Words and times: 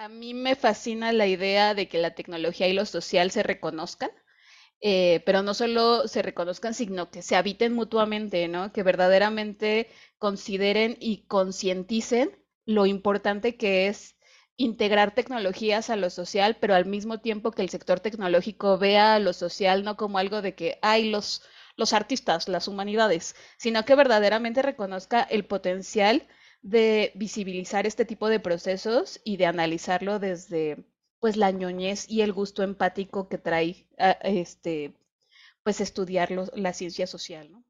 A 0.00 0.08
mí 0.08 0.32
me 0.32 0.56
fascina 0.56 1.12
la 1.12 1.26
idea 1.26 1.74
de 1.74 1.86
que 1.86 1.98
la 1.98 2.14
tecnología 2.14 2.66
y 2.66 2.72
lo 2.72 2.86
social 2.86 3.30
se 3.30 3.42
reconozcan, 3.42 4.10
eh, 4.80 5.22
pero 5.26 5.42
no 5.42 5.52
solo 5.52 6.08
se 6.08 6.22
reconozcan, 6.22 6.72
sino 6.72 7.10
que 7.10 7.20
se 7.20 7.36
habiten 7.36 7.74
mutuamente, 7.74 8.48
¿no? 8.48 8.72
Que 8.72 8.82
verdaderamente 8.82 9.90
consideren 10.16 10.96
y 11.00 11.26
concienticen 11.26 12.30
lo 12.64 12.86
importante 12.86 13.58
que 13.58 13.88
es 13.88 14.16
integrar 14.56 15.14
tecnologías 15.14 15.90
a 15.90 15.96
lo 15.96 16.08
social, 16.08 16.56
pero 16.58 16.74
al 16.74 16.86
mismo 16.86 17.20
tiempo 17.20 17.50
que 17.50 17.60
el 17.60 17.68
sector 17.68 18.00
tecnológico 18.00 18.78
vea 18.78 19.18
lo 19.18 19.34
social 19.34 19.84
no 19.84 19.98
como 19.98 20.16
algo 20.16 20.40
de 20.40 20.54
que 20.54 20.78
hay 20.80 21.10
los, 21.10 21.42
los 21.76 21.92
artistas, 21.92 22.48
las 22.48 22.68
humanidades, 22.68 23.36
sino 23.58 23.84
que 23.84 23.96
verdaderamente 23.96 24.62
reconozca 24.62 25.20
el 25.20 25.44
potencial 25.44 26.26
de 26.62 27.12
visibilizar 27.14 27.86
este 27.86 28.04
tipo 28.04 28.28
de 28.28 28.40
procesos 28.40 29.20
y 29.24 29.36
de 29.36 29.46
analizarlo 29.46 30.18
desde 30.18 30.84
pues 31.20 31.36
la 31.36 31.50
ñoñez 31.50 32.08
y 32.08 32.22
el 32.22 32.32
gusto 32.32 32.62
empático 32.62 33.28
que 33.28 33.38
trae 33.38 33.86
este 34.22 34.94
pues 35.62 35.80
estudiar 35.80 36.30
la 36.54 36.72
ciencia 36.72 37.06
social, 37.06 37.52
¿no? 37.52 37.64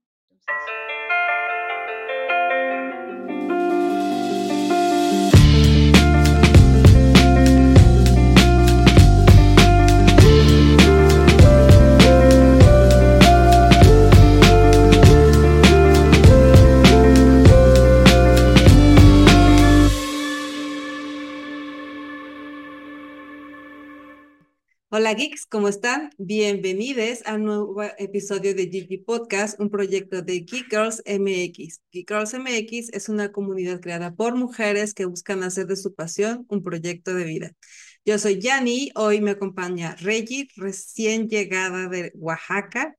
Hola 24.93 25.15
geeks, 25.15 25.47
¿cómo 25.47 25.69
están? 25.69 26.11
Bienvenidos 26.19 27.21
a 27.25 27.35
un 27.37 27.45
nuevo 27.45 27.81
episodio 27.97 28.57
de 28.57 28.69
Gigi 28.69 28.99
Podcast, 28.99 29.61
un 29.61 29.71
proyecto 29.71 30.21
de 30.21 30.41
Geek 30.41 30.69
Girls 30.69 31.01
MX. 31.07 31.81
Geek 31.93 32.09
Girls 32.09 32.35
MX 32.35 32.93
es 32.93 33.09
una 33.09 33.31
comunidad 33.31 33.81
creada 33.81 34.13
por 34.13 34.35
mujeres 34.35 34.93
que 34.93 35.05
buscan 35.05 35.45
hacer 35.45 35.69
de 35.69 35.77
su 35.77 35.95
pasión 35.95 36.45
un 36.49 36.65
proyecto 36.65 37.15
de 37.15 37.23
vida. 37.23 37.53
Yo 38.05 38.19
soy 38.19 38.41
Yani, 38.41 38.91
hoy 38.97 39.21
me 39.21 39.31
acompaña 39.31 39.95
Reggie, 40.01 40.49
recién 40.57 41.29
llegada 41.29 41.89
de 41.89 42.11
Oaxaca. 42.17 42.97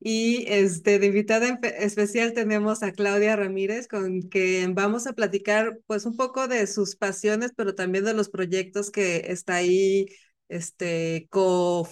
Y 0.00 0.44
este, 0.48 0.98
de 0.98 1.06
invitada 1.06 1.58
especial 1.78 2.32
tenemos 2.32 2.82
a 2.82 2.92
Claudia 2.92 3.36
Ramírez, 3.36 3.86
con 3.88 4.22
quien 4.22 4.74
vamos 4.74 5.06
a 5.06 5.12
platicar 5.12 5.78
pues 5.86 6.06
un 6.06 6.16
poco 6.16 6.48
de 6.48 6.66
sus 6.66 6.96
pasiones, 6.96 7.52
pero 7.54 7.74
también 7.74 8.04
de 8.04 8.14
los 8.14 8.30
proyectos 8.30 8.90
que 8.90 9.24
está 9.28 9.56
ahí 9.56 10.06
este, 10.48 11.26
co 11.30 11.88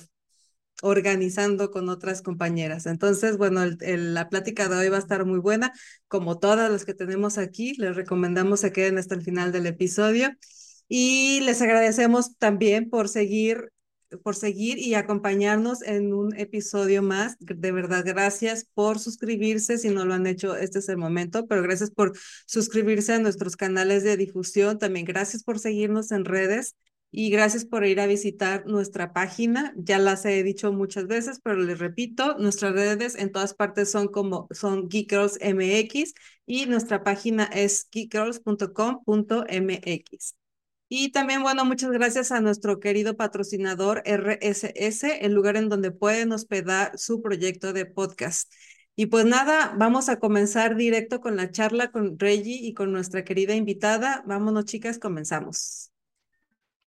organizando 0.83 1.71
con 1.71 1.89
otras 1.89 2.21
compañeras. 2.21 2.87
Entonces, 2.87 3.39
bueno, 3.39 3.63
la 3.81 4.29
plática 4.29 4.69
de 4.69 4.77
hoy 4.77 4.89
va 4.89 4.97
a 4.97 5.01
estar 5.01 5.25
muy 5.25 5.39
buena, 5.39 5.73
como 6.09 6.39
todas 6.39 6.71
las 6.71 6.85
que 6.85 6.95
tenemos 6.95 7.39
aquí. 7.39 7.75
Les 7.79 7.97
recomendamos 7.97 8.61
que 8.61 8.73
queden 8.73 8.99
hasta 8.99 9.15
el 9.15 9.23
final 9.23 9.53
del 9.53 9.67
episodio 9.67 10.31
y 10.89 11.41
les 11.41 11.63
agradecemos 11.63 12.37
también 12.37 12.91
por 12.91 13.09
seguir 13.09 13.71
por 14.23 14.37
seguir 14.37 14.79
y 14.79 14.95
acompañarnos 14.95 15.83
en 15.83 16.13
un 16.13 16.37
episodio 16.37 17.03
más. 17.03 17.37
De 17.41 17.73
verdad, 17.73 18.05
gracias 18.07 18.67
por 18.75 18.99
suscribirse. 18.99 19.79
Si 19.79 19.89
no 19.89 20.05
lo 20.05 20.15
han 20.15 20.27
hecho, 20.27 20.57
este 20.57 20.79
es 20.79 20.89
el 20.89 20.99
momento, 20.99 21.47
pero 21.47 21.63
gracias 21.63 21.91
por 21.91 22.13
suscribirse 22.47 23.15
a 23.15 23.19
nuestros 23.19 23.57
canales 23.57 24.05
de 24.05 24.17
difusión. 24.17 24.79
También 24.79 25.05
gracias 25.05 25.43
por 25.43 25.59
seguirnos 25.59 26.13
en 26.13 26.25
redes 26.25 26.77
y 27.17 27.31
gracias 27.31 27.65
por 27.65 27.87
ir 27.87 28.01
a 28.01 28.07
visitar 28.07 28.67
nuestra 28.67 29.13
página. 29.13 29.73
Ya 29.77 30.01
las 30.01 30.25
he 30.25 30.43
dicho 30.43 30.73
muchas 30.73 31.07
veces, 31.07 31.39
pero 31.41 31.59
les 31.59 31.79
repito, 31.79 32.37
nuestras 32.39 32.73
redes 32.73 33.15
en 33.15 33.31
todas 33.31 33.55
partes 33.55 33.89
son 33.93 34.09
como 34.09 34.49
son 34.51 34.89
Geek 34.89 35.11
Girls 35.11 35.39
MX 35.41 36.13
y 36.45 36.67
nuestra 36.67 37.05
página 37.05 37.45
es 37.45 37.87
geekgirls.com.mx. 37.93 40.35
Y 40.89 41.13
también, 41.13 41.45
bueno, 41.45 41.65
muchas 41.65 41.93
gracias 41.93 42.33
a 42.33 42.41
nuestro 42.41 42.81
querido 42.81 43.17
patrocinador 43.17 44.03
RSS, 44.05 45.25
el 45.25 45.35
lugar 45.35 45.57
en 45.57 45.69
donde 45.69 45.93
pueden 45.93 46.33
hospedar 46.33 46.99
su 46.99 47.23
proyecto 47.23 47.73
de 47.73 47.87
podcast. 47.87 48.53
Y 48.97 49.07
pues 49.07 49.25
nada, 49.25 49.73
vamos 49.79 50.09
a 50.09 50.19
comenzar 50.19 50.75
directo 50.75 51.21
con 51.21 51.37
la 51.37 51.53
charla 51.53 51.93
con 51.93 52.19
Reggie 52.19 52.59
y 52.61 52.75
con 52.75 52.91
nuestra 52.93 53.25
querida 53.25 53.55
invitada. 53.55 54.25
Vámonos, 54.27 54.65
chicas, 54.65 54.99
comenzamos. 54.99 55.94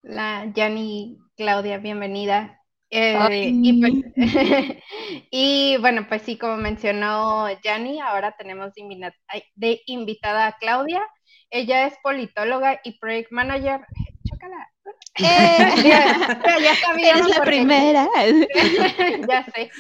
La 0.05 0.53
Yanni 0.55 1.17
Claudia, 1.35 1.79
bienvenida. 1.79 2.61
Eh, 2.91 3.51
y, 3.51 3.81
pues, 3.81 3.95
y, 5.31 5.79
bueno, 5.79 6.07
pues 6.07 6.21
sí, 6.23 6.37
como 6.37 6.59
mencionó 6.59 7.49
Yanni, 7.63 8.01
ahora 8.01 8.37
tenemos 8.37 8.73
de, 8.75 9.81
invitada 9.87 10.47
a 10.47 10.59
Claudia. 10.59 11.01
Ella 11.49 11.87
es 11.87 11.95
politóloga 12.03 12.81
y 12.85 12.99
project 12.99 13.33
manager. 13.33 13.81
Chócala. 14.29 14.71
Eh, 15.17 15.83
ya, 15.85 16.59
ya 16.61 16.75
sabíamos. 16.75 17.29
La 17.29 17.45
primera. 17.45 18.09
ya 19.29 19.45
sé. 19.45 19.71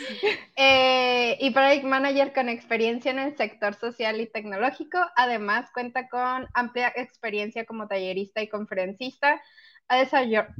Eh, 0.54 1.36
y 1.40 1.50
project 1.50 1.84
manager 1.84 2.32
con 2.32 2.48
experiencia 2.48 3.10
en 3.10 3.18
el 3.18 3.36
sector 3.36 3.74
social 3.74 4.20
y 4.20 4.30
tecnológico. 4.30 4.98
Además, 5.16 5.70
cuenta 5.74 6.08
con 6.08 6.46
amplia 6.54 6.92
experiencia 6.94 7.64
como 7.64 7.88
tallerista 7.88 8.42
y 8.42 8.48
conferencista 8.48 9.42
ha 9.88 10.06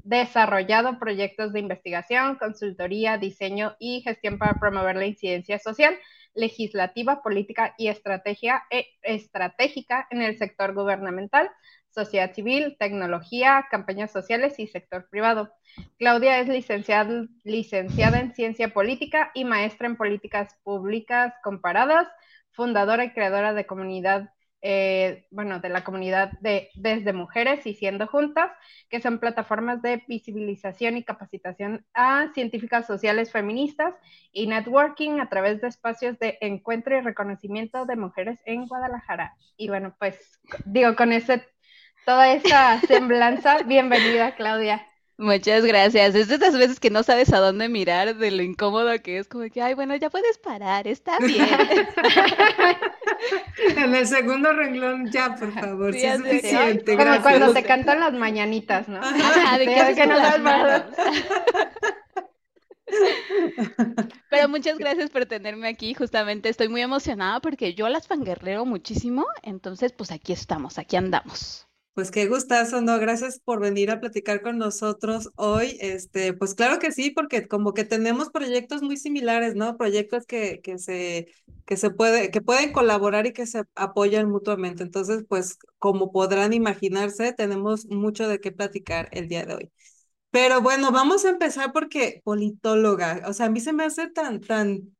desarrollado 0.03 0.99
proyectos 0.99 1.53
de 1.53 1.61
investigación, 1.61 2.37
consultoría, 2.37 3.19
diseño 3.19 3.77
y 3.79 4.03
gestión 4.03 4.39
para 4.39 4.59
promover 4.61 4.97
la 4.97 5.07
incidencia 5.07 5.59
social, 5.59 5.97
legislativa, 6.35 7.23
política 7.23 7.75
y 7.79 7.89
e, 7.89 8.87
estratégica 9.03 10.07
en 10.11 10.23
el 10.23 10.37
sector 10.37 10.75
gubernamental, 10.75 11.51
sociedad 11.91 12.35
civil, 12.35 12.77
tecnología, 12.79 13.67
campañas 13.71 14.11
sociales 14.11 14.59
y 14.59 14.67
sector 14.67 15.09
privado. 15.09 15.53
Claudia 15.99 16.41
es 16.41 16.49
licenciada, 16.49 17.27
licenciada 17.45 18.21
en 18.21 18.35
ciencia 18.35 18.75
política 18.75 19.31
y 19.35 19.45
maestra 19.45 19.87
en 19.87 19.97
políticas 19.97 20.57
públicas 20.65 21.35
comparadas, 21.43 22.09
fundadora 22.51 23.05
y 23.05 23.13
creadora 23.13 23.55
de 23.55 23.67
comunidad 23.67 24.31
eh, 24.67 25.27
bueno, 25.31 25.61
de 25.61 25.69
la 25.69 25.85
comunidad 25.85 26.33
de 26.41 26.71
Desde 26.75 27.13
Mujeres 27.13 27.67
y 27.67 27.75
Siendo 27.75 28.07
Juntas, 28.07 28.51
que 28.89 28.99
son 28.99 29.19
plataformas 29.19 29.83
de 29.83 30.03
visibilización 30.09 30.97
y 30.97 31.05
capacitación 31.05 31.85
a 31.93 32.31
científicas 32.33 32.87
sociales 32.87 33.31
feministas 33.31 33.95
y 34.33 34.47
networking 34.47 35.21
a 35.21 35.29
través 35.29 35.61
de 35.61 35.69
espacios 35.69 36.19
de 36.19 36.39
encuentro 36.41 36.97
y 36.97 37.03
reconocimiento 37.03 37.85
de 37.85 37.97
mujeres 37.97 38.39
en 38.47 38.67
Guadalajara. 38.67 39.37
Y 39.59 39.69
bueno, 39.69 39.95
pues 39.99 40.41
digo, 40.65 40.97
con 40.97 41.13
ese, 41.13 41.47
toda 42.07 42.33
esa 42.33 42.81
semblanza, 42.89 43.59
bienvenida 43.65 44.35
Claudia. 44.35 44.89
Muchas 45.19 45.67
gracias. 45.67 46.15
Es 46.15 46.29
de 46.29 46.37
esas 46.37 46.57
veces 46.57 46.81
que 46.81 46.89
no 46.89 47.03
sabes 47.03 47.35
a 47.35 47.39
dónde 47.39 47.69
mirar 47.69 48.17
de 48.17 48.31
lo 48.31 48.43
incómodo 48.43 48.99
que 49.03 49.19
es, 49.19 49.29
como 49.29 49.45
que, 49.45 49.61
ay, 49.61 49.75
bueno, 49.75 49.95
ya 49.95 50.09
puedes 50.09 50.39
parar, 50.39 50.89
está 50.89 51.19
bien. 51.19 51.47
en 53.77 53.95
el 53.95 54.07
segundo 54.07 54.53
renglón, 54.53 55.11
ya, 55.11 55.35
por 55.35 55.53
favor, 55.53 55.93
sí, 55.93 56.05
es 56.05 56.17
suficiente. 56.19 56.97
Como 56.97 57.23
cuando 57.23 57.53
te 57.53 57.63
cantan 57.63 58.01
las 58.01 58.13
mañanitas, 58.13 58.89
¿no? 58.89 59.01
de 59.01 59.67
que, 59.67 59.95
que 59.95 60.07
no 60.07 60.17
Pero 64.31 64.49
muchas 64.49 64.79
gracias 64.79 65.11
por 65.11 65.27
tenerme 65.27 65.69
aquí. 65.69 65.95
Justamente 65.95 66.49
estoy 66.49 66.69
muy 66.69 66.83
emocionada 66.83 67.41
porque 67.41 67.75
yo 67.75 67.89
las 67.89 68.07
fanguerreo 68.07 68.65
muchísimo. 68.65 69.27
Entonces, 69.43 69.93
pues 69.93 70.11
aquí 70.13 70.33
estamos, 70.33 70.79
aquí 70.79 70.97
andamos. 70.97 71.67
Pues 71.95 72.11
qué 72.11 72.27
gustazo, 72.27 72.81
¿no? 72.81 72.99
Gracias 72.99 73.39
por 73.39 73.61
venir 73.61 73.91
a 73.93 74.01
platicar 74.01 74.43
con 74.43 74.59
nosotros 74.59 75.31
hoy. 75.37 75.77
Este, 75.81 76.33
pues 76.35 76.55
claro 76.57 76.81
que 76.81 76.91
sí, 76.91 77.11
porque 77.13 77.47
como 77.47 77.73
que 77.73 77.85
tenemos 77.85 78.31
proyectos 78.31 78.83
muy 78.83 78.97
similares, 78.97 79.55
¿no? 79.55 79.77
Proyectos 79.77 80.27
que, 80.27 80.61
que 80.61 80.79
se, 80.79 81.29
que 81.65 81.77
se 81.77 81.91
puede, 81.91 82.33
que 82.33 82.41
pueden 82.43 82.73
colaborar 82.73 83.27
y 83.27 83.33
que 83.33 83.47
se 83.47 83.63
apoyan 83.77 84.29
mutuamente. 84.29 84.83
Entonces, 84.83 85.25
pues 85.29 85.57
como 85.79 86.11
podrán 86.11 86.53
imaginarse, 86.53 87.33
tenemos 87.33 87.87
mucho 87.87 88.27
de 88.27 88.41
qué 88.41 88.51
platicar 88.51 89.09
el 89.13 89.29
día 89.29 89.45
de 89.47 89.55
hoy. 89.55 89.73
Pero 90.31 90.61
bueno, 90.63 90.91
vamos 90.93 91.25
a 91.25 91.31
empezar 91.31 91.73
porque 91.73 92.21
politóloga, 92.25 93.23
o 93.29 93.33
sea, 93.33 93.47
a 93.47 93.51
mí 93.51 93.61
se 93.61 93.73
me 93.73 93.85
hace 93.85 94.09
tan, 94.11 94.41
tan 94.41 94.97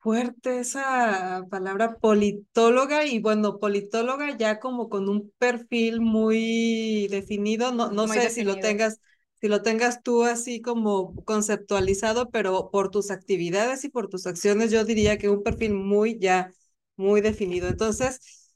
fuerte 0.00 0.60
esa 0.60 1.44
palabra 1.50 1.96
politóloga 1.98 3.04
y 3.06 3.18
bueno, 3.20 3.58
politóloga 3.58 4.36
ya 4.36 4.60
como 4.60 4.88
con 4.88 5.08
un 5.08 5.30
perfil 5.38 6.00
muy 6.00 7.08
definido, 7.10 7.72
no, 7.72 7.90
no 7.90 8.08
sé 8.08 8.30
si 8.30 8.44
lo 8.44 8.58
tengas 8.58 9.00
si 9.40 9.46
lo 9.48 9.62
tengas 9.62 10.02
tú 10.02 10.24
así 10.24 10.60
como 10.60 11.14
conceptualizado, 11.24 12.28
pero 12.30 12.70
por 12.72 12.90
tus 12.90 13.10
actividades 13.12 13.84
y 13.84 13.88
por 13.88 14.08
tus 14.08 14.26
acciones 14.26 14.72
yo 14.72 14.84
diría 14.84 15.16
que 15.18 15.28
un 15.28 15.44
perfil 15.44 15.74
muy 15.74 16.18
ya 16.18 16.52
muy 16.96 17.20
definido. 17.20 17.68
Entonces, 17.68 18.52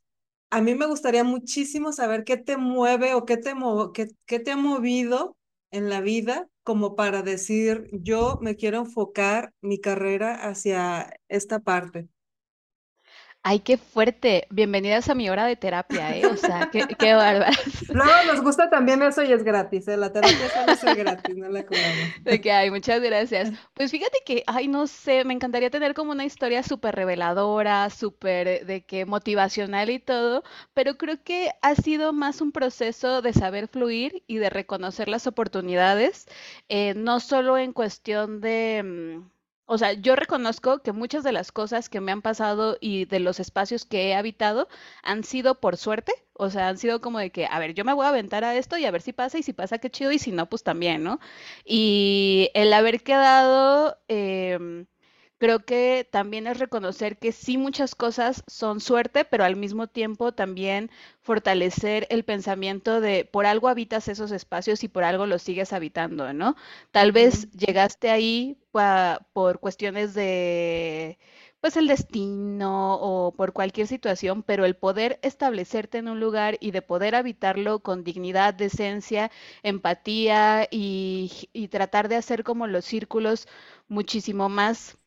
a 0.51 0.61
mí 0.61 0.75
me 0.75 0.87
gustaría 0.87 1.25
muchísimo 1.25 1.93
saber 1.93 2.25
qué 2.25 2.37
te 2.37 2.57
mueve 2.57 3.15
o 3.15 3.25
qué 3.25 3.37
te, 3.37 3.55
qué, 3.95 4.09
qué 4.27 4.41
te 4.41 4.51
ha 4.53 4.57
movido 4.57 5.37
en 5.73 5.91
la 5.91 6.01
vida 6.01 6.49
como 6.65 6.97
para 6.97 7.23
decir, 7.23 7.89
yo 7.93 8.39
me 8.43 8.57
quiero 8.57 8.79
enfocar 8.79 9.53
mi 9.63 9.81
carrera 9.81 10.35
hacia 10.49 11.17
esta 11.29 11.61
parte. 11.61 12.09
Ay, 13.45 13.59
qué 13.59 13.77
fuerte. 13.77 14.47
Bienvenidas 14.51 15.09
a 15.09 15.17
mi 15.17 15.29
hora 15.29 15.45
de 15.47 15.57
terapia, 15.57 16.17
¿eh? 16.17 16.27
O 16.27 16.37
sea, 16.37 16.71
qué, 16.71 16.87
qué 16.87 17.15
bárbaras. 17.15 17.59
No, 17.93 18.05
nos 18.25 18.41
gusta 18.41 18.71
también 18.71 19.03
eso 19.03 19.23
y 19.25 19.33
es 19.33 19.43
gratis, 19.43 19.89
¿eh? 19.89 19.97
La 19.97 20.13
terapia 20.13 20.49
suele 20.49 20.77
ser 20.77 20.97
gratis, 20.97 21.37
no 21.37 21.49
la 21.49 21.67
cobramos. 21.67 21.99
De 22.23 22.41
que, 22.41 22.53
ay, 22.53 22.71
muchas 22.71 23.03
gracias. 23.03 23.51
Pues 23.75 23.91
fíjate 23.91 24.19
que, 24.25 24.45
ay, 24.47 24.69
no 24.69 24.87
sé, 24.87 25.25
me 25.25 25.35
encantaría 25.35 25.71
tener 25.71 25.93
como 25.93 26.13
una 26.13 26.25
historia 26.25 26.63
súper 26.63 26.95
reveladora, 26.95 27.91
súper 27.91 28.65
de 28.65 28.85
que 28.87 29.07
motivacional 29.07 29.91
y 29.91 29.99
todo, 29.99 30.45
pero 30.73 30.97
creo 30.97 31.23
que 31.25 31.51
ha 31.63 31.75
sido 31.75 32.13
más 32.13 32.41
un 32.41 32.53
proceso 32.53 33.23
de 33.23 33.33
saber 33.33 33.67
fluir 33.67 34.23
y 34.29 34.39
de 34.39 34.51
reconocer 34.51 35.09
las 35.09 35.27
oportunidades, 35.27 36.27
eh, 36.69 36.95
no 36.95 37.19
solo 37.19 37.59
en 37.59 37.73
cuestión 37.73 38.41
de... 38.41 39.21
o 39.67 39.79
sea, 39.79 39.93
yo 39.93 40.17
reconozco 40.17 40.81
que 40.83 40.93
muchas 40.93 41.25
de 41.25 41.33
las 41.33 41.53
cosas 41.53 41.89
que 41.89 42.01
me 42.01 42.13
han 42.13 42.23
pasado 42.23 42.77
y 42.81 43.05
de 43.07 43.21
los 43.21 43.41
espacios 43.41 43.85
que 43.87 44.09
he 44.09 44.15
habitado 44.15 44.69
han 45.03 45.25
sido 45.25 45.61
por 45.61 45.77
suerte, 45.77 46.13
o 46.35 46.51
sea, 46.51 46.69
han 46.69 46.79
sido 46.79 47.01
como 47.01 47.19
de 47.19 47.31
que, 47.31 47.47
a 47.47 47.59
ver, 47.59 47.75
yo 47.75 47.85
me 47.85 47.93
voy 47.95 48.07
a 48.07 48.11
aventar 48.11 48.45
a 48.45 48.57
esto 48.57 48.77
y 48.79 48.85
a 48.85 48.91
ver 48.91 49.03
si 49.03 49.13
pasa 49.13 49.39
y 49.39 49.43
si 49.43 49.53
pasa, 49.53 49.79
qué 49.79 49.91
chido 49.91 50.13
y 50.13 50.19
si 50.19 50.33
no, 50.33 50.49
pues 50.49 50.63
también, 50.63 51.03
¿no? 51.03 51.21
Y 51.65 52.51
el 52.55 52.73
haber 52.73 53.03
quedado, 53.03 53.99
em, 54.09 54.87
creo 55.43 55.65
que 55.65 56.07
también 56.11 56.47
es 56.47 56.59
reconocer 56.61 57.19
que 57.19 57.33
sí 57.33 57.59
muchas 57.59 57.95
cosas 57.97 58.45
son 58.47 58.81
suerte, 58.81 59.25
pero 59.25 59.45
al 59.45 59.57
mismo 59.57 59.89
tiempo 59.89 60.33
también 60.33 60.91
fortalecer 61.21 62.07
el 62.11 62.25
pensamiento 62.25 63.01
de 63.01 63.25
por 63.25 63.47
algo 63.47 63.69
habitas 63.69 64.07
esos 64.09 64.31
espacios 64.33 64.85
y 64.85 64.89
por 64.89 65.03
algo 65.05 65.27
los 65.27 65.43
sigues 65.43 65.73
habitando, 65.73 66.33
¿no? 66.33 66.57
Tal 66.93 67.11
vez 67.13 67.51
llegaste 67.53 68.11
ahí 68.11 68.57
pa- 68.71 69.27
por 69.33 69.59
cuestiones 69.61 70.15
de, 70.15 71.19
pues 71.61 71.77
el 71.77 71.87
destino 71.89 72.95
o 73.01 73.33
por 73.35 73.53
cualquier 73.53 73.87
situación, 73.87 74.43
pero 74.43 74.65
el 74.65 74.77
poder 74.77 75.19
establecerte 75.23 75.99
en 75.99 76.09
un 76.09 76.21
lugar 76.21 76.57
y 76.61 76.71
de 76.73 76.83
poder 76.83 77.15
habitarlo 77.15 77.81
con 77.81 78.05
dignidad, 78.05 78.55
decencia, 78.55 79.31
empatía 79.63 80.67
y, 80.71 81.49
y 81.53 81.69
tratar 81.69 82.09
de 82.09 82.17
hacer 82.17 82.45
como 82.45 82.67
los 82.67 82.85
círculos 82.85 83.47
muchísimo 83.89 84.49
más 84.49 84.99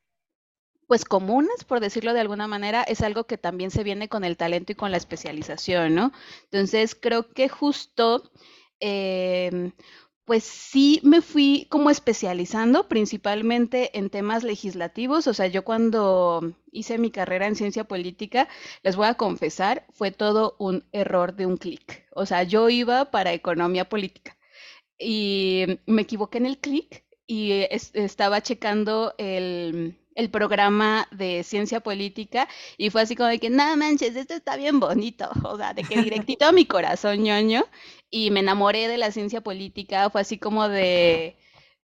pues 0.87 1.05
comunes, 1.05 1.63
por 1.65 1.79
decirlo 1.79 2.13
de 2.13 2.21
alguna 2.21 2.47
manera, 2.47 2.83
es 2.83 3.01
algo 3.01 3.25
que 3.25 3.37
también 3.37 3.71
se 3.71 3.83
viene 3.83 4.09
con 4.09 4.23
el 4.23 4.37
talento 4.37 4.71
y 4.71 4.75
con 4.75 4.91
la 4.91 4.97
especialización, 4.97 5.95
¿no? 5.95 6.11
Entonces, 6.51 6.95
creo 6.95 7.31
que 7.33 7.49
justo, 7.49 8.31
em, 8.79 9.71
pues 10.25 10.43
sí 10.43 10.99
me 11.03 11.21
fui 11.21 11.67
como 11.69 11.89
especializando 11.91 12.87
principalmente 12.87 13.95
en 13.97 14.09
temas 14.09 14.43
legislativos, 14.43 15.27
o 15.27 15.33
sea, 15.35 15.47
yo 15.47 15.63
cuando 15.63 16.53
hice 16.71 16.97
mi 16.97 17.11
carrera 17.11 17.45
en 17.47 17.55
ciencia 17.55 17.83
política, 17.83 18.47
les 18.83 18.95
voy 18.95 19.05
a 19.07 19.13
confesar, 19.15 19.85
fue 19.93 20.11
todo 20.11 20.55
un 20.59 20.83
error 20.91 21.35
de 21.35 21.45
un 21.45 21.57
clic. 21.57 22.07
O 22.11 22.25
sea, 22.25 22.41
yo 22.43 22.69
iba 22.69 23.11
para 23.11 23.33
economía 23.33 23.87
política 23.87 24.35
y 24.99 25.79
me 25.85 26.03
equivoqué 26.03 26.37
en 26.39 26.45
el 26.45 26.57
clic 26.59 27.03
y 27.27 27.51
es- 27.69 27.91
estaba 27.95 28.41
checando 28.41 29.13
el, 29.17 29.97
el 30.15 30.31
programa 30.31 31.07
de 31.11 31.43
ciencia 31.43 31.81
política 31.81 32.47
y 32.77 32.89
fue 32.89 33.01
así 33.01 33.15
como 33.15 33.29
de 33.29 33.39
que, 33.39 33.49
no 33.49 33.77
manches, 33.77 34.15
esto 34.15 34.33
está 34.33 34.55
bien 34.55 34.79
bonito, 34.79 35.29
o 35.43 35.57
sea, 35.57 35.73
de 35.73 35.83
que 35.83 36.01
directito 36.01 36.45
a 36.45 36.51
mi 36.51 36.65
corazón 36.65 37.21
ñoño 37.23 37.65
y 38.09 38.31
me 38.31 38.39
enamoré 38.39 38.87
de 38.87 38.97
la 38.97 39.11
ciencia 39.11 39.41
política, 39.41 40.09
fue 40.09 40.21
así 40.21 40.39
como 40.39 40.69
de, 40.69 41.37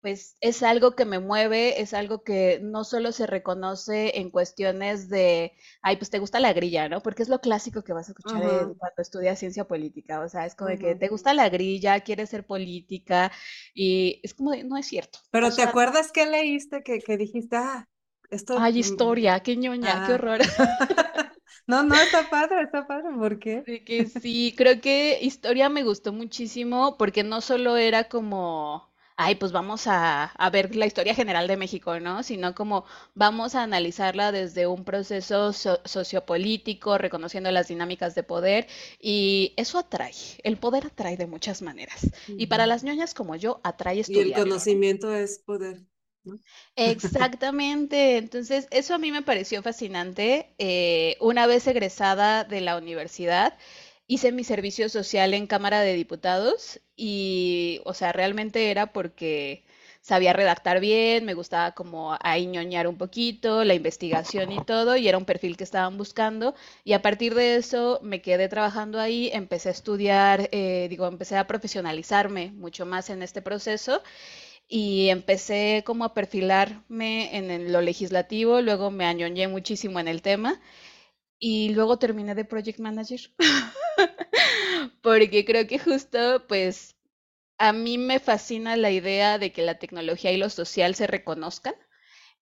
pues 0.01 0.37
es 0.41 0.63
algo 0.63 0.93
que 0.93 1.07
me 1.07 1.19
mueve, 1.19 1.81
es 1.81 1.95
algo 1.95 2.25
que 2.25 2.61
no 2.63 2.85
solo 2.85 3.13
se 3.13 3.27
reconoce 3.27 4.19
en 4.19 4.31
cuestiones 4.31 5.09
de, 5.09 5.53
ay, 5.83 5.97
pues 5.97 6.11
te 6.11 6.19
gusta 6.19 6.41
la 6.41 6.53
grilla, 6.53 6.89
¿no? 6.89 7.03
Porque 7.03 7.23
es 7.23 7.29
lo 7.29 7.41
clásico 7.41 7.85
que 7.85 7.93
vas 7.93 8.09
a 8.09 8.13
escuchar 8.13 8.43
cuando 8.43 8.97
estudias 8.99 9.39
ciencia 9.39 9.67
política, 9.67 10.21
o 10.21 10.29
sea, 10.29 10.47
es 10.47 10.55
como 10.55 10.71
de 10.71 10.79
que 10.79 10.95
te 10.95 11.09
gusta 11.09 11.35
la 11.35 11.49
grilla, 11.49 12.01
quieres 12.01 12.31
ser 12.31 12.47
política, 12.47 13.33
y 13.75 14.21
es 14.23 14.35
como 14.35 14.51
de, 14.51 14.65
no 14.65 14.77
es 14.77 14.87
cierto, 14.87 15.21
o 15.21 15.29
Pero 15.31 15.55
¿te 15.55 15.63
acuerdas 15.63 16.13
qué 16.13 16.27
leíste 16.27 16.83
que, 16.83 17.01
que 17.01 17.17
dijiste, 17.17 17.57
ah, 17.57 17.89
esto, 18.31 18.59
ay, 18.59 18.75
mm, 18.79 18.79
historia, 18.79 19.41
qué 19.41 19.57
ñoña, 19.57 20.01
qué 20.03 20.13
ah. 20.13 20.15
horror. 20.15 20.41
No, 21.67 21.83
no, 21.83 22.01
está 22.01 22.29
padre, 22.31 22.63
está 22.63 22.87
padre, 22.87 23.11
¿por 23.17 23.39
qué? 23.39 23.67
Que 23.85 24.07
sí, 24.07 24.55
creo 24.57 24.81
que 24.81 25.19
historia 25.23 25.69
me 25.71 25.83
gustó 25.85 26.13
muchísimo 26.13 26.97
porque 26.99 27.23
no 27.25 27.41
solo 27.41 27.77
era 27.79 28.09
como, 28.11 28.93
ay, 29.17 29.37
pues 29.37 29.53
vamos 29.53 29.87
a, 29.87 30.25
a 30.25 30.51
ver 30.51 30.77
la 30.77 30.85
historia 30.85 31.15
general 31.15 31.49
de 31.49 31.57
México, 31.57 31.99
¿no? 31.99 32.23
Sino 32.23 32.55
como 32.55 32.85
vamos 33.15 33.55
a 33.55 33.63
analizarla 33.63 34.33
desde 34.33 34.67
un 34.67 34.85
proceso 34.85 35.55
so- 35.55 35.81
sociopolítico, 35.87 36.99
reconociendo 36.99 37.51
las 37.51 37.69
dinámicas 37.69 38.15
de 38.15 38.23
poder 38.23 38.67
y 39.01 39.55
eso 39.57 39.79
atrae, 39.79 40.13
el 40.43 40.59
poder 40.59 40.87
atrae 40.87 41.17
de 41.17 41.27
muchas 41.27 41.63
maneras. 41.63 42.11
Y 42.37 42.49
para 42.49 42.67
las 42.67 42.85
ñoñas 42.85 43.15
como 43.15 43.35
yo, 43.37 43.61
atrae 43.65 44.03
Y 44.07 44.19
el 44.19 44.35
conocimiento 44.35 45.15
es 45.15 45.39
poder, 45.39 45.81
Exactamente, 46.77 48.17
entonces 48.17 48.67
eso 48.71 48.95
a 48.95 48.99
mí 48.99 49.13
me 49.13 49.23
pareció 49.23 49.63
fascinante. 49.63 50.55
Eh, 50.59 51.17
una 51.21 51.47
vez 51.47 51.67
egresada 51.69 52.43
de 52.45 52.61
la 52.61 52.77
universidad, 52.77 53.57
hice 54.09 54.33
mi 54.33 54.43
servicio 54.45 54.89
social 54.89 55.35
en 55.35 55.47
Cámara 55.47 55.81
de 55.81 55.95
Diputados 55.95 56.81
y, 56.97 57.81
o 57.85 57.95
sea, 57.95 58.13
realmente 58.13 58.71
era 58.73 58.93
porque 58.93 59.65
sabía 60.03 60.35
redactar 60.35 60.81
bien, 60.81 61.25
me 61.25 61.33
gustaba 61.35 61.73
como 61.73 62.17
ahí 62.21 62.47
ñoñar 62.47 62.87
un 62.89 62.99
poquito, 62.99 63.65
la 63.65 63.73
investigación 63.75 64.53
y 64.53 64.63
todo, 64.65 64.97
y 64.97 65.09
era 65.09 65.17
un 65.17 65.25
perfil 65.25 65.57
que 65.57 65.65
estaban 65.65 65.97
buscando. 65.97 66.55
Y 66.85 66.93
a 66.93 67.01
partir 67.03 67.35
de 67.35 67.57
eso 67.57 68.01
me 68.03 68.21
quedé 68.21 68.49
trabajando 68.49 69.01
ahí, 69.01 69.31
empecé 69.33 69.71
a 69.71 69.73
estudiar, 69.73 70.49
eh, 70.53 70.89
digo, 70.91 71.07
empecé 71.07 71.37
a 71.39 71.47
profesionalizarme 71.47 72.51
mucho 72.53 72.85
más 72.85 73.09
en 73.11 73.23
este 73.23 73.41
proceso 73.41 74.03
y 74.69 75.09
empecé 75.11 75.83
como 75.87 76.05
a 76.05 76.15
perfilarme 76.15 77.37
en 77.37 77.73
lo 77.73 77.81
legislativo, 77.81 78.61
luego 78.61 78.91
me 78.91 79.05
añoñé 79.05 79.49
muchísimo 79.49 80.01
en 80.01 80.09
el 80.09 80.23
tema 80.23 80.61
y 81.39 81.71
luego 81.71 81.99
terminé 81.99 82.35
de 82.35 82.45
project 82.45 82.79
manager 82.81 83.21
porque 85.03 85.45
creo 85.45 85.67
que 85.67 85.79
justo 85.79 86.47
pues 86.49 86.97
a 87.59 87.73
mí 87.73 87.99
me 87.99 88.21
fascina 88.21 88.77
la 88.77 88.91
idea 88.91 89.39
de 89.39 89.53
que 89.53 89.63
la 89.63 89.79
tecnología 89.79 90.33
y 90.33 90.39
lo 90.39 90.51
social 90.51 90.95
se 90.95 91.07
reconozcan 91.07 91.75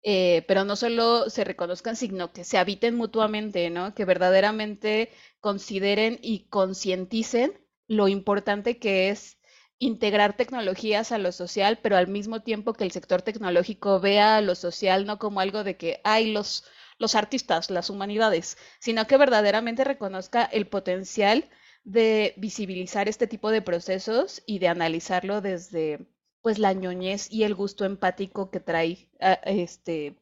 eh, 0.02 0.44
pero 0.48 0.64
no 0.64 0.74
solo 0.76 1.30
se 1.30 1.44
reconozcan, 1.44 1.94
sino 1.96 2.32
que 2.32 2.44
se 2.44 2.58
habiten 2.58 2.96
mutuamente, 2.96 3.70
¿no? 3.70 3.94
Que 3.94 4.04
verdaderamente 4.04 5.10
consideren 5.40 6.18
y 6.22 6.48
concienticen 6.48 7.52
lo 7.86 8.08
importante 8.08 8.78
que 8.78 9.10
es 9.10 9.38
integrar 9.82 10.36
tecnologías 10.36 11.10
a 11.10 11.18
lo 11.18 11.32
social, 11.32 11.80
pero 11.82 11.96
al 11.96 12.06
mismo 12.06 12.40
tiempo 12.40 12.72
que 12.72 12.84
el 12.84 12.92
sector 12.92 13.22
tecnológico 13.22 13.98
vea 13.98 14.40
lo 14.40 14.54
social 14.54 15.06
no 15.06 15.18
como 15.18 15.40
algo 15.40 15.64
de 15.64 15.76
que 15.76 16.00
hay 16.04 16.32
los, 16.32 16.64
los 16.98 17.16
artistas, 17.16 17.68
las 17.68 17.90
humanidades, 17.90 18.56
sino 18.78 19.08
que 19.08 19.16
verdaderamente 19.16 19.82
reconozca 19.82 20.44
el 20.44 20.68
potencial 20.68 21.50
de 21.82 22.32
visibilizar 22.36 23.08
este 23.08 23.26
tipo 23.26 23.50
de 23.50 23.60
procesos 23.60 24.44
y 24.46 24.60
de 24.60 24.68
analizarlo 24.68 25.40
desde 25.40 26.06
pues 26.42 26.60
la 26.60 26.72
ñoñez 26.74 27.28
y 27.28 27.42
el 27.42 27.56
gusto 27.56 27.84
empático 27.84 28.52
que 28.52 28.60
trae 28.60 29.10
este, 29.44 30.16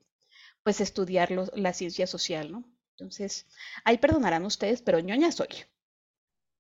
pues 0.62 0.80
estudiar 0.80 1.30
la 1.54 1.74
ciencia 1.74 2.06
social, 2.06 2.50
¿no? 2.50 2.64
Entonces, 2.92 3.46
ahí 3.84 3.98
perdonarán 3.98 4.46
ustedes, 4.46 4.80
pero 4.80 5.00
ñoña 5.00 5.32
soy. 5.32 5.48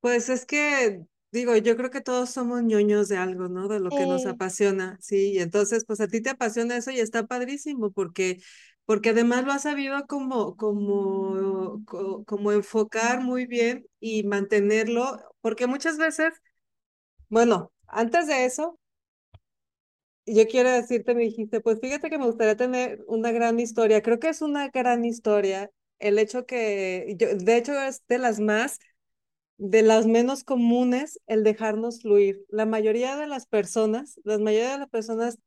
Pues 0.00 0.28
es 0.28 0.44
que, 0.44 1.06
digo, 1.32 1.56
yo 1.56 1.76
creo 1.76 1.90
que 1.90 2.00
todos 2.00 2.30
somos 2.30 2.62
ñoños 2.62 3.08
de 3.08 3.16
algo, 3.18 3.48
¿no? 3.48 3.68
De 3.68 3.80
lo 3.80 3.94
que 3.94 4.06
nos 4.06 4.26
Eh, 4.26 4.26
apasiona, 4.26 4.98
sí, 5.00 5.32
y 5.32 5.38
entonces, 5.40 5.84
pues 5.86 6.00
a 6.00 6.08
ti 6.08 6.20
te 6.22 6.30
apasiona 6.30 6.76
eso 6.76 6.90
y 6.90 7.00
está 7.00 7.26
padrísimo 7.26 7.90
porque, 7.92 8.40
porque 8.84 9.10
además 9.10 9.44
lo 9.44 9.52
has 9.52 9.62
sabido 9.62 10.06
como, 10.06 10.56
como, 10.56 11.82
co- 11.86 12.24
como 12.24 12.52
enfocar 12.52 13.22
muy 13.22 13.46
bien 13.46 13.86
y 14.00 14.24
mantenerlo, 14.24 15.18
porque 15.40 15.66
muchas 15.66 15.98
veces, 15.98 16.34
bueno, 17.30 17.72
antes 17.88 18.26
de 18.28 18.44
eso, 18.46 18.78
yo 20.26 20.46
quiero 20.46 20.70
decirte, 20.70 21.14
me 21.14 21.22
dijiste, 21.24 21.60
pues 21.60 21.80
fíjate 21.80 22.10
que 22.10 22.18
me 22.18 22.26
gustaría 22.26 22.56
tener 22.56 23.02
una 23.08 23.32
gran 23.32 23.58
historia, 23.60 24.02
creo 24.02 24.18
que 24.20 24.28
es 24.28 24.42
una 24.42 24.68
gran 24.68 25.04
historia 25.04 25.70
el 25.98 26.18
hecho 26.18 26.46
que, 26.46 27.14
yo, 27.18 27.34
de 27.36 27.56
hecho 27.56 27.72
es 27.80 28.02
de 28.08 28.18
las 28.18 28.40
más 28.40 28.78
de 29.60 29.82
las 29.82 30.06
menos 30.06 30.44
comunes 30.44 31.20
el 31.26 31.44
dejarnos 31.44 32.00
fluir. 32.02 32.44
La 32.48 32.66
mayoría 32.66 33.16
de 33.16 33.26
las 33.26 33.46
personas, 33.46 34.18
la 34.24 34.38
mayoría 34.38 34.72
de 34.72 34.78
las 34.78 34.88
personas 34.88 35.38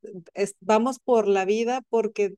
vamos 0.61 0.99
por 0.99 1.27
la 1.27 1.45
vida 1.45 1.81
porque, 1.89 2.35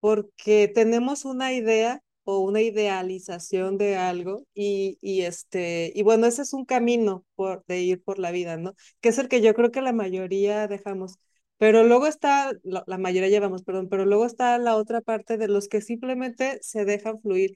porque 0.00 0.68
tenemos 0.74 1.24
una 1.24 1.52
idea 1.52 2.02
o 2.24 2.40
una 2.40 2.60
idealización 2.62 3.78
de 3.78 3.96
algo 3.96 4.46
y, 4.54 4.98
y, 5.00 5.22
este, 5.22 5.92
y 5.94 6.02
bueno, 6.02 6.26
ese 6.26 6.42
es 6.42 6.52
un 6.52 6.64
camino 6.64 7.24
por, 7.34 7.64
de 7.66 7.80
ir 7.82 8.02
por 8.02 8.18
la 8.18 8.30
vida, 8.30 8.56
¿no? 8.56 8.74
Que 9.00 9.10
es 9.10 9.18
el 9.18 9.28
que 9.28 9.40
yo 9.42 9.54
creo 9.54 9.72
que 9.72 9.82
la 9.82 9.92
mayoría 9.92 10.68
dejamos. 10.68 11.16
Pero 11.58 11.84
luego 11.84 12.06
está, 12.08 12.52
la, 12.64 12.84
la 12.86 12.98
mayoría 12.98 13.28
llevamos, 13.30 13.62
perdón, 13.64 13.88
pero 13.88 14.04
luego 14.06 14.26
está 14.26 14.58
la 14.58 14.76
otra 14.76 15.00
parte 15.00 15.38
de 15.38 15.48
los 15.48 15.68
que 15.68 15.80
simplemente 15.80 16.58
se 16.62 16.84
dejan 16.84 17.20
fluir. 17.20 17.54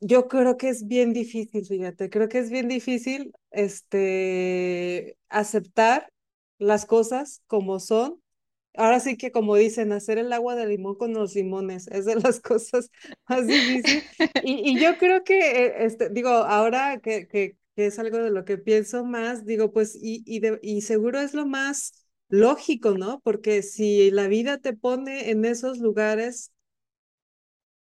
Yo 0.00 0.28
creo 0.28 0.56
que 0.56 0.68
es 0.68 0.86
bien 0.86 1.12
difícil, 1.14 1.64
fíjate, 1.66 2.10
creo 2.10 2.28
que 2.28 2.38
es 2.38 2.50
bien 2.50 2.68
difícil 2.68 3.32
este, 3.50 5.16
aceptar 5.30 6.10
las 6.58 6.84
cosas 6.86 7.42
como 7.46 7.80
son 7.80 8.20
Ahora 8.78 9.00
sí 9.00 9.16
que 9.16 9.32
como 9.32 9.56
dicen, 9.56 9.92
hacer 9.92 10.18
el 10.18 10.32
agua 10.34 10.54
de 10.54 10.66
limón 10.68 10.96
con 10.96 11.14
los 11.14 11.34
limones 11.34 11.88
es 11.88 12.04
de 12.06 12.16
las 12.16 12.40
cosas 12.42 12.90
más 13.28 13.48
difíciles. 13.48 14.04
Y, 14.44 14.70
y 14.78 14.80
yo 14.80 14.98
creo 14.98 15.24
que, 15.24 15.66
eh, 15.66 15.86
este, 15.86 16.10
digo, 16.10 16.28
ahora 16.30 17.00
que, 17.00 17.26
que, 17.28 17.56
que, 17.76 17.86
es 17.86 17.98
algo 17.98 18.18
de 18.18 18.30
lo 18.30 18.44
que 18.44 18.58
pienso 18.58 19.04
más, 19.06 19.46
digo, 19.46 19.72
pues, 19.72 19.96
y, 19.96 20.22
y, 20.26 20.40
de, 20.40 20.60
y 20.62 20.82
seguro 20.82 21.20
es 21.20 21.34
lo 21.34 21.46
más 21.46 21.94
lógico, 22.28 22.92
¿no? 22.98 23.20
Porque 23.22 23.62
si 23.62 24.10
la 24.12 24.28
vida 24.28 24.58
te 24.58 24.74
pone 24.74 25.30
en 25.30 25.46
esos 25.46 25.78
lugares, 25.78 26.52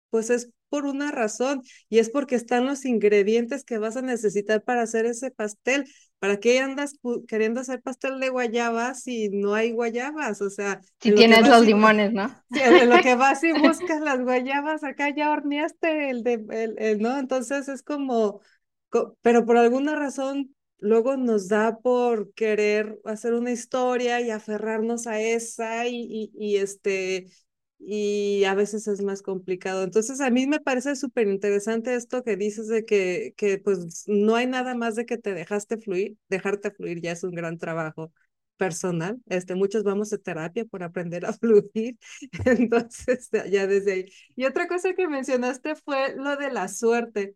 pues 0.09 0.29
es 0.29 0.49
por 0.71 0.85
una 0.85 1.11
razón 1.11 1.61
y 1.89 1.99
es 1.99 2.09
porque 2.09 2.35
están 2.35 2.65
los 2.65 2.85
ingredientes 2.85 3.65
que 3.65 3.77
vas 3.77 3.97
a 3.97 4.01
necesitar 4.01 4.63
para 4.63 4.83
hacer 4.83 5.05
ese 5.05 5.29
pastel. 5.29 5.85
¿Para 6.19 6.39
qué 6.39 6.59
andas 6.59 6.95
queriendo 7.27 7.59
hacer 7.59 7.81
pastel 7.81 8.19
de 8.19 8.29
guayabas 8.29 9.03
si 9.03 9.29
no 9.29 9.53
hay 9.53 9.71
guayabas? 9.71 10.41
O 10.41 10.49
sea, 10.49 10.79
si 11.01 11.13
tienes 11.13 11.47
los 11.47 11.65
limones, 11.65 12.13
¿no? 12.13 12.29
Sí, 12.53 12.61
en 12.63 12.89
lo 12.89 13.01
que 13.01 13.15
vas 13.15 13.43
y 13.43 13.51
buscas 13.51 13.99
las 14.01 14.21
guayabas, 14.21 14.83
acá 14.83 15.13
ya 15.13 15.31
horneaste 15.31 16.09
el 16.09 16.23
de, 16.23 16.45
el, 16.51 16.75
el, 16.77 16.99
¿no? 16.99 17.17
Entonces 17.17 17.67
es 17.67 17.83
como, 17.83 18.39
pero 19.21 19.45
por 19.45 19.57
alguna 19.57 19.95
razón 19.95 20.55
luego 20.77 21.17
nos 21.17 21.47
da 21.47 21.77
por 21.79 22.33
querer 22.33 22.99
hacer 23.05 23.33
una 23.33 23.51
historia 23.51 24.21
y 24.21 24.31
aferrarnos 24.31 25.07
a 25.07 25.19
esa 25.19 25.87
y, 25.87 26.07
y, 26.09 26.31
y 26.33 26.57
este 26.57 27.27
y 27.83 28.43
a 28.45 28.53
veces 28.55 28.87
es 28.87 29.01
más 29.01 29.21
complicado. 29.21 29.83
Entonces, 29.83 30.21
a 30.21 30.29
mí 30.29 30.47
me 30.47 30.59
parece 30.59 30.95
súper 30.95 31.27
interesante 31.27 31.95
esto 31.95 32.23
que 32.23 32.37
dices 32.37 32.67
de 32.67 32.85
que, 32.85 33.33
que 33.37 33.57
pues 33.57 34.03
no 34.07 34.35
hay 34.35 34.47
nada 34.47 34.75
más 34.75 34.95
de 34.95 35.05
que 35.05 35.17
te 35.17 35.33
dejaste 35.33 35.77
fluir, 35.77 36.17
dejarte 36.29 36.71
fluir 36.71 37.01
ya 37.01 37.11
es 37.13 37.23
un 37.23 37.31
gran 37.31 37.57
trabajo 37.57 38.13
personal. 38.57 39.19
Este, 39.27 39.55
muchos 39.55 39.83
vamos 39.83 40.13
a 40.13 40.17
terapia 40.19 40.65
por 40.65 40.83
aprender 40.83 41.25
a 41.25 41.33
fluir, 41.33 41.97
entonces 42.45 43.29
ya 43.51 43.67
desde 43.67 43.91
ahí. 43.93 44.05
Y 44.35 44.45
otra 44.45 44.67
cosa 44.67 44.93
que 44.93 45.07
mencionaste 45.07 45.75
fue 45.75 46.15
lo 46.15 46.35
de 46.37 46.51
la 46.51 46.67
suerte. 46.67 47.35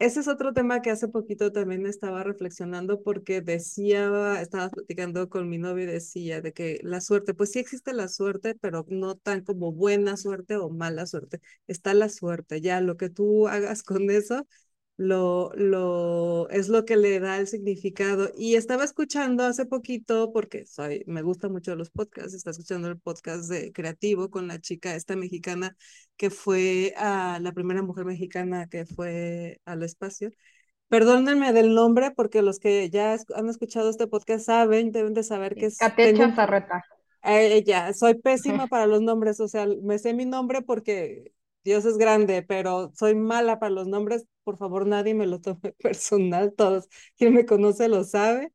Ese 0.00 0.20
es 0.20 0.28
otro 0.28 0.54
tema 0.54 0.80
que 0.80 0.90
hace 0.90 1.08
poquito 1.08 1.52
también 1.52 1.86
estaba 1.86 2.24
reflexionando 2.24 3.02
porque 3.02 3.42
decía, 3.42 4.40
estaba 4.40 4.70
platicando 4.70 5.28
con 5.28 5.46
mi 5.50 5.58
novio 5.58 5.84
y 5.84 5.86
decía 5.88 6.40
de 6.40 6.54
que 6.54 6.80
la 6.82 7.02
suerte, 7.02 7.34
pues 7.34 7.52
sí 7.52 7.58
existe 7.58 7.92
la 7.92 8.08
suerte, 8.08 8.54
pero 8.54 8.86
no 8.88 9.16
tan 9.16 9.44
como 9.44 9.72
buena 9.72 10.16
suerte 10.16 10.56
o 10.56 10.70
mala 10.70 11.06
suerte. 11.06 11.40
Está 11.66 11.92
la 11.92 12.08
suerte, 12.08 12.62
ya 12.62 12.80
lo 12.80 12.96
que 12.96 13.10
tú 13.10 13.46
hagas 13.48 13.82
con 13.84 14.10
eso 14.10 14.46
lo, 15.00 15.50
lo, 15.54 16.50
es 16.50 16.68
lo 16.68 16.84
que 16.84 16.94
le 16.98 17.20
da 17.20 17.38
el 17.38 17.46
significado. 17.48 18.30
Y 18.36 18.56
estaba 18.56 18.84
escuchando 18.84 19.44
hace 19.44 19.64
poquito, 19.64 20.30
porque 20.30 20.66
soy, 20.66 21.04
me 21.06 21.22
gustan 21.22 21.52
mucho 21.52 21.74
los 21.74 21.88
podcasts, 21.88 22.34
estaba 22.34 22.52
escuchando 22.52 22.88
el 22.88 22.98
podcast 22.98 23.48
de 23.48 23.72
Creativo 23.72 24.28
con 24.28 24.46
la 24.46 24.60
chica 24.60 24.94
esta 24.94 25.16
mexicana 25.16 25.74
que 26.18 26.28
fue 26.28 26.92
a 26.98 27.38
la 27.40 27.52
primera 27.52 27.82
mujer 27.82 28.04
mexicana 28.04 28.66
que 28.68 28.84
fue 28.84 29.58
al 29.64 29.82
espacio. 29.82 30.32
Perdónenme 30.88 31.54
del 31.54 31.74
nombre, 31.74 32.10
porque 32.10 32.42
los 32.42 32.58
que 32.58 32.90
ya 32.90 33.16
han 33.34 33.48
escuchado 33.48 33.88
este 33.88 34.06
podcast 34.06 34.44
saben, 34.44 34.92
deben 34.92 35.14
de 35.14 35.22
saber 35.22 35.54
que 35.54 35.66
es... 35.66 35.78
Zarreta. 35.78 36.84
Eh, 37.22 37.64
ya, 37.64 37.94
soy 37.94 38.14
pésima 38.22 38.66
para 38.66 38.86
los 38.86 39.00
nombres, 39.00 39.40
o 39.40 39.48
sea, 39.48 39.66
me 39.82 39.98
sé 39.98 40.12
mi 40.12 40.26
nombre 40.26 40.60
porque 40.60 41.32
Dios 41.64 41.84
es 41.84 41.98
grande, 41.98 42.42
pero 42.42 42.92
soy 42.96 43.14
mala 43.14 43.58
para 43.58 43.70
los 43.70 43.86
nombres. 43.86 44.24
Por 44.44 44.56
favor, 44.56 44.86
nadie 44.86 45.14
me 45.14 45.26
lo 45.26 45.40
tome 45.40 45.72
personal. 45.82 46.54
Todos, 46.56 46.88
quien 47.16 47.34
me 47.34 47.46
conoce 47.46 47.88
lo 47.88 48.04
sabe. 48.04 48.52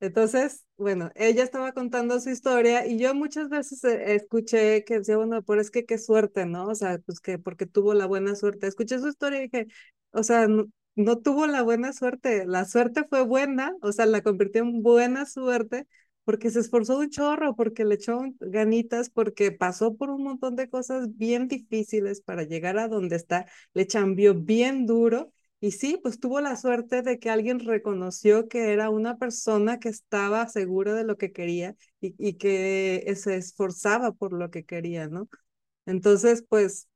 Entonces, 0.00 0.64
bueno, 0.76 1.10
ella 1.16 1.42
estaba 1.42 1.72
contando 1.72 2.20
su 2.20 2.30
historia 2.30 2.86
y 2.86 2.98
yo 2.98 3.14
muchas 3.14 3.48
veces 3.48 3.82
eh, 3.84 4.14
escuché 4.14 4.84
que 4.84 4.98
decía, 5.00 5.16
bueno, 5.16 5.42
pero 5.42 5.60
es 5.60 5.70
que 5.72 5.84
qué 5.86 5.98
suerte, 5.98 6.46
¿no? 6.46 6.66
O 6.68 6.74
sea, 6.76 6.98
pues 7.04 7.20
que 7.20 7.38
porque 7.38 7.66
tuvo 7.66 7.94
la 7.94 8.06
buena 8.06 8.36
suerte. 8.36 8.68
Escuché 8.68 8.98
su 9.00 9.08
historia 9.08 9.40
y 9.40 9.48
dije, 9.48 9.66
o 10.12 10.22
sea, 10.22 10.46
no, 10.46 10.66
no 10.94 11.18
tuvo 11.18 11.46
la 11.48 11.62
buena 11.62 11.92
suerte, 11.92 12.46
la 12.46 12.64
suerte 12.64 13.04
fue 13.08 13.22
buena, 13.22 13.72
o 13.82 13.92
sea, 13.92 14.06
la 14.06 14.22
convirtió 14.22 14.62
en 14.62 14.82
buena 14.82 15.26
suerte 15.26 15.86
porque 16.28 16.50
se 16.50 16.60
esforzó 16.60 16.98
un 16.98 17.08
chorro, 17.08 17.56
porque 17.56 17.86
le 17.86 17.94
echó 17.94 18.20
ganitas, 18.38 19.08
porque 19.08 19.50
pasó 19.50 19.96
por 19.96 20.10
un 20.10 20.24
montón 20.24 20.56
de 20.56 20.68
cosas 20.68 21.16
bien 21.16 21.48
difíciles 21.48 22.20
para 22.20 22.42
llegar 22.42 22.76
a 22.78 22.86
donde 22.88 23.16
está, 23.16 23.46
le 23.72 23.86
chambió 23.86 24.34
bien 24.34 24.84
duro 24.84 25.32
y 25.58 25.70
sí, 25.70 25.98
pues 26.02 26.20
tuvo 26.20 26.42
la 26.42 26.56
suerte 26.56 27.00
de 27.00 27.18
que 27.18 27.30
alguien 27.30 27.60
reconoció 27.60 28.46
que 28.46 28.74
era 28.74 28.90
una 28.90 29.16
persona 29.16 29.78
que 29.80 29.88
estaba 29.88 30.46
segura 30.48 30.92
de 30.92 31.04
lo 31.04 31.16
que 31.16 31.32
quería 31.32 31.76
y, 31.98 32.14
y 32.18 32.34
que 32.34 33.10
se 33.16 33.36
esforzaba 33.36 34.12
por 34.12 34.34
lo 34.34 34.50
que 34.50 34.66
quería, 34.66 35.08
¿no? 35.08 35.28
Entonces, 35.86 36.44
pues 36.46 36.88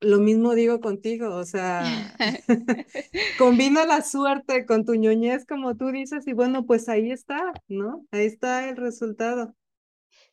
lo 0.00 0.18
mismo 0.18 0.54
digo 0.54 0.80
contigo, 0.80 1.34
o 1.34 1.44
sea, 1.44 2.14
combina 3.38 3.86
la 3.86 4.02
suerte 4.02 4.66
con 4.66 4.84
tu 4.84 4.94
ñoñez, 4.94 5.46
como 5.46 5.76
tú 5.76 5.90
dices, 5.90 6.26
y 6.26 6.32
bueno, 6.32 6.66
pues 6.66 6.88
ahí 6.88 7.10
está, 7.10 7.52
¿no? 7.68 8.06
Ahí 8.10 8.26
está 8.26 8.68
el 8.68 8.76
resultado. 8.76 9.54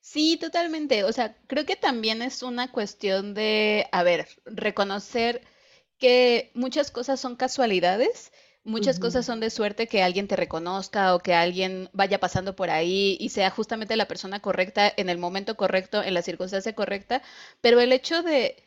Sí, 0.01 0.37
totalmente. 0.37 1.03
O 1.05 1.13
sea, 1.13 1.37
creo 1.47 1.65
que 1.65 1.77
también 1.77 2.21
es 2.21 2.43
una 2.43 2.71
cuestión 2.71 3.33
de, 3.33 3.87
a 3.91 4.03
ver, 4.03 4.27
reconocer 4.45 5.41
que 5.97 6.51
muchas 6.55 6.91
cosas 6.91 7.19
son 7.21 7.37
casualidades, 7.37 8.33
muchas 8.65 8.99
cosas 8.99 9.25
son 9.25 9.39
de 9.39 9.49
suerte 9.49 9.87
que 9.87 10.03
alguien 10.03 10.27
te 10.27 10.35
reconozca 10.35 11.15
o 11.15 11.19
que 11.19 11.33
alguien 11.33 11.89
vaya 11.93 12.19
pasando 12.19 12.55
por 12.55 12.69
ahí 12.69 13.17
y 13.19 13.29
sea 13.29 13.49
justamente 13.49 13.95
la 13.95 14.07
persona 14.07 14.41
correcta 14.41 14.91
en 14.95 15.09
el 15.09 15.17
momento 15.17 15.55
correcto, 15.55 16.03
en 16.03 16.13
la 16.13 16.21
circunstancia 16.21 16.75
correcta, 16.75 17.21
pero 17.61 17.79
el 17.79 17.93
hecho 17.93 18.23
de 18.23 18.61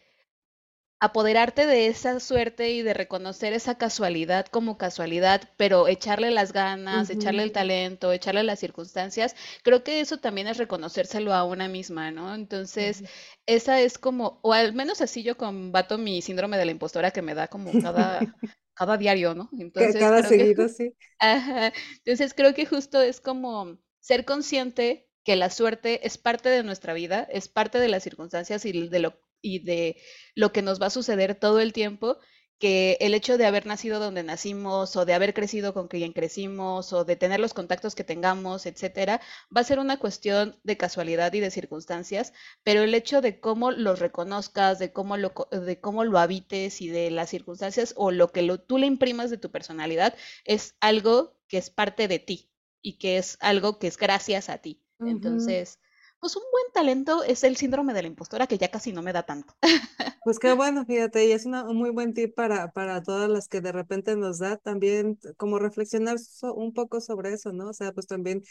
apoderarte 0.98 1.66
de 1.66 1.88
esa 1.88 2.20
suerte 2.20 2.70
y 2.70 2.82
de 2.82 2.94
reconocer 2.94 3.52
esa 3.52 3.76
casualidad 3.76 4.46
como 4.46 4.78
casualidad, 4.78 5.50
pero 5.58 5.88
echarle 5.88 6.30
las 6.30 6.52
ganas, 6.52 7.10
echarle 7.10 7.42
el 7.42 7.52
talento, 7.52 8.12
echarle 8.12 8.42
las 8.42 8.60
circunstancias, 8.60 9.36
creo 9.62 9.84
que 9.84 10.00
eso 10.00 10.18
también 10.18 10.46
es 10.48 10.56
reconocérselo 10.56 11.34
a 11.34 11.44
una 11.44 11.68
misma, 11.68 12.10
¿no? 12.10 12.34
Entonces, 12.34 13.04
esa 13.44 13.80
es 13.80 13.98
como, 13.98 14.40
o 14.42 14.52
al 14.54 14.72
menos 14.72 15.00
así 15.02 15.22
yo 15.22 15.36
combato 15.36 15.98
mi 15.98 16.22
síndrome 16.22 16.56
de 16.56 16.64
la 16.64 16.70
impostora 16.70 17.10
que 17.10 17.22
me 17.22 17.34
da 17.34 17.48
como 17.48 17.70
cada, 17.78 18.20
cada 18.74 18.96
diario, 18.96 19.34
¿no? 19.34 19.50
Entonces, 19.58 19.96
cada 19.96 20.22
seguido, 20.22 20.68
sí. 20.68 20.94
Ajá. 21.18 21.72
Entonces, 22.04 22.32
creo 22.34 22.54
que 22.54 22.66
justo 22.66 23.02
es 23.02 23.20
como 23.20 23.78
ser 24.00 24.24
consciente 24.24 25.08
que 25.24 25.36
la 25.36 25.50
suerte 25.50 26.06
es 26.06 26.18
parte 26.18 26.48
de 26.48 26.62
nuestra 26.62 26.94
vida, 26.94 27.26
es 27.30 27.48
parte 27.48 27.80
de 27.80 27.88
las 27.88 28.02
circunstancias 28.02 28.64
y 28.64 28.88
de 28.88 28.98
lo 29.00 29.25
y 29.46 29.60
de 29.60 29.96
lo 30.34 30.52
que 30.52 30.62
nos 30.62 30.80
va 30.82 30.86
a 30.86 30.90
suceder 30.90 31.36
todo 31.36 31.60
el 31.60 31.72
tiempo, 31.72 32.18
que 32.58 32.96
el 33.00 33.14
hecho 33.14 33.36
de 33.36 33.46
haber 33.46 33.66
nacido 33.66 34.00
donde 34.00 34.22
nacimos 34.22 34.96
o 34.96 35.04
de 35.04 35.12
haber 35.12 35.34
crecido 35.34 35.74
con 35.74 35.88
quien 35.88 36.12
crecimos 36.12 36.92
o 36.92 37.04
de 37.04 37.14
tener 37.14 37.38
los 37.38 37.52
contactos 37.54 37.94
que 37.94 38.02
tengamos, 38.02 38.66
etcétera, 38.66 39.20
va 39.54 39.60
a 39.60 39.64
ser 39.64 39.78
una 39.78 39.98
cuestión 39.98 40.58
de 40.64 40.76
casualidad 40.76 41.32
y 41.34 41.40
de 41.40 41.50
circunstancias, 41.50 42.32
pero 42.64 42.82
el 42.82 42.94
hecho 42.94 43.20
de 43.20 43.40
cómo 43.40 43.70
los 43.70 44.00
reconozcas, 44.00 44.78
de 44.78 44.92
cómo 44.92 45.16
lo, 45.16 45.34
de 45.52 45.80
cómo 45.80 46.04
lo 46.04 46.18
habites 46.18 46.80
y 46.80 46.88
de 46.88 47.10
las 47.10 47.30
circunstancias 47.30 47.92
o 47.96 48.10
lo 48.10 48.32
que 48.32 48.42
lo, 48.42 48.58
tú 48.58 48.78
le 48.78 48.86
imprimas 48.86 49.30
de 49.30 49.38
tu 49.38 49.50
personalidad 49.50 50.14
es 50.44 50.76
algo 50.80 51.38
que 51.46 51.58
es 51.58 51.70
parte 51.70 52.08
de 52.08 52.18
ti 52.18 52.50
y 52.82 52.98
que 52.98 53.18
es 53.18 53.36
algo 53.40 53.78
que 53.78 53.86
es 53.86 53.96
gracias 53.98 54.48
a 54.48 54.58
ti. 54.58 54.82
Entonces, 55.04 55.78
pues 56.20 56.36
un 56.36 56.42
buen 56.50 56.64
talento 56.72 57.22
es 57.22 57.44
el 57.44 57.56
síndrome 57.56 57.94
de 57.94 58.02
la 58.02 58.08
impostora 58.08 58.46
que 58.46 58.58
ya 58.58 58.70
casi 58.70 58.92
no 58.92 59.02
me 59.02 59.12
da 59.12 59.24
tanto. 59.24 59.54
Pues 60.24 60.40
qué 60.40 60.54
bueno, 60.54 60.84
fíjate, 60.84 61.24
y 61.24 61.30
es 61.30 61.46
una, 61.46 61.62
un 61.62 61.76
muy 61.76 61.90
buen 61.90 62.12
tip 62.12 62.34
para, 62.34 62.72
para 62.72 63.00
todas 63.00 63.30
las 63.30 63.46
que 63.46 63.60
de 63.60 63.70
repente 63.70 64.16
nos 64.16 64.40
da 64.40 64.56
también 64.56 65.20
como 65.36 65.60
reflexionar 65.60 66.16
un 66.56 66.72
poco 66.72 67.00
sobre 67.00 67.32
eso, 67.32 67.52
¿no? 67.52 67.68
O 67.68 67.72
sea, 67.72 67.92
pues 67.92 68.08
también, 68.08 68.42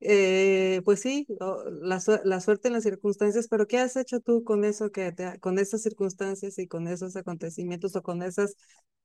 eh, 0.00 0.82
pues 0.84 1.00
sí, 1.00 1.26
la, 1.80 1.98
la, 2.24 2.40
suerte 2.42 2.68
en 2.68 2.74
las 2.74 2.82
circunstancias, 2.82 3.48
pero 3.48 3.66
¿qué 3.66 3.78
has 3.78 3.96
hecho 3.96 4.20
tú 4.20 4.44
con 4.44 4.62
eso, 4.66 4.90
que 4.92 5.10
te, 5.12 5.40
con 5.40 5.58
esas 5.58 5.80
circunstancias 5.80 6.58
y 6.58 6.66
con 6.68 6.86
esos 6.86 7.16
acontecimientos 7.16 7.96
o 7.96 8.02
con 8.02 8.22
esas 8.22 8.54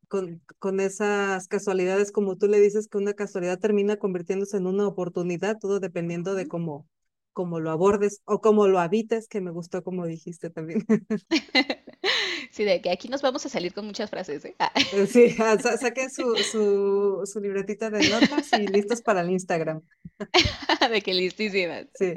con, 0.10 0.42
con, 0.60 0.82
esas 0.82 1.48
casualidades, 1.48 2.12
como 2.12 2.38
tú 2.38 2.48
le 2.48 2.60
dices, 2.60 2.90
que 2.90 2.98
una 2.98 3.14
casualidad 3.14 3.60
termina 3.60 3.96
convirtiéndose 3.96 4.58
en 4.58 4.68
una 4.68 4.86
oportunidad, 4.86 5.60
todo 5.60 5.80
dependiendo 5.80 6.36
de 6.36 6.48
cómo, 6.48 6.88
cómo 7.38 7.60
lo 7.60 7.72
abordes 7.72 8.22
o 8.26 8.42
cómo 8.42 8.68
lo 8.68 8.80
habites, 8.80 9.28
que 9.28 9.42
me 9.42 9.52
gustó 9.52 9.84
como 9.84 10.06
dijiste 10.08 10.50
también. 10.50 10.86
Sí, 12.52 12.64
de 12.64 12.82
que 12.82 12.90
aquí 12.92 13.08
nos 13.10 13.22
vamos 13.22 13.46
a 13.46 13.50
salir 13.50 13.74
con 13.74 13.86
muchas 13.86 14.10
frases, 14.10 14.46
¿eh? 14.46 14.56
Ah. 14.60 14.72
Eh, 14.92 15.06
Sí, 15.08 15.36
ah, 15.40 15.58
sa- 15.60 15.78
saquen 15.78 16.10
su, 16.10 16.36
su, 16.52 17.22
su 17.26 17.40
libretita 17.40 17.90
de 17.90 18.04
notas 18.10 18.52
y 18.54 18.68
listos 18.68 19.02
para 19.02 19.22
el 19.22 19.32
Instagram. 19.32 19.82
De 20.92 21.02
que 21.02 21.14
listísimas. 21.14 21.88
Sí, 21.94 22.14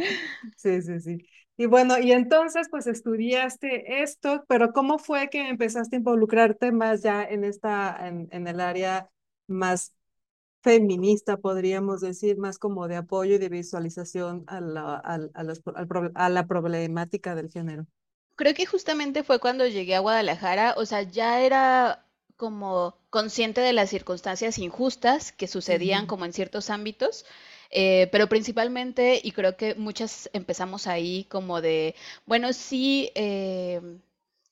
sí, 0.56 0.82
sí, 0.82 1.00
sí. 1.00 1.18
Y 1.56 1.66
bueno, 1.66 1.98
y 1.98 2.12
entonces 2.12 2.68
pues 2.70 2.86
estudiaste 2.86 4.02
esto, 4.02 4.44
pero 4.48 4.72
¿cómo 4.72 4.98
fue 4.98 5.28
que 5.30 5.48
empezaste 5.48 5.96
a 5.96 5.98
involucrarte 5.98 6.72
más 6.72 7.02
ya 7.02 7.22
en 7.24 7.44
esta, 7.44 8.08
en, 8.08 8.28
en 8.30 8.46
el 8.48 8.60
área 8.60 9.10
más 9.46 9.94
feminista, 10.62 11.37
podríamos 11.38 12.00
decir, 12.00 12.38
más 12.38 12.59
como 12.59 12.88
de 12.88 12.97
apoyo 12.97 13.35
y 13.37 13.38
de 13.38 13.49
visualización 13.49 14.45
a 14.47 14.61
la, 14.61 14.97
al- 14.97 15.31
a 15.35 15.43
los- 15.45 15.62
a 16.14 16.29
la 16.31 16.47
problemática 16.47 17.35
del 17.35 17.50
género? 17.50 17.87
Creo 18.37 18.55
que 18.55 18.67
justamente 18.67 19.23
fue 19.23 19.38
cuando 19.38 19.67
llegué 19.67 19.95
a 19.95 20.00
Guadalajara, 20.00 20.75
o 20.76 20.87
sea, 20.87 21.02
ya 21.02 21.40
era 21.43 22.05
como 22.37 22.97
consciente 23.11 23.61
de 23.61 23.73
las 23.75 23.90
circunstancias 23.90 24.59
injustas 24.59 25.31
que 25.33 25.47
sucedían 25.47 26.07
como 26.07 26.25
en 26.25 26.33
ciertos 26.33 26.71
ámbitos, 26.71 27.26
eh, 27.71 28.09
pero 28.12 28.29
principalmente, 28.29 29.21
y 29.23 29.33
creo 29.33 29.57
que 29.57 29.75
muchas 29.75 30.31
empezamos 30.33 30.87
ahí 30.87 31.25
como 31.31 31.61
de, 31.61 31.95
bueno, 32.26 32.52
sí, 32.55 33.12
eh, 33.14 33.81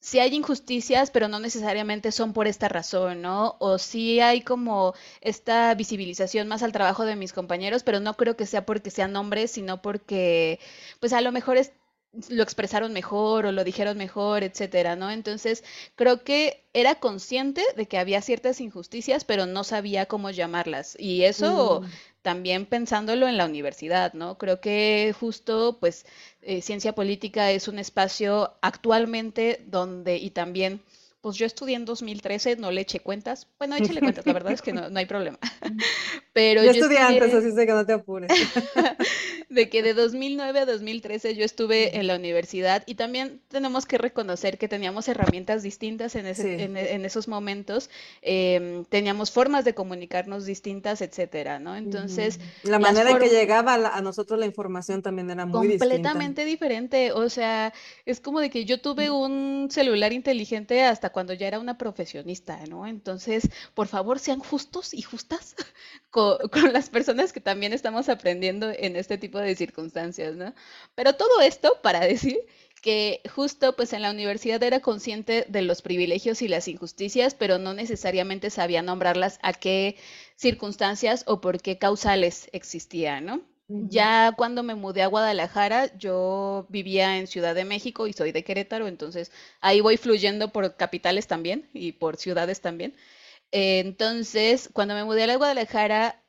sí 0.01 0.19
hay 0.21 0.35
injusticias, 0.35 1.11
pero 1.11 1.29
no 1.29 1.41
necesariamente 1.41 2.13
son 2.13 2.33
por 2.33 2.47
esta 2.47 2.69
razón, 2.69 3.23
¿no? 3.23 3.57
O 3.61 3.79
sí 3.79 4.21
hay 4.21 4.43
como 4.43 4.95
esta 5.21 5.75
visibilización 5.75 6.49
más 6.49 6.63
al 6.63 6.73
trabajo 6.73 7.05
de 7.05 7.17
mis 7.17 7.33
compañeros, 7.33 7.83
pero 7.83 8.01
no 8.01 8.17
creo 8.17 8.37
que 8.37 8.47
sea 8.47 8.65
porque 8.67 8.91
sean 8.91 9.17
hombres, 9.17 9.51
sino 9.51 9.83
porque, 9.83 10.61
pues 11.01 11.13
a 11.13 11.21
lo 11.21 11.33
mejor 11.33 11.57
es 11.59 11.73
lo 12.31 12.43
expresaron 12.43 12.93
mejor 12.95 13.47
o 13.47 13.53
lo 13.53 13.65
dijeron 13.65 13.99
mejor, 13.99 14.43
etcétera, 14.43 14.97
¿no? 14.97 15.11
Entonces, 15.11 15.63
creo 15.95 16.25
que 16.25 16.65
era 16.73 16.95
consciente 16.97 17.63
de 17.77 17.87
que 17.87 17.99
había 17.99 18.23
ciertas 18.23 18.61
injusticias, 18.61 19.25
pero 19.25 19.47
no 19.47 19.63
sabía 19.63 20.07
cómo 20.07 20.31
llamarlas. 20.31 20.97
Y 20.99 21.25
eso 21.25 21.83
Mm, 21.83 21.99
también 22.23 22.67
pensándolo 22.67 23.29
en 23.29 23.37
la 23.37 23.47
universidad, 23.47 24.13
¿no? 24.15 24.39
Creo 24.39 24.61
que 24.61 25.15
justo, 25.19 25.79
pues, 25.81 26.07
eh, 26.43 26.63
ciencia 26.63 26.95
política 26.95 27.51
es 27.53 27.69
un 27.69 27.79
espacio 27.79 28.55
actualmente 28.63 29.63
donde, 29.67 30.17
y 30.19 30.31
también, 30.31 30.83
pues 31.21 31.37
yo 31.37 31.47
estudié 31.47 31.77
en 31.77 31.85
2013, 31.85 32.57
no 32.57 32.71
le 32.71 32.83
eché 32.83 33.01
cuentas. 33.01 33.49
Bueno, 33.59 33.77
échale 33.77 34.01
cuentas, 34.01 34.25
la 34.27 34.33
verdad 34.33 34.53
es 34.53 34.63
que 34.63 34.73
no, 34.73 34.89
no 34.91 34.99
hay 34.99 35.07
problema. 35.07 35.39
Pero 36.33 36.63
Yo 36.63 36.73
yo 36.73 36.81
estudié 36.83 36.99
antes, 36.99 37.35
así 37.35 37.51
sé 37.53 37.67
que 37.67 37.73
no 37.73 37.85
te 37.85 37.93
apures. 37.95 38.31
de 39.49 39.69
que 39.69 39.83
de 39.83 39.95
2009 39.95 40.61
a 40.61 40.67
2013 40.67 41.35
yo 41.35 41.45
estuve 41.45 41.97
en 41.99 42.07
la 42.07 42.17
universidad 42.17 42.83
y 42.87 42.95
también 42.95 43.41
tenemos 43.49 43.87
que 43.87 43.99
reconocer 43.99 44.59
que 44.59 44.69
teníamos 44.69 45.09
herramientas 45.09 45.63
distintas 45.63 46.15
en, 46.15 46.27
ese, 46.27 46.39
Sí. 46.39 46.63
en, 46.63 46.77
en 46.77 47.05
esos 47.05 47.27
momentos, 47.27 47.91
em, 48.23 48.85
teníamos 48.85 49.31
formas 49.33 49.65
de 49.65 49.75
comunicarnos 49.75 50.47
distintas, 50.47 51.01
etcétera, 51.03 51.59
¿no? 51.59 51.75
Entonces. 51.77 52.39
La 52.63 52.79
manera 52.79 53.11
en 53.11 53.19
que 53.19 53.29
llegaba 53.29 53.75
a, 53.75 53.79
la- 53.79 53.89
a 53.89 54.01
nosotros 54.03 54.39
la 54.39 54.47
información 54.47 55.03
también 55.03 55.31
era 55.31 55.47
muy 55.47 55.67
distinta. 55.67 55.87
completamente 55.87 56.45
diferente, 56.45 57.11
o 57.13 57.29
sea, 57.29 57.73
es 58.07 58.21
como 58.21 58.39
de 58.41 58.51
que 58.51 58.65
yo 58.65 58.81
tuve 58.81 59.11
un 59.11 59.69
celular 59.71 60.13
inteligente 60.13 60.85
hasta 60.85 61.08
cuando 61.11 61.33
ya 61.35 61.47
era 61.49 61.59
una 61.59 61.79
profesionista, 61.79 62.59
¿no? 62.69 62.87
Entonces, 62.87 63.49
por 63.75 63.89
favor, 63.89 64.19
sean 64.19 64.41
justos 64.41 64.95
y 64.95 65.03
justas 65.03 65.55
co- 66.11 66.39
con, 66.53 66.73
las 66.73 66.91
personas 66.91 67.33
que 67.33 67.41
también 67.41 67.73
estamos 67.73 68.09
aprendiendo 68.09 68.71
en 68.71 68.97
este 68.97 69.19
tipo 69.19 69.39
de 69.39 69.55
circunstancias, 69.57 70.37
¿no? 70.37 70.55
Pero 70.95 71.15
todo 71.15 71.41
esto 71.41 71.79
para 71.83 72.01
decir 72.01 72.39
que 72.83 73.23
justo 73.35 73.75
pues 73.75 73.93
en 73.93 74.03
la 74.03 74.11
universidad 74.11 74.63
era 74.63 74.81
consciente 74.81 75.45
de 75.49 75.63
los 75.63 75.83
privilegios 75.83 76.43
y 76.43 76.49
las 76.49 76.69
injusticias, 76.69 77.35
pero 77.35 77.59
no 77.59 77.75
necesariamente 77.75 78.51
sabía 78.51 78.83
nombrarlas 78.83 79.39
a 79.43 79.53
qué 79.53 79.97
circunstancias 80.37 81.25
o 81.27 81.41
por 81.41 81.61
qué 81.61 81.79
causales 81.79 82.49
existían, 82.53 83.25
¿no? 83.27 83.43
Ya 83.71 84.33
cuando 84.37 84.63
me 84.63 84.75
mudé 84.75 85.03
a 85.03 85.09
Guadalajara, 85.09 85.95
yo 85.99 86.67
vivía 86.71 87.19
en 87.19 87.27
Ciudad 87.27 87.55
de 87.55 87.67
México 87.67 88.07
y 88.07 88.15
soy 88.15 88.33
de 88.33 88.43
Querétaro, 88.43 88.87
entonces 88.89 89.31
ahí 89.61 89.81
voy 89.83 89.99
fluyendo 89.99 90.53
por 90.53 90.77
capitales 90.77 91.27
también 91.27 91.69
y 91.75 91.93
por 91.93 92.17
ciudades 92.17 92.63
también. 92.63 92.95
Eh, 93.53 93.81
Entonces, 93.81 94.71
cuando 94.73 94.95
me 94.95 95.05
mudé 95.05 95.25
a 95.25 95.27
la 95.29 95.37
Guadalajara, 95.37 96.23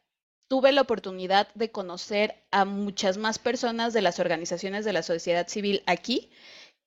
tuve 0.50 0.72
la 0.74 0.82
oportunidad 0.82 1.48
de 1.56 1.72
conocer 1.72 2.44
a 2.52 2.66
muchas 2.66 3.18
más 3.18 3.40
personas 3.40 3.94
de 3.94 4.02
las 4.02 4.20
organizaciones 4.20 4.86
de 4.86 4.94
la 4.94 5.04
sociedad 5.04 5.48
civil 5.48 5.84
aquí, 5.88 6.32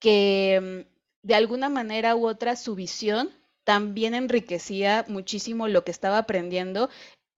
que 0.01 0.85
mm, 0.87 1.27
de 1.29 1.35
alguna 1.35 1.69
manera 1.69 2.17
u 2.17 2.27
otra 2.27 2.57
su 2.57 2.75
visión 2.75 3.31
también 3.65 4.15
enriquecía 4.15 5.05
muchísimo 5.09 5.69
lo 5.69 5.85
que 5.85 5.93
estaba 5.93 6.19
aprendiendo 6.19 6.91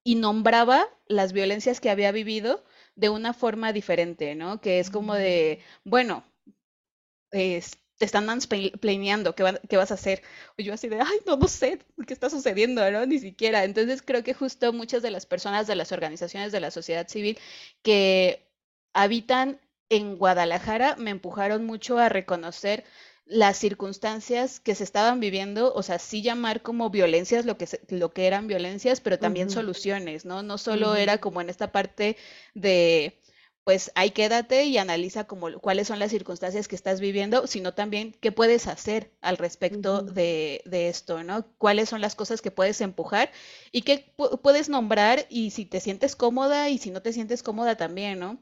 y 0.04 0.16
nombraba 0.16 0.88
las 1.06 1.32
violencias 1.32 1.80
que 1.80 1.90
había 1.90 2.12
vivido 2.12 2.64
de 2.96 3.08
una 3.08 3.32
forma 3.34 3.72
diferente, 3.72 4.34
¿no? 4.34 4.60
Que 4.60 4.80
es 4.80 4.90
como 4.90 5.14
de, 5.14 5.60
bueno, 5.84 6.24
te 7.98 8.04
están 8.04 8.26
mansplaineando, 8.26 9.34
¿qué, 9.34 9.42
va- 9.42 9.60
qué 9.68 9.76
vas 9.76 9.90
a 9.90 9.94
hacer? 9.94 10.22
Y 10.56 10.64
yo 10.64 10.74
así 10.74 10.88
de, 10.88 11.00
ay, 11.00 11.18
no, 11.26 11.36
no 11.36 11.48
sé, 11.48 11.78
¿qué 12.06 12.12
está 12.14 12.28
sucediendo, 12.30 12.88
no? 12.90 13.06
Ni 13.06 13.18
siquiera. 13.18 13.64
Entonces 13.64 14.02
creo 14.02 14.24
que 14.24 14.34
justo 14.34 14.72
muchas 14.72 15.02
de 15.02 15.10
las 15.10 15.26
personas 15.26 15.66
de 15.66 15.76
las 15.76 15.92
organizaciones 15.92 16.52
de 16.52 16.60
la 16.60 16.70
sociedad 16.70 17.06
civil 17.08 17.38
que 17.82 18.46
habitan 18.94 19.60
en 19.90 20.16
Guadalajara 20.16 20.96
me 20.96 21.10
empujaron 21.10 21.64
mucho 21.66 21.98
a 21.98 22.08
reconocer 22.08 22.84
las 23.26 23.56
circunstancias 23.58 24.60
que 24.60 24.74
se 24.74 24.84
estaban 24.84 25.20
viviendo, 25.20 25.72
o 25.74 25.82
sea, 25.82 25.98
sí 25.98 26.22
llamar 26.22 26.62
como 26.62 26.90
violencias 26.90 27.46
lo 27.46 27.56
que, 27.58 27.66
se- 27.66 27.80
lo 27.88 28.12
que 28.12 28.26
eran 28.26 28.46
violencias, 28.46 29.00
pero 29.00 29.18
también 29.18 29.50
soluciones, 29.50 30.24
¿no? 30.26 30.42
No 30.42 30.58
solo 30.58 30.94
era 30.96 31.18
como 31.18 31.40
en 31.40 31.50
esta 31.50 31.72
parte 31.72 32.16
de 32.54 33.18
pues 33.64 33.90
ahí 33.94 34.10
quédate 34.10 34.64
y 34.66 34.76
analiza 34.76 35.24
como 35.26 35.50
cuáles 35.60 35.88
son 35.88 35.98
las 35.98 36.10
circunstancias 36.10 36.68
que 36.68 36.76
estás 36.76 37.00
viviendo, 37.00 37.46
sino 37.46 37.72
también 37.72 38.14
qué 38.20 38.30
puedes 38.30 38.66
hacer 38.66 39.10
al 39.22 39.38
respecto 39.38 40.02
de, 40.02 40.60
de 40.66 40.88
esto, 40.88 41.22
¿no? 41.24 41.46
Cuáles 41.56 41.88
son 41.88 42.02
las 42.02 42.14
cosas 42.14 42.42
que 42.42 42.50
puedes 42.50 42.80
empujar 42.82 43.30
y 43.72 43.82
qué 43.82 44.12
pu- 44.18 44.38
puedes 44.42 44.68
nombrar 44.68 45.24
y 45.30 45.50
si 45.52 45.64
te 45.64 45.80
sientes 45.80 46.14
cómoda 46.14 46.68
y 46.68 46.76
si 46.78 46.90
no 46.90 47.00
te 47.00 47.12
sientes 47.14 47.42
cómoda 47.42 47.74
también, 47.76 48.18
¿no? 48.18 48.38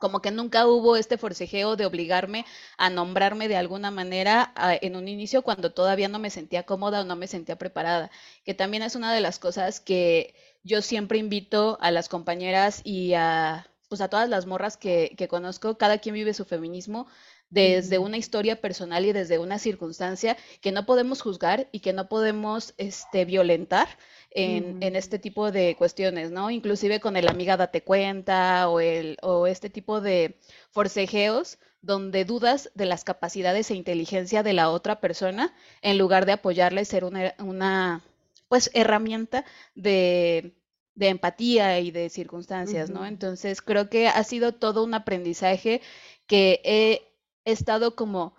Como 0.00 0.20
que 0.22 0.30
nunca 0.32 0.66
hubo 0.66 0.96
este 0.96 1.18
forcejeo 1.18 1.76
de 1.76 1.86
obligarme 1.86 2.44
a 2.78 2.90
nombrarme 2.90 3.46
de 3.48 3.56
alguna 3.56 3.90
manera 3.92 4.52
a- 4.56 4.74
en 4.74 4.96
un 4.96 5.06
inicio 5.08 5.42
cuando 5.42 5.72
todavía 5.72 6.08
no 6.08 6.18
me 6.18 6.30
sentía 6.30 6.64
cómoda 6.64 7.02
o 7.02 7.04
no 7.04 7.16
me 7.16 7.26
sentía 7.28 7.56
preparada, 7.58 8.10
que 8.44 8.54
también 8.54 8.82
es 8.82 8.96
una 8.96 9.12
de 9.14 9.20
las 9.20 9.38
cosas 9.38 9.80
que 9.80 10.34
yo 10.64 10.82
siempre 10.82 11.18
invito 11.18 11.78
a 11.80 11.90
las 11.90 12.08
compañeras 12.08 12.80
y 12.84 13.14
a, 13.14 13.66
pues 13.88 14.00
a 14.00 14.08
todas 14.08 14.28
las 14.28 14.46
morras 14.46 14.76
que, 14.76 15.14
que 15.16 15.28
conozco, 15.28 15.78
cada 15.78 15.98
quien 15.98 16.14
vive 16.14 16.34
su 16.34 16.44
feminismo 16.44 17.06
desde 17.50 17.98
una 17.98 18.16
historia 18.16 18.60
personal 18.60 19.04
y 19.04 19.12
desde 19.12 19.38
una 19.38 19.58
circunstancia 19.58 20.36
que 20.60 20.72
no 20.72 20.86
podemos 20.86 21.20
juzgar 21.20 21.68
y 21.72 21.80
que 21.80 21.92
no 21.92 22.08
podemos 22.08 22.74
este, 22.78 23.24
violentar 23.24 23.88
en, 24.30 24.76
en 24.80 24.96
este 24.96 25.18
tipo 25.18 25.50
de 25.50 25.74
cuestiones, 25.76 26.30
¿no? 26.30 26.50
Inclusive 26.50 27.00
con 27.00 27.16
el 27.16 27.28
amiga 27.28 27.56
date 27.56 27.82
cuenta 27.82 28.68
o, 28.68 28.80
el, 28.80 29.18
o 29.22 29.46
este 29.46 29.68
tipo 29.68 30.00
de 30.00 30.36
forcejeos 30.70 31.58
donde 31.82 32.24
dudas 32.24 32.70
de 32.74 32.86
las 32.86 33.04
capacidades 33.04 33.70
e 33.70 33.74
inteligencia 33.74 34.42
de 34.42 34.52
la 34.52 34.70
otra 34.70 35.00
persona 35.00 35.52
en 35.82 35.98
lugar 35.98 36.26
de 36.26 36.32
apoyarla 36.32 36.82
y 36.82 36.84
ser 36.84 37.04
una, 37.04 37.34
una 37.38 38.04
pues 38.48 38.70
herramienta 38.74 39.44
de, 39.74 40.52
de 40.94 41.08
empatía 41.08 41.80
y 41.80 41.90
de 41.90 42.10
circunstancias, 42.10 42.90
¿no? 42.90 43.06
Entonces 43.06 43.62
creo 43.62 43.88
que 43.88 44.08
ha 44.08 44.22
sido 44.24 44.52
todo 44.52 44.84
un 44.84 44.94
aprendizaje 44.94 45.80
que 46.26 46.60
he 46.64 47.09
estado 47.44 47.96
como 47.96 48.34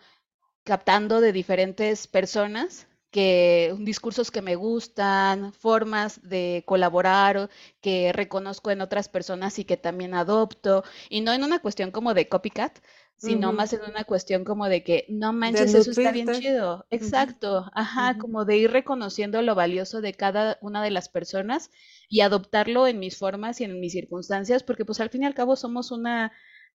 captando 0.63 1.21
de 1.21 1.33
diferentes 1.33 2.07
personas 2.07 2.87
que 3.11 3.75
discursos 3.79 4.31
que 4.31 4.41
me 4.41 4.55
gustan, 4.55 5.51
formas 5.53 6.21
de 6.29 6.63
colaborar 6.65 7.49
que 7.81 8.13
reconozco 8.13 8.71
en 8.71 8.79
otras 8.81 9.09
personas 9.09 9.59
y 9.59 9.65
que 9.65 9.75
también 9.75 10.13
adopto, 10.13 10.83
y 11.09 11.21
no 11.21 11.33
en 11.33 11.43
una 11.43 11.59
cuestión 11.59 11.91
como 11.91 12.13
de 12.13 12.29
copycat, 12.29 12.79
sino 13.17 13.51
más 13.51 13.73
en 13.73 13.81
una 13.81 14.05
cuestión 14.05 14.45
como 14.45 14.67
de 14.69 14.83
que 14.83 15.05
no 15.09 15.33
manches, 15.33 15.75
eso 15.75 15.91
está 15.91 16.11
bien 16.11 16.31
chido. 16.31 16.85
Exacto, 16.89 17.69
ajá, 17.73 18.17
como 18.17 18.45
de 18.45 18.57
ir 18.57 18.71
reconociendo 18.71 19.41
lo 19.41 19.55
valioso 19.55 19.99
de 20.01 20.13
cada 20.13 20.57
una 20.61 20.81
de 20.81 20.91
las 20.91 21.09
personas 21.09 21.69
y 22.09 22.21
adoptarlo 22.21 22.87
en 22.87 22.99
mis 22.99 23.17
formas 23.17 23.59
y 23.61 23.65
en 23.65 23.79
mis 23.79 23.91
circunstancias, 23.93 24.63
porque 24.63 24.85
pues 24.85 24.99
al 25.01 25.09
fin 25.09 25.23
y 25.23 25.25
al 25.25 25.33
cabo 25.35 25.55
somos 25.57 25.91
una 25.91 26.31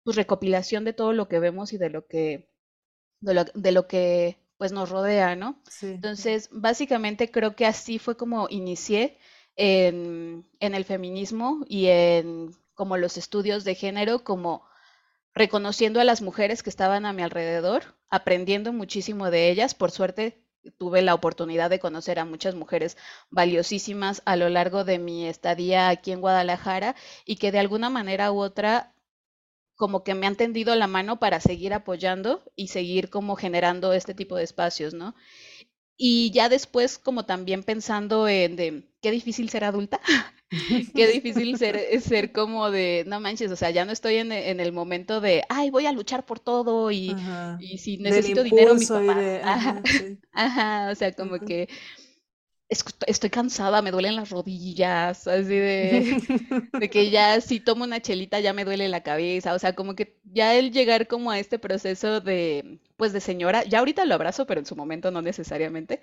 pues 0.07 0.16
recopilación 0.16 0.87
de 0.87 0.95
todo 0.95 1.12
lo 1.12 1.29
que 1.29 1.40
vemos 1.40 1.75
y 1.75 1.79
de 1.79 1.90
lo 1.90 2.07
que 2.09 2.49
de 3.21 3.35
lo, 3.35 3.45
de 3.45 3.73
lo 3.73 3.88
que 3.88 4.38
pues 4.59 4.73
nos 4.73 4.90
rodea, 4.90 5.37
¿no? 5.37 5.62
Sí. 5.69 6.03
Entonces, 6.03 6.49
básicamente 6.53 7.31
creo 7.31 7.57
que 7.57 7.66
así 7.66 7.99
fue 7.99 8.16
como 8.16 8.49
inicié 8.51 9.19
en, 9.57 10.47
en 10.61 10.75
el 10.75 10.85
feminismo 10.85 11.64
y 11.69 11.88
en 11.88 12.55
como 12.75 12.97
los 12.99 13.16
estudios 13.16 13.64
de 13.64 13.75
género, 13.75 14.25
como 14.25 14.64
reconociendo 15.35 16.01
a 16.01 16.05
las 16.05 16.23
mujeres 16.23 16.62
que 16.62 16.71
estaban 16.71 17.07
a 17.07 17.12
mi 17.12 17.23
alrededor, 17.23 17.97
aprendiendo 18.09 18.73
muchísimo 18.73 19.31
de 19.31 19.51
ellas. 19.51 19.75
Por 19.75 19.90
suerte, 19.90 20.42
tuve 20.79 21.03
la 21.03 21.14
oportunidad 21.14 21.71
de 21.71 21.79
conocer 21.79 22.19
a 22.19 22.25
muchas 22.25 22.55
mujeres 22.55 22.97
valiosísimas 23.31 24.23
a 24.25 24.37
lo 24.37 24.49
largo 24.49 24.85
de 24.85 24.99
mi 24.99 25.27
estadía 25.27 25.88
aquí 25.88 26.12
en 26.12 26.21
Guadalajara 26.21 26.97
y 27.25 27.37
que 27.37 27.53
de 27.53 27.59
alguna 27.61 27.90
manera 27.90 28.33
u 28.33 28.40
otra 28.40 28.95
como 29.76 30.02
que 30.04 30.14
me 30.14 30.26
han 30.26 30.36
tendido 30.36 30.74
la 30.74 30.86
mano 30.86 31.18
para 31.18 31.40
seguir 31.40 31.74
apoyando 31.74 32.42
y 32.56 32.68
seguir 32.68 33.10
como 33.10 33.36
generando 33.36 33.92
este 33.92 34.14
tipo 34.14 34.36
de 34.36 34.44
espacios, 34.44 34.94
¿no? 34.94 35.14
Y 35.98 36.30
ya 36.32 36.48
después 36.48 36.98
como 36.98 37.24
también 37.24 37.62
pensando 37.62 38.28
en 38.28 38.56
de 38.56 38.88
qué 39.00 39.10
difícil 39.10 39.48
ser 39.48 39.64
adulta, 39.64 40.00
qué 40.94 41.06
difícil 41.08 41.56
ser, 41.56 42.00
ser 42.00 42.32
como 42.32 42.70
de, 42.70 43.04
no 43.06 43.20
manches, 43.20 43.50
o 43.50 43.56
sea, 43.56 43.70
ya 43.70 43.84
no 43.84 43.92
estoy 43.92 44.16
en, 44.16 44.32
en 44.32 44.60
el 44.60 44.72
momento 44.72 45.20
de, 45.20 45.42
ay, 45.48 45.70
voy 45.70 45.86
a 45.86 45.92
luchar 45.92 46.26
por 46.26 46.38
todo 46.38 46.90
y, 46.90 47.16
y 47.58 47.78
si 47.78 47.96
necesito 47.96 48.42
dinero, 48.42 48.74
mi 48.74 48.86
papá. 48.86 49.24
ajá, 49.42 49.82
ajá, 50.32 50.90
o 50.90 50.94
sea, 50.94 51.12
como 51.12 51.38
que 51.38 51.68
estoy 52.68 53.31
cansada, 53.31 53.81
me 53.81 53.92
duelen 53.92 54.16
las 54.16 54.31
rodillas, 54.31 55.26
así 55.29 55.44
de, 55.44 56.20
de, 56.81 56.90
que 56.90 57.11
ya 57.11 57.40
si 57.40 57.61
tomo 57.61 57.85
una 57.85 58.00
chelita 58.00 58.40
ya 58.40 58.52
me 58.52 58.64
duele 58.64 58.88
la 58.88 59.02
cabeza, 59.02 59.55
o 59.55 59.59
sea, 59.59 59.74
como 59.74 59.94
que 59.94 60.16
ya 60.24 60.55
el 60.55 60.72
llegar 60.72 61.07
como 61.07 61.31
a 61.31 61.38
este 61.38 61.59
proceso 61.59 62.20
de, 62.20 62.81
pues 62.96 63.12
de 63.12 63.20
señora, 63.20 63.62
ya 63.64 63.79
ahorita 63.79 64.05
lo 64.05 64.14
abrazo, 64.14 64.46
pero 64.46 64.61
en 64.61 64.66
su 64.66 64.74
momento 64.74 65.11
no 65.12 65.22
necesariamente, 65.22 66.00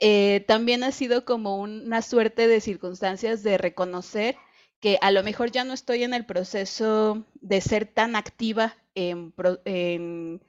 eh, 0.00 0.44
también 0.48 0.82
ha 0.82 0.90
sido 0.90 1.24
como 1.24 1.58
una 1.58 2.02
suerte 2.02 2.48
de 2.48 2.60
circunstancias 2.60 3.42
de 3.42 3.58
reconocer 3.58 4.36
que 4.80 4.98
a 5.02 5.10
lo 5.12 5.22
mejor 5.22 5.52
ya 5.52 5.62
no 5.64 5.74
estoy 5.74 6.02
en 6.02 6.14
el 6.14 6.24
proceso 6.26 7.24
de 7.34 7.60
ser 7.60 7.86
tan 7.86 8.16
activa 8.16 8.76
en, 8.94 9.32
en, 9.64 10.42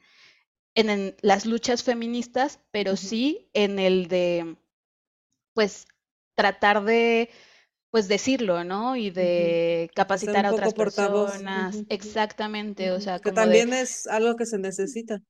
en, 0.73 1.15
las 1.21 1.45
luchas 1.45 1.83
feministas, 1.83 2.59
pero 2.71 2.95
sí 2.95 3.49
en 3.53 3.77
el 3.77 4.07
de 4.07 4.55
pues 5.61 5.85
tratar 6.33 6.83
de 6.83 7.29
pues 7.91 8.07
decirlo, 8.07 8.63
¿no? 8.63 8.95
Y 8.95 9.11
de 9.11 9.91
capacitar 9.93 10.45
a 10.45 10.51
otras 10.53 10.73
personas. 10.73 11.83
Exactamente, 11.89 12.89
o 12.89 12.99
sea, 12.99 13.19
que 13.19 13.31
también 13.31 13.73
es 13.73 14.07
algo 14.07 14.35
que 14.35 14.47
se 14.47 14.57
necesita. 14.57 15.21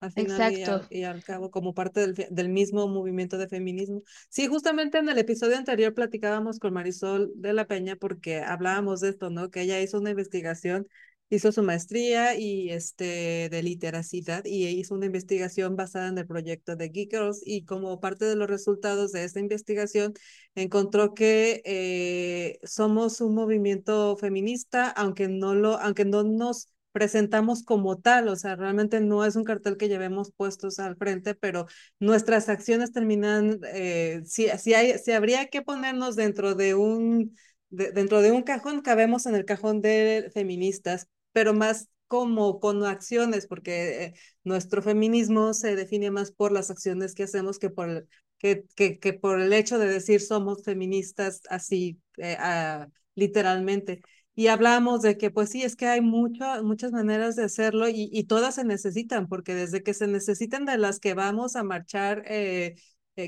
Al 0.00 0.10
final 0.10 0.52
Exacto. 0.52 0.88
Y, 0.90 1.04
al, 1.04 1.22
cabo, 1.22 1.52
como 1.52 1.72
parte 1.72 2.00
del, 2.00 2.14
del, 2.30 2.48
mismo 2.48 2.88
movimiento 2.88 3.38
de 3.38 3.48
feminismo. 3.48 4.02
Sí, 4.28 4.48
justamente 4.48 4.98
en 4.98 5.08
el 5.08 5.18
episodio 5.18 5.56
anterior 5.56 5.94
platicábamos 5.94 6.58
con 6.58 6.74
Marisol 6.74 7.30
de 7.36 7.52
la 7.52 7.66
Peña 7.66 7.94
porque 7.94 8.40
hablábamos 8.40 9.00
de 9.00 9.10
esto, 9.10 9.30
¿no? 9.30 9.50
Que 9.50 9.62
ella 9.62 9.80
hizo 9.80 9.98
una 9.98 10.10
investigación 10.10 10.88
hizo 11.28 11.50
su 11.52 11.62
maestría 11.62 12.36
y 12.38 12.70
este 12.70 13.48
de 13.50 13.62
literacidad 13.62 14.44
y 14.44 14.66
hizo 14.68 14.94
una 14.94 15.06
investigación 15.06 15.74
basada 15.76 16.08
en 16.08 16.18
el 16.18 16.26
proyecto 16.26 16.76
de 16.76 16.88
Geek 16.88 17.10
Girls 17.10 17.42
y 17.44 17.64
como 17.64 18.00
parte 18.00 18.24
de 18.26 18.36
los 18.36 18.48
resultados 18.48 19.12
de 19.12 19.24
esta 19.24 19.40
investigación 19.40 20.14
encontró 20.54 21.14
que 21.14 21.62
eh, 21.64 22.58
somos 22.62 23.20
un 23.20 23.34
movimiento 23.34 24.16
feminista 24.16 24.88
aunque 24.90 25.28
no 25.28 25.54
lo 25.54 25.78
aunque 25.80 26.04
no 26.04 26.22
nos 26.22 26.68
presentamos 26.92 27.62
como 27.62 27.98
tal, 27.98 28.28
o 28.28 28.36
sea, 28.36 28.56
realmente 28.56 29.00
no 29.00 29.22
es 29.26 29.36
un 29.36 29.44
cartel 29.44 29.76
que 29.76 29.88
llevemos 29.88 30.32
puestos 30.34 30.78
al 30.78 30.96
frente, 30.96 31.34
pero 31.34 31.66
nuestras 32.00 32.48
acciones 32.48 32.90
terminan, 32.90 33.60
eh, 33.74 34.22
si, 34.24 34.48
si, 34.58 34.72
hay, 34.72 34.96
si 34.98 35.12
habría 35.12 35.48
que 35.48 35.60
ponernos 35.60 36.16
dentro 36.16 36.54
de 36.54 36.74
un, 36.74 37.36
dentro 37.68 38.22
de 38.22 38.32
un 38.32 38.42
cajón, 38.42 38.80
cabemos 38.80 39.26
en 39.26 39.34
el 39.34 39.44
cajón 39.44 39.82
de 39.82 40.30
feministas, 40.32 41.06
pero 41.36 41.52
más 41.52 41.90
como 42.06 42.60
con 42.60 42.82
acciones, 42.86 43.46
porque 43.46 44.04
eh, 44.04 44.14
nuestro 44.42 44.80
feminismo 44.80 45.52
se 45.52 45.76
define 45.76 46.10
más 46.10 46.30
por 46.32 46.50
las 46.50 46.70
acciones 46.70 47.14
que 47.14 47.24
hacemos 47.24 47.58
que 47.58 47.68
por 47.68 47.90
el, 47.90 48.08
que, 48.38 48.64
que, 48.74 48.98
que 48.98 49.12
por 49.12 49.38
el 49.38 49.52
hecho 49.52 49.78
de 49.78 49.86
decir 49.86 50.22
somos 50.22 50.62
feministas 50.64 51.42
así, 51.50 52.00
eh, 52.16 52.38
ah, 52.40 52.88
literalmente. 53.14 54.00
Y 54.34 54.46
hablamos 54.46 55.02
de 55.02 55.18
que, 55.18 55.30
pues 55.30 55.50
sí, 55.50 55.62
es 55.62 55.76
que 55.76 55.84
hay 55.88 56.00
mucho, 56.00 56.46
muchas 56.64 56.92
maneras 56.92 57.36
de 57.36 57.44
hacerlo 57.44 57.86
y, 57.86 58.08
y, 58.10 58.24
todas 58.24 58.54
se 58.54 58.64
necesitan, 58.64 59.28
porque 59.28 59.54
desde 59.54 59.82
que 59.82 59.92
se 59.92 60.06
necesitan 60.06 60.64
de 60.64 60.78
las 60.78 61.00
que 61.00 61.12
vamos 61.12 61.54
a 61.54 61.64
marchar 61.64 62.24
eh, 62.28 62.76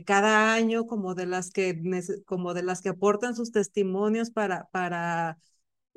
cada 0.07 0.55
año, 0.55 0.87
como 0.87 1.14
de 1.14 1.27
las 1.27 1.51
que, 1.51 1.79
como 2.25 2.55
de 2.55 2.62
las 2.62 2.81
que 2.81 2.88
aportan 2.88 3.37
sus 3.37 3.53
testimonios 3.53 4.31
para, 4.31 4.66
para 4.73 5.37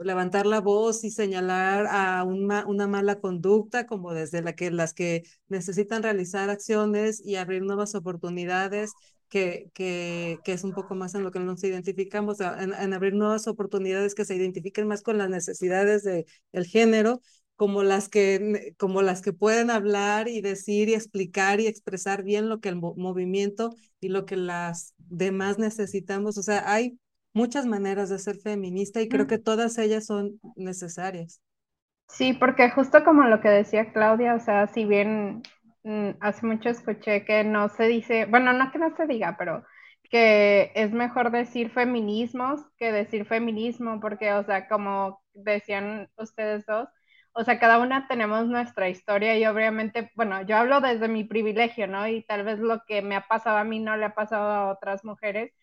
levantar 0.03 0.45
la 0.45 0.61
voz 0.61 1.03
y 1.03 1.11
señalar 1.11 1.87
a 1.89 2.23
una, 2.23 2.65
una 2.65 2.87
mala 2.87 3.19
conducta, 3.19 3.85
como 3.87 4.13
desde 4.13 4.41
la 4.41 4.53
que, 4.53 4.71
las 4.71 4.93
que 4.93 5.23
necesitan 5.47 6.03
realizar 6.03 6.49
acciones 6.49 7.21
y 7.23 7.35
abrir 7.35 7.61
nuevas 7.63 7.95
oportunidades, 7.95 8.91
que, 9.29 9.71
que, 9.73 10.39
que 10.43 10.53
es 10.53 10.63
un 10.63 10.73
poco 10.73 10.93
más 10.95 11.15
en 11.15 11.23
lo 11.23 11.31
que 11.31 11.39
nos 11.39 11.63
identificamos, 11.63 12.39
en, 12.41 12.73
en, 12.73 12.93
abrir 12.93 13.13
nuevas 13.13 13.47
oportunidades 13.47 14.13
que 14.13 14.25
se 14.25 14.35
identifiquen 14.35 14.87
más 14.87 15.01
con 15.01 15.17
las 15.17 15.29
necesidades 15.29 16.03
del 16.03 16.25
el 16.51 16.65
género, 16.65 17.21
como 17.55 17.83
las, 17.83 18.09
que, 18.09 18.73
como 18.77 19.03
las 19.03 19.21
que 19.21 19.33
pueden 19.33 19.69
hablar 19.69 20.27
y 20.27 20.41
decir 20.41 20.89
y 20.89 20.95
explicar 20.95 21.59
y 21.59 21.67
expresar 21.67 22.23
bien 22.23 22.49
lo 22.49 22.59
que 22.59 22.69
el 22.69 22.75
movimiento 22.75 23.69
y 23.99 24.09
lo 24.09 24.25
que 24.25 24.35
las 24.35 24.95
demás 24.97 25.59
necesitamos. 25.59 26.37
O 26.39 26.43
sea, 26.43 26.71
hay 26.71 26.97
muchas 27.33 27.65
maneras 27.65 28.09
de 28.09 28.19
ser 28.19 28.37
feminista 28.39 29.01
y 29.01 29.09
creo 29.09 29.27
que 29.27 29.37
todas 29.39 29.77
ellas 29.77 30.05
son 30.05 30.39
necesarias. 30.55 31.41
Sí, 32.07 32.33
porque 32.33 32.69
justo 32.71 33.03
como 33.03 33.23
lo 33.23 33.39
que 33.41 33.49
decía 33.49 33.91
Claudia, 33.93 34.35
o 34.35 34.39
sea, 34.39 34.67
si 34.67 34.85
bien 34.85 35.41
mm, 35.83 36.11
hace 36.19 36.45
mucho 36.45 36.69
escuché 36.69 37.23
que 37.25 37.43
no 37.43 37.69
se 37.69 37.85
dice, 37.87 38.25
bueno, 38.25 38.51
no 38.53 38.71
que 38.71 38.79
no 38.79 38.95
se 38.95 39.07
diga, 39.07 39.35
pero 39.39 39.63
que 40.09 40.71
es 40.75 40.91
mejor 40.91 41.31
decir 41.31 41.71
feminismos 41.71 42.61
que 42.77 42.91
decir 42.91 43.25
feminismo, 43.25 43.99
porque, 44.01 44.33
o 44.33 44.43
sea, 44.43 44.67
como 44.67 45.21
decían 45.33 46.09
ustedes 46.17 46.65
dos, 46.65 46.89
o 47.33 47.43
sea, 47.45 47.59
cada 47.59 47.79
una 47.79 48.07
tenemos 48.09 48.45
nuestra 48.47 48.89
historia 48.89 49.37
y 49.37 49.45
obviamente, 49.45 50.11
bueno, 50.15 50.41
yo 50.43 50.57
hablo 50.57 50.81
desde 50.81 51.07
mi 51.07 51.23
privilegio, 51.23 51.87
¿no? 51.87 52.05
Y 52.07 52.23
tal 52.25 52.43
vez 52.43 52.59
lo 52.59 52.83
que 52.85 53.01
me 53.01 53.15
ha 53.15 53.21
pasado 53.27 53.57
a 53.57 53.63
mí 53.63 53.79
no 53.79 53.95
le 53.95 54.05
ha 54.05 54.13
pasado 54.15 54.51
a 54.51 54.71
otras 54.71 55.05
mujeres, 55.05 55.53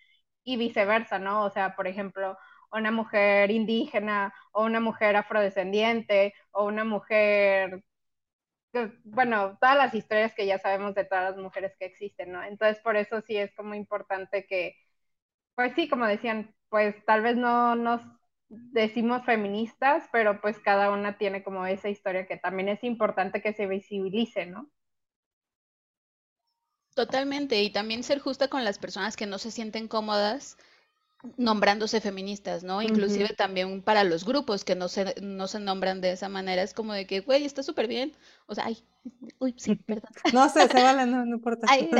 y 0.52 0.56
viceversa, 0.56 1.18
¿no? 1.18 1.44
O 1.44 1.50
sea, 1.50 1.76
por 1.76 1.86
ejemplo, 1.86 2.38
una 2.72 2.90
mujer 2.90 3.50
indígena 3.50 4.32
o 4.52 4.64
una 4.64 4.80
mujer 4.80 5.16
afrodescendiente 5.16 6.34
o 6.52 6.64
una 6.66 6.84
mujer, 6.84 7.84
bueno, 9.04 9.58
todas 9.60 9.76
las 9.76 9.94
historias 9.94 10.34
que 10.34 10.46
ya 10.46 10.58
sabemos 10.58 10.94
de 10.94 11.04
todas 11.04 11.24
las 11.30 11.36
mujeres 11.42 11.74
que 11.78 11.86
existen, 11.86 12.32
¿no? 12.32 12.42
Entonces, 12.42 12.82
por 12.82 12.96
eso 12.96 13.20
sí 13.22 13.36
es 13.36 13.54
como 13.54 13.74
importante 13.74 14.46
que, 14.46 14.76
pues 15.54 15.74
sí, 15.74 15.88
como 15.88 16.06
decían, 16.06 16.54
pues 16.70 16.96
tal 17.06 17.22
vez 17.22 17.36
no 17.36 17.76
nos 17.76 18.02
decimos 18.48 19.24
feministas, 19.24 20.08
pero 20.12 20.40
pues 20.40 20.58
cada 20.60 20.90
una 20.92 21.18
tiene 21.18 21.42
como 21.44 21.66
esa 21.66 21.88
historia 21.90 22.26
que 22.26 22.38
también 22.38 22.68
es 22.70 22.84
importante 22.84 23.42
que 23.42 23.54
se 23.54 23.66
visibilice, 23.66 24.46
¿no? 24.46 24.70
Totalmente, 26.98 27.62
y 27.62 27.70
también 27.70 28.02
ser 28.02 28.18
justa 28.18 28.48
con 28.48 28.64
las 28.64 28.80
personas 28.80 29.16
que 29.16 29.24
no 29.24 29.38
se 29.38 29.52
sienten 29.52 29.86
cómodas 29.86 30.56
nombrándose 31.36 32.00
feministas, 32.00 32.64
¿no? 32.64 32.82
Inclusive 32.82 33.28
también 33.36 33.82
para 33.82 34.02
los 34.02 34.24
grupos 34.24 34.64
que 34.64 34.74
no 34.74 34.88
se, 34.88 35.14
no 35.22 35.46
se 35.46 35.60
nombran 35.60 36.00
de 36.00 36.10
esa 36.10 36.28
manera, 36.28 36.60
es 36.60 36.74
como 36.74 36.94
de 36.94 37.06
que, 37.06 37.20
güey, 37.20 37.44
está 37.44 37.62
súper 37.62 37.86
bien, 37.86 38.16
o 38.46 38.56
sea, 38.56 38.64
ay, 38.66 38.78
uy, 39.38 39.54
sí, 39.56 39.76
perdón. 39.86 40.10
No 40.32 40.48
sé, 40.48 40.66
se 40.66 40.82
vale, 40.82 41.06
no, 41.06 41.24
no 41.24 41.36
importa. 41.36 41.68
Ay, 41.70 41.88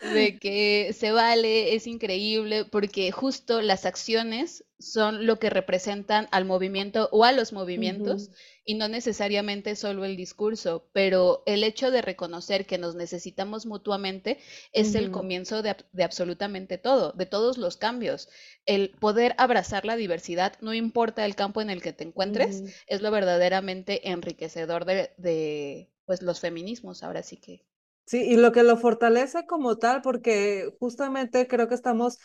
de 0.14 0.38
que 0.40 0.92
se 0.92 1.12
vale, 1.12 1.76
es 1.76 1.86
increíble, 1.86 2.64
porque 2.64 3.12
justo 3.12 3.62
las 3.62 3.86
acciones 3.86 4.64
son 4.80 5.26
lo 5.26 5.38
que 5.38 5.48
representan 5.48 6.26
al 6.32 6.44
movimiento 6.44 7.08
o 7.12 7.22
a 7.22 7.30
los 7.30 7.52
movimientos 7.52 8.32
y 8.64 8.74
no 8.74 8.88
necesariamente 8.88 9.76
solo 9.76 10.04
el 10.04 10.16
discurso, 10.16 10.88
pero 10.92 11.42
el 11.46 11.64
hecho 11.64 11.90
de 11.90 12.02
reconocer 12.02 12.66
que 12.66 12.78
nos 12.78 12.94
necesitamos 12.94 13.66
mutuamente 13.66 14.38
es 14.72 14.94
el 14.94 15.10
comienzo 15.10 15.62
de, 15.62 15.76
absolutamente 16.02 16.78
todo, 16.78 17.12
de 17.12 17.26
todos 17.26 17.58
los 17.58 17.76
cambios. 17.76 18.28
El 18.66 18.90
poder 18.90 19.34
abrazar 19.38 19.84
la 19.84 19.96
diversidad, 19.96 20.54
no 20.60 20.74
importa 20.74 21.24
el 21.24 21.34
campo 21.34 21.60
en 21.60 21.70
el 21.70 21.82
que 21.82 21.92
te 21.92 22.04
encuentres, 22.04 22.64
es 22.86 23.00
lo 23.02 23.10
verdaderamente 23.10 24.10
enriquecedor 24.10 24.84
de, 24.84 25.10
de 25.16 25.90
pues 26.04 26.22
los 26.22 26.40
feminismos, 26.40 27.02
ahora 27.02 27.22
sí 27.22 27.36
que. 27.36 27.64
Sí, 28.04 28.22
y 28.22 28.36
lo 28.36 28.52
que 28.52 28.62
lo 28.62 28.76
fortalece 28.76 29.46
como 29.46 29.78
tal, 29.78 30.02
porque 30.02 30.74
justamente 30.78 31.46
creo 31.46 31.68
que 31.68 31.74
estamos 31.74 32.18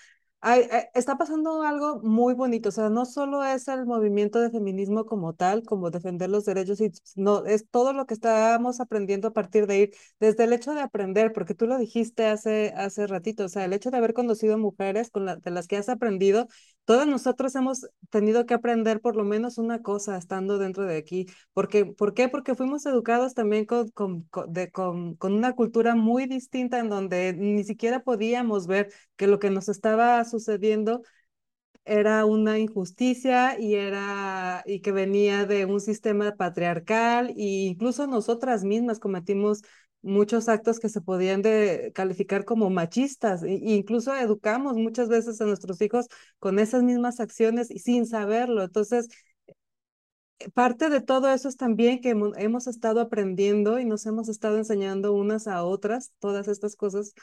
Eh, 0.46 0.90
está 0.94 1.18
pasando 1.18 1.64
algo 1.64 2.00
muy 2.04 2.34
bonito, 2.36 2.70
o 2.70 2.72
sea, 2.72 2.90
no 2.90 3.06
solo 3.06 3.44
es 3.44 3.68
el 3.68 3.86
movimiento 3.86 4.40
de 4.40 4.52
feminismo 4.52 5.06
como 5.06 5.34
tal, 5.34 5.64
como 5.64 5.90
defender 5.90 6.30
los 6.30 6.46
derechos, 6.46 6.80
no, 7.16 7.44
es 7.46 7.68
todo 7.70 7.92
lo 7.92 8.06
que 8.06 8.14
estamos 8.14 8.80
aprendiendo 8.80 9.30
a 9.30 9.34
partir 9.34 9.66
de 9.68 9.80
ir, 9.80 9.92
desde 10.20 10.44
el 10.46 10.54
hecho 10.54 10.74
de 10.74 10.82
aprender, 10.82 11.34
porque 11.34 11.56
tú 11.56 11.66
lo 11.66 11.78
dijiste 11.80 12.28
hace, 12.28 12.72
hace 12.78 13.08
ratito, 13.08 13.46
o 13.46 13.50
sea, 13.50 13.66
el 13.66 13.74
hecho 13.74 13.90
de 13.92 13.98
haber 13.98 14.14
conocido 14.14 14.58
mujeres 14.60 15.10
con 15.10 15.26
la, 15.26 15.36
de 15.38 15.52
las 15.52 15.68
que 15.68 15.76
has 15.76 15.90
aprendido, 15.90 16.48
todos 16.86 17.06
nosotros 17.08 17.54
hemos 17.56 17.86
tenido 18.10 18.46
que 18.46 18.54
aprender 18.54 19.02
por 19.02 19.16
lo 19.18 19.26
menos 19.26 19.58
una 19.58 19.82
cosa 19.82 20.18
estando 20.18 20.58
dentro 20.58 20.86
de 20.86 20.98
aquí, 20.98 21.26
porque, 21.54 21.86
¿por 21.86 22.14
qué? 22.14 22.30
Porque 22.30 22.56
fuimos 22.56 22.86
educados 22.86 23.34
también 23.34 23.66
con, 23.66 23.90
con, 23.90 24.26
de, 24.48 24.72
con, 24.72 25.16
con 25.16 25.34
una 25.34 25.54
cultura 25.54 25.96
muy 25.96 26.28
distinta 26.28 26.80
en 26.80 26.90
donde 26.90 27.34
ni 27.34 27.64
siquiera 27.66 28.04
podíamos 28.04 28.68
ver 28.68 28.90
que 29.18 29.28
lo 29.28 29.40
que 29.40 29.50
nos 29.50 29.70
estaba 29.70 30.24
sucediendo 30.26 31.02
era 31.86 32.26
una 32.26 32.60
injusticia 32.60 33.60
y 33.60 33.76
era 33.76 34.64
y 34.66 34.82
que 34.82 34.92
venía 34.92 35.46
de 35.46 35.66
un 35.66 35.80
sistema 35.80 36.36
patriarcal 36.36 37.30
e 37.30 37.34
incluso 37.68 38.08
nosotras 38.08 38.64
mismas 38.64 39.00
cometimos 39.00 39.62
muchos 40.02 40.50
actos 40.50 40.80
que 40.80 40.90
se 40.90 41.02
podían 41.02 41.42
calificar 41.94 42.46
como 42.46 42.70
machistas 42.70 43.44
e 43.44 43.52
incluso 43.52 44.14
educamos 44.16 44.76
muchas 44.76 45.10
veces 45.10 45.40
a 45.42 45.46
nuestros 45.46 45.82
hijos 45.82 46.08
con 46.40 46.60
esas 46.60 46.84
mismas 46.84 47.20
acciones 47.20 47.72
y 47.72 47.80
sin 47.80 48.06
saberlo. 48.06 48.64
Entonces, 48.64 49.08
parte 50.54 50.90
de 50.90 51.02
todo 51.02 51.30
eso 51.30 51.50
es 51.50 51.58
también 51.58 52.00
que 52.02 52.10
hemos 52.38 52.68
estado 52.68 53.00
aprendiendo 53.02 53.80
y 53.80 53.86
nos 53.86 54.06
hemos 54.06 54.30
estado 54.30 54.58
enseñando 54.58 55.14
unas 55.14 55.48
a 55.48 55.64
otras 55.64 56.12
todas 56.20 56.48
estas 56.48 56.76
cosas 56.76 57.14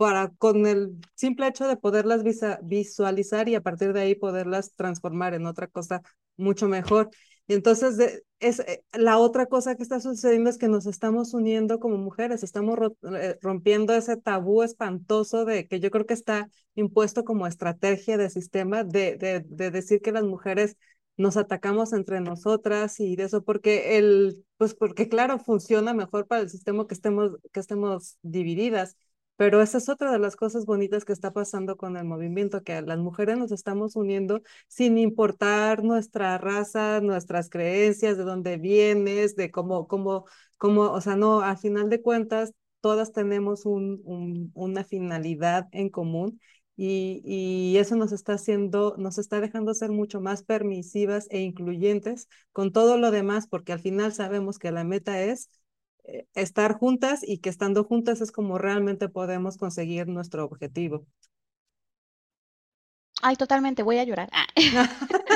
para 0.00 0.30
con 0.38 0.66
el 0.66 0.96
simple 1.14 1.46
hecho 1.46 1.68
de 1.68 1.76
poderlas 1.76 2.22
visualizar 2.62 3.50
y 3.50 3.54
a 3.54 3.60
partir 3.60 3.92
de 3.92 4.00
ahí 4.00 4.14
poderlas 4.14 4.72
transformar 4.74 5.34
en 5.34 5.44
otra 5.44 5.66
cosa 5.66 6.00
mucho 6.38 6.68
mejor. 6.68 7.10
Y 7.46 7.52
entonces 7.52 8.22
es 8.38 8.60
eh, 8.60 8.82
la 8.94 9.18
otra 9.18 9.44
cosa 9.44 9.74
que 9.74 9.82
está 9.82 10.00
sucediendo 10.00 10.48
es 10.48 10.56
que 10.56 10.68
nos 10.68 10.86
estamos 10.86 11.34
uniendo 11.34 11.78
como 11.80 11.98
mujeres, 11.98 12.42
estamos 12.42 12.78
eh, 13.12 13.36
rompiendo 13.42 13.92
ese 13.94 14.16
tabú 14.16 14.62
espantoso 14.62 15.44
de 15.44 15.68
que 15.68 15.80
yo 15.80 15.90
creo 15.90 16.06
que 16.06 16.14
está 16.14 16.48
impuesto 16.74 17.22
como 17.22 17.46
estrategia 17.46 18.16
de 18.16 18.30
sistema 18.30 18.84
de, 18.84 19.16
de, 19.18 19.44
de 19.46 19.70
decir 19.70 20.00
que 20.00 20.12
las 20.12 20.24
mujeres 20.24 20.78
nos 21.18 21.36
atacamos 21.36 21.92
entre 21.92 22.22
nosotras 22.22 22.98
y 23.00 23.16
de 23.16 23.24
eso 23.24 23.44
porque 23.44 23.98
el 23.98 24.46
pues 24.56 24.72
porque 24.74 25.10
claro 25.10 25.38
funciona 25.38 25.92
mejor 25.92 26.26
para 26.26 26.40
el 26.40 26.48
sistema 26.48 26.86
que 26.86 26.94
estemos 26.94 27.32
que 27.52 27.60
estemos 27.60 28.16
divididas 28.22 28.96
pero 29.40 29.62
esa 29.62 29.78
es 29.78 29.88
otra 29.88 30.12
de 30.12 30.18
las 30.18 30.36
cosas 30.36 30.66
bonitas 30.66 31.06
que 31.06 31.14
está 31.14 31.32
pasando 31.32 31.78
con 31.78 31.96
el 31.96 32.04
movimiento, 32.04 32.62
que 32.62 32.82
las 32.82 32.98
mujeres 32.98 33.38
nos 33.38 33.52
estamos 33.52 33.96
uniendo 33.96 34.42
sin 34.68 34.98
importar 34.98 35.82
nuestra 35.82 36.36
raza, 36.36 37.00
nuestras 37.00 37.48
creencias, 37.48 38.18
de 38.18 38.24
dónde 38.24 38.58
vienes, 38.58 39.36
de 39.36 39.50
cómo, 39.50 39.88
cómo, 39.88 40.26
cómo, 40.58 40.82
o 40.92 41.00
sea, 41.00 41.16
no, 41.16 41.40
al 41.40 41.56
final 41.56 41.88
de 41.88 42.02
cuentas, 42.02 42.52
todas 42.82 43.12
tenemos 43.12 43.64
un, 43.64 44.02
un, 44.04 44.50
una 44.54 44.84
finalidad 44.84 45.68
en 45.72 45.88
común 45.88 46.38
y, 46.76 47.22
y, 47.24 47.78
eso 47.78 47.96
nos 47.96 48.12
está 48.12 48.34
haciendo, 48.34 48.94
nos 48.98 49.16
está 49.16 49.40
dejando 49.40 49.72
ser 49.72 49.90
mucho 49.90 50.20
más 50.20 50.42
permisivas 50.42 51.26
e 51.30 51.40
incluyentes 51.40 52.28
con 52.52 52.72
todo 52.72 52.98
lo 52.98 53.10
demás, 53.10 53.46
porque 53.46 53.72
al 53.72 53.80
final 53.80 54.12
sabemos 54.12 54.58
que 54.58 54.70
la 54.70 54.84
meta 54.84 55.22
es 55.22 55.48
estar 56.34 56.74
juntas 56.74 57.20
y 57.26 57.38
que 57.38 57.50
estando 57.50 57.84
juntas 57.84 58.20
es 58.20 58.32
como 58.32 58.58
realmente 58.58 59.08
podemos 59.08 59.56
conseguir 59.56 60.08
nuestro 60.08 60.44
objetivo. 60.44 61.06
Ay, 63.22 63.36
totalmente, 63.36 63.82
voy 63.82 63.98
a 63.98 64.04
llorar. 64.04 64.30
Ah. 64.32 64.46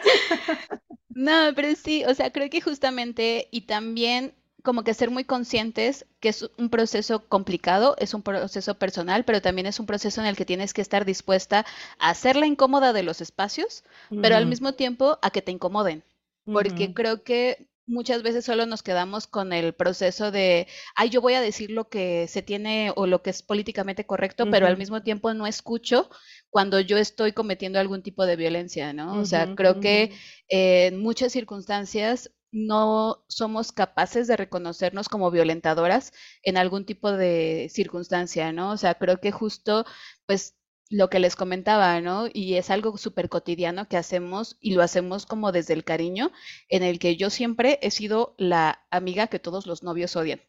no, 1.08 1.52
pero 1.54 1.74
sí, 1.74 2.04
o 2.04 2.14
sea, 2.14 2.32
creo 2.32 2.48
que 2.50 2.60
justamente 2.60 3.48
y 3.50 3.62
también 3.62 4.34
como 4.62 4.84
que 4.84 4.94
ser 4.94 5.10
muy 5.10 5.24
conscientes 5.24 6.06
que 6.20 6.28
es 6.28 6.48
un 6.58 6.68
proceso 6.68 7.26
complicado, 7.28 7.96
es 7.98 8.14
un 8.14 8.22
proceso 8.22 8.74
personal, 8.78 9.24
pero 9.24 9.40
también 9.40 9.66
es 9.66 9.80
un 9.80 9.86
proceso 9.86 10.20
en 10.20 10.26
el 10.26 10.36
que 10.36 10.44
tienes 10.44 10.74
que 10.74 10.82
estar 10.82 11.04
dispuesta 11.04 11.64
a 11.98 12.10
hacer 12.10 12.36
la 12.36 12.46
incómoda 12.46 12.92
de 12.92 13.02
los 13.02 13.20
espacios, 13.20 13.84
pero 14.20 14.36
al 14.36 14.46
mismo 14.46 14.74
tiempo 14.74 15.18
a 15.22 15.30
que 15.30 15.42
te 15.42 15.52
incomoden, 15.52 16.04
porque 16.44 16.92
creo 16.92 17.22
que 17.22 17.68
muchas 17.90 18.22
veces 18.22 18.44
solo 18.44 18.66
nos 18.66 18.82
quedamos 18.82 19.26
con 19.26 19.52
el 19.52 19.74
proceso 19.74 20.30
de, 20.30 20.66
ay, 20.94 21.10
yo 21.10 21.20
voy 21.20 21.34
a 21.34 21.40
decir 21.40 21.70
lo 21.70 21.88
que 21.88 22.28
se 22.28 22.42
tiene 22.42 22.92
o 22.96 23.06
lo 23.06 23.22
que 23.22 23.30
es 23.30 23.42
políticamente 23.42 24.06
correcto, 24.06 24.48
pero 24.50 24.66
al 24.66 24.78
mismo 24.78 25.02
tiempo 25.02 25.34
no 25.34 25.46
escucho 25.46 26.08
cuando 26.48 26.80
yo 26.80 26.96
estoy 26.96 27.32
cometiendo 27.32 27.78
algún 27.78 28.02
tipo 28.02 28.24
de 28.24 28.36
violencia, 28.36 28.92
¿no? 28.92 29.20
o 29.20 29.24
sea, 29.24 29.54
creo 29.54 29.80
que 29.80 30.12
en 30.48 31.00
muchas 31.00 31.32
circunstancias 31.32 32.30
no 32.52 33.24
somos 33.28 33.72
capaces 33.72 34.26
de 34.26 34.36
reconocernos 34.36 35.08
como 35.08 35.30
violentadoras 35.30 36.12
en 36.42 36.56
algún 36.56 36.84
tipo 36.84 37.12
de 37.12 37.68
circunstancia, 37.70 38.52
¿no? 38.52 38.72
O 38.72 38.76
sea, 38.76 38.94
creo 38.94 39.20
que 39.20 39.30
justo, 39.30 39.84
pues 40.26 40.56
lo 40.90 41.08
que 41.08 41.20
les 41.20 41.36
comentaba, 41.36 42.00
¿no? 42.00 42.26
Y 42.32 42.56
es 42.56 42.68
algo 42.70 42.98
súper 42.98 43.28
cotidiano 43.30 43.88
que 43.88 43.96
hacemos 43.96 44.56
y 44.60 44.74
lo 44.74 44.82
hacemos 44.82 45.24
como 45.26 45.52
desde 45.52 45.74
el 45.74 45.84
cariño, 45.84 46.32
en 46.68 46.82
el 46.82 46.98
que 46.98 47.16
yo 47.16 47.30
siempre 47.30 47.78
he 47.82 47.90
sido 47.90 48.34
la 48.38 48.84
amiga 48.90 49.28
que 49.28 49.38
todos 49.38 49.66
los 49.66 49.82
novios 49.82 50.16
odian. 50.16 50.42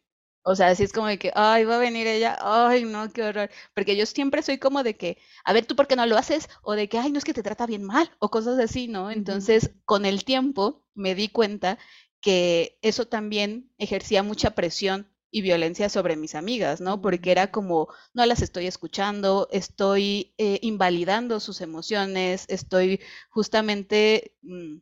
O 0.44 0.56
sea, 0.56 0.68
así 0.68 0.82
es 0.82 0.92
como 0.92 1.06
de 1.06 1.18
que, 1.18 1.30
ay, 1.36 1.64
va 1.64 1.76
a 1.76 1.78
venir 1.78 2.06
ella, 2.08 2.36
ay, 2.40 2.84
no, 2.84 3.12
qué 3.12 3.22
horror. 3.22 3.50
Porque 3.74 3.96
yo 3.96 4.04
siempre 4.06 4.42
soy 4.42 4.58
como 4.58 4.82
de 4.82 4.96
que, 4.96 5.18
a 5.44 5.52
ver, 5.52 5.66
¿tú 5.66 5.76
por 5.76 5.86
qué 5.86 5.94
no 5.94 6.04
lo 6.06 6.16
haces? 6.18 6.48
O 6.62 6.72
de 6.74 6.88
que, 6.88 6.98
ay, 6.98 7.12
no 7.12 7.18
es 7.18 7.24
que 7.24 7.34
te 7.34 7.44
trata 7.44 7.66
bien 7.66 7.84
mal, 7.84 8.10
o 8.18 8.30
cosas 8.30 8.58
así, 8.58 8.88
¿no? 8.88 9.10
Entonces, 9.12 9.70
con 9.84 10.04
el 10.04 10.24
tiempo 10.24 10.84
me 10.94 11.14
di 11.14 11.28
cuenta 11.28 11.78
que 12.20 12.78
eso 12.82 13.06
también 13.06 13.70
ejercía 13.78 14.22
mucha 14.24 14.52
presión 14.56 15.08
y 15.32 15.42
violencia 15.42 15.88
sobre 15.88 16.16
mis 16.16 16.36
amigas, 16.36 16.80
¿no? 16.80 17.00
Porque 17.00 17.32
era 17.32 17.50
como, 17.50 17.88
no 18.14 18.26
las 18.26 18.42
estoy 18.42 18.66
escuchando, 18.68 19.48
estoy 19.50 20.34
eh, 20.38 20.58
invalidando 20.62 21.40
sus 21.40 21.60
emociones, 21.62 22.44
estoy 22.48 23.00
justamente, 23.30 24.36
mm, 24.42 24.76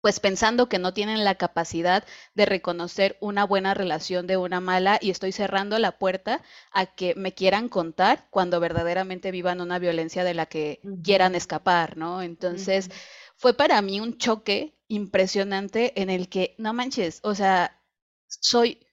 pues 0.00 0.20
pensando 0.20 0.68
que 0.68 0.78
no 0.78 0.94
tienen 0.94 1.24
la 1.24 1.36
capacidad 1.36 2.04
de 2.34 2.46
reconocer 2.46 3.16
una 3.20 3.44
buena 3.44 3.74
relación 3.74 4.26
de 4.26 4.36
una 4.36 4.60
mala 4.60 4.98
y 5.00 5.10
estoy 5.10 5.32
cerrando 5.32 5.78
la 5.78 5.98
puerta 5.98 6.42
a 6.72 6.86
que 6.86 7.14
me 7.16 7.34
quieran 7.34 7.68
contar 7.68 8.28
cuando 8.30 8.60
verdaderamente 8.60 9.30
vivan 9.32 9.60
una 9.60 9.78
violencia 9.78 10.24
de 10.24 10.34
la 10.34 10.46
que 10.46 10.80
quieran 11.02 11.34
escapar, 11.34 11.96
¿no? 11.96 12.22
Entonces, 12.22 12.90
fue 13.36 13.54
para 13.54 13.82
mí 13.82 14.00
un 14.00 14.18
choque 14.18 14.76
impresionante 14.88 16.00
en 16.00 16.10
el 16.10 16.28
que, 16.28 16.54
no 16.58 16.72
manches, 16.72 17.20
o 17.22 17.34
sea, 17.34 17.80
soy 18.28 18.85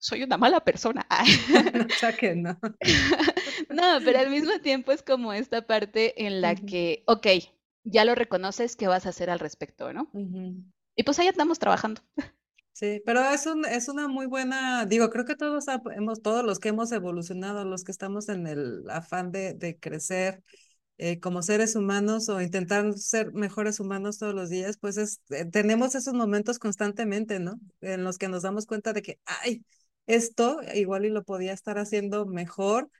soy 0.00 0.22
una 0.24 0.36
mala 0.36 0.64
persona. 0.64 1.06
no, 2.36 2.58
no. 2.58 2.58
no, 3.70 4.04
pero 4.04 4.18
al 4.18 4.30
mismo 4.30 4.58
tiempo 4.60 4.90
es 4.90 5.02
como 5.02 5.32
esta 5.32 5.66
parte 5.66 6.26
en 6.26 6.40
la 6.40 6.56
que, 6.56 7.04
ok, 7.06 7.26
ya 7.84 8.04
lo 8.04 8.14
reconoces, 8.14 8.76
¿qué 8.76 8.88
vas 8.88 9.06
a 9.06 9.10
hacer 9.10 9.30
al 9.30 9.38
respecto, 9.38 9.92
no? 9.92 10.10
Y 10.96 11.04
pues 11.04 11.18
ahí 11.18 11.28
estamos 11.28 11.58
trabajando. 11.58 12.02
Sí, 12.72 13.02
pero 13.04 13.20
es, 13.30 13.46
un, 13.46 13.66
es 13.66 13.88
una 13.88 14.08
muy 14.08 14.26
buena, 14.26 14.86
digo, 14.86 15.10
creo 15.10 15.26
que 15.26 15.36
todos 15.36 15.66
hemos, 15.94 16.22
todos 16.22 16.44
los 16.44 16.58
que 16.58 16.70
hemos 16.70 16.90
evolucionado, 16.92 17.64
los 17.64 17.84
que 17.84 17.92
estamos 17.92 18.28
en 18.30 18.46
el 18.46 18.88
afán 18.88 19.32
de, 19.32 19.52
de 19.52 19.78
crecer 19.78 20.42
eh, 20.96 21.18
como 21.18 21.42
seres 21.42 21.76
humanos 21.76 22.28
o 22.28 22.40
intentar 22.42 22.92
ser 22.92 23.32
mejores 23.32 23.80
humanos 23.80 24.18
todos 24.18 24.34
los 24.34 24.50
días, 24.50 24.76
pues 24.78 24.98
es, 24.98 25.20
eh, 25.30 25.46
tenemos 25.46 25.94
esos 25.94 26.14
momentos 26.14 26.58
constantemente, 26.58 27.40
¿no? 27.40 27.58
En 27.80 28.04
los 28.04 28.18
que 28.18 28.28
nos 28.28 28.42
damos 28.42 28.66
cuenta 28.66 28.92
de 28.92 29.02
que, 29.02 29.18
ay, 29.24 29.64
esto 30.06 30.60
igual 30.74 31.04
y 31.04 31.10
lo 31.10 31.22
podía 31.24 31.52
estar 31.52 31.78
haciendo 31.78 32.26
mejor 32.26 32.90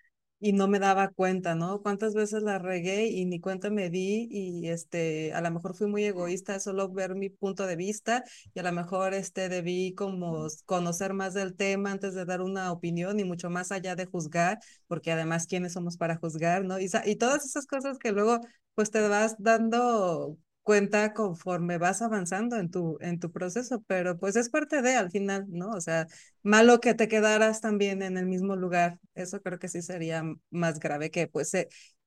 y 0.42 0.54
no 0.54 0.68
me 0.68 0.78
daba 0.78 1.08
cuenta, 1.08 1.54
¿no? 1.54 1.82
Cuántas 1.82 2.14
veces 2.14 2.42
la 2.42 2.58
regué 2.58 3.08
y 3.08 3.26
ni 3.26 3.40
cuenta 3.40 3.68
me 3.68 3.90
di 3.90 4.26
y 4.30 4.68
este, 4.70 5.34
a 5.34 5.42
lo 5.42 5.50
mejor 5.50 5.76
fui 5.76 5.86
muy 5.86 6.02
egoísta, 6.04 6.58
solo 6.60 6.88
ver 6.90 7.14
mi 7.14 7.28
punto 7.28 7.66
de 7.66 7.76
vista 7.76 8.24
y 8.54 8.60
a 8.60 8.62
lo 8.62 8.72
mejor 8.72 9.12
este, 9.12 9.48
debí 9.50 9.94
como 9.94 10.46
conocer 10.64 11.12
más 11.12 11.34
del 11.34 11.54
tema 11.56 11.90
antes 11.92 12.14
de 12.14 12.24
dar 12.24 12.40
una 12.40 12.72
opinión 12.72 13.20
y 13.20 13.24
mucho 13.24 13.50
más 13.50 13.70
allá 13.70 13.96
de 13.96 14.06
juzgar, 14.06 14.58
porque 14.86 15.12
además, 15.12 15.46
¿quiénes 15.46 15.74
somos 15.74 15.96
para 15.98 16.16
juzgar, 16.16 16.64
no? 16.64 16.78
Y, 16.80 16.88
y 17.04 17.16
todas 17.16 17.44
esas 17.44 17.66
cosas 17.66 17.98
que 17.98 18.12
luego 18.12 18.40
pues 18.74 18.90
te 18.90 19.06
vas 19.08 19.36
dando 19.38 20.38
cuenta 20.70 21.12
conforme 21.14 21.78
vas 21.78 22.00
avanzando 22.00 22.56
en 22.56 22.70
tu, 22.70 22.96
en 23.00 23.18
tu 23.18 23.32
proceso, 23.32 23.82
pero 23.88 24.16
pues 24.18 24.36
es 24.36 24.50
parte 24.50 24.82
de 24.82 24.94
al 24.94 25.10
final, 25.10 25.46
¿no? 25.48 25.70
O 25.70 25.80
sea, 25.80 26.06
malo 26.44 26.78
que 26.80 26.94
te 26.94 27.08
quedaras 27.08 27.60
también 27.60 28.02
en 28.02 28.16
el 28.16 28.26
mismo 28.26 28.54
lugar, 28.54 29.00
eso 29.16 29.42
creo 29.42 29.58
que 29.58 29.66
sí 29.68 29.82
sería 29.82 30.22
más 30.50 30.78
grave 30.78 31.10
que 31.10 31.26
pues 31.26 31.50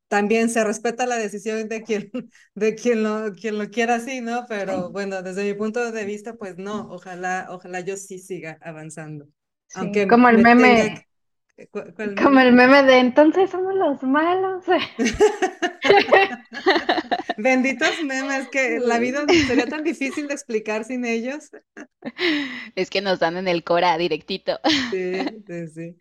también 0.08 0.50
se 0.50 0.64
respeta 0.64 1.06
la 1.06 1.18
decisión 1.18 1.68
de 1.68 1.84
quien, 1.84 2.10
de 2.56 2.76
quien 2.76 3.04
lo, 3.04 3.34
quien 3.34 3.58
lo 3.58 3.70
quiera 3.70 3.96
así, 3.96 4.22
¿no? 4.22 4.46
Pero 4.48 4.92
bueno, 4.92 5.22
desde 5.24 5.44
mi 5.44 5.54
punto 5.56 5.92
de 5.92 6.06
vista, 6.06 6.36
pues 6.36 6.58
no, 6.58 6.88
ojalá, 6.90 7.48
ojalá 7.50 7.82
yo 7.82 7.98
sí 7.98 8.18
siga 8.20 8.58
avanzando. 8.62 9.28
Aunque 9.74 10.08
como 10.08 10.30
el 10.30 10.38
meme. 10.38 11.06
Como 12.22 12.40
el 12.40 12.54
meme 12.54 12.84
de 12.84 12.98
entonces 12.98 13.50
somos 13.50 13.74
los 13.76 14.04
malos. 14.04 14.64
Benditos 17.38 18.04
memes 18.04 18.48
que 18.50 18.80
la 18.82 19.00
vida 19.00 19.26
sería 19.48 19.68
tan 19.68 19.84
difícil 19.84 20.28
de 20.28 20.34
explicar 20.34 20.84
sin 20.84 21.06
ellos. 21.06 21.52
Es 22.76 22.90
que 22.90 23.02
nos 23.02 23.20
dan 23.20 23.38
en 23.38 23.48
el 23.48 23.64
cora 23.64 23.98
directito. 23.98 24.60
Sí, 24.92 25.14
sí, 25.48 25.68
sí. 25.68 25.98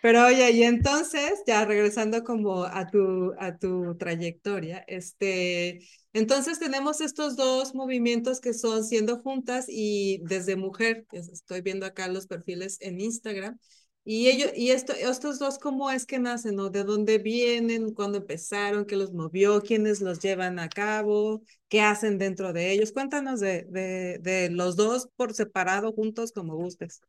Pero 0.00 0.26
oye, 0.26 0.50
y 0.50 0.64
entonces, 0.64 1.42
ya 1.46 1.64
regresando 1.64 2.24
como 2.24 2.64
a 2.64 2.90
tu, 2.90 3.32
a 3.38 3.56
tu 3.56 3.96
trayectoria, 3.96 4.84
este, 4.86 5.80
entonces 6.12 6.58
tenemos 6.58 7.00
estos 7.00 7.36
dos 7.36 7.74
movimientos 7.74 8.40
que 8.40 8.52
son 8.52 8.84
Siendo 8.84 9.22
Juntas 9.22 9.64
y 9.66 10.18
Desde 10.24 10.56
Mujer, 10.56 11.06
que 11.08 11.20
estoy 11.20 11.62
viendo 11.62 11.86
acá 11.86 12.06
los 12.08 12.26
perfiles 12.26 12.76
en 12.82 13.00
Instagram. 13.00 13.58
Y 14.04 14.28
ellos, 14.28 14.50
y 14.54 14.70
esto, 14.70 14.92
estos 14.92 15.38
dos, 15.38 15.58
¿cómo 15.58 15.90
es 15.90 16.04
que 16.06 16.18
nacen? 16.18 16.56
¿no? 16.56 16.68
¿De 16.70 16.84
dónde 16.84 17.18
vienen? 17.18 17.94
¿Cuándo 17.94 18.18
empezaron? 18.18 18.84
¿Qué 18.86 18.96
los 18.96 19.12
movió? 19.12 19.62
¿Quiénes 19.62 20.00
los 20.02 20.20
llevan 20.20 20.58
a 20.58 20.68
cabo? 20.68 21.42
¿Qué 21.68 21.80
hacen 21.80 22.18
dentro 22.18 22.52
de 22.52 22.72
ellos? 22.72 22.92
Cuéntanos 22.92 23.40
de, 23.40 23.64
de, 23.64 24.18
de 24.20 24.50
los 24.50 24.76
dos 24.76 25.08
por 25.16 25.32
separado, 25.34 25.92
juntos, 25.92 26.32
como 26.32 26.54
gustes. 26.56 27.00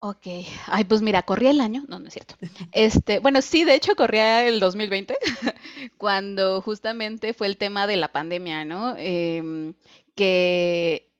Ok, 0.00 0.26
ay, 0.66 0.84
pues 0.84 1.00
mira, 1.00 1.22
corría 1.22 1.50
el 1.50 1.60
año, 1.62 1.84
no, 1.88 1.98
no 1.98 2.08
es 2.08 2.12
cierto. 2.12 2.34
Este, 2.72 3.20
bueno, 3.20 3.40
sí, 3.40 3.64
de 3.64 3.74
hecho 3.74 3.96
corría 3.96 4.46
el 4.46 4.60
2020, 4.60 5.16
cuando 5.96 6.60
justamente 6.60 7.32
fue 7.32 7.46
el 7.46 7.56
tema 7.56 7.86
de 7.86 7.96
la 7.96 8.12
pandemia, 8.12 8.64
¿no? 8.66 8.94
Em, 8.98 9.74
que, 10.14 11.10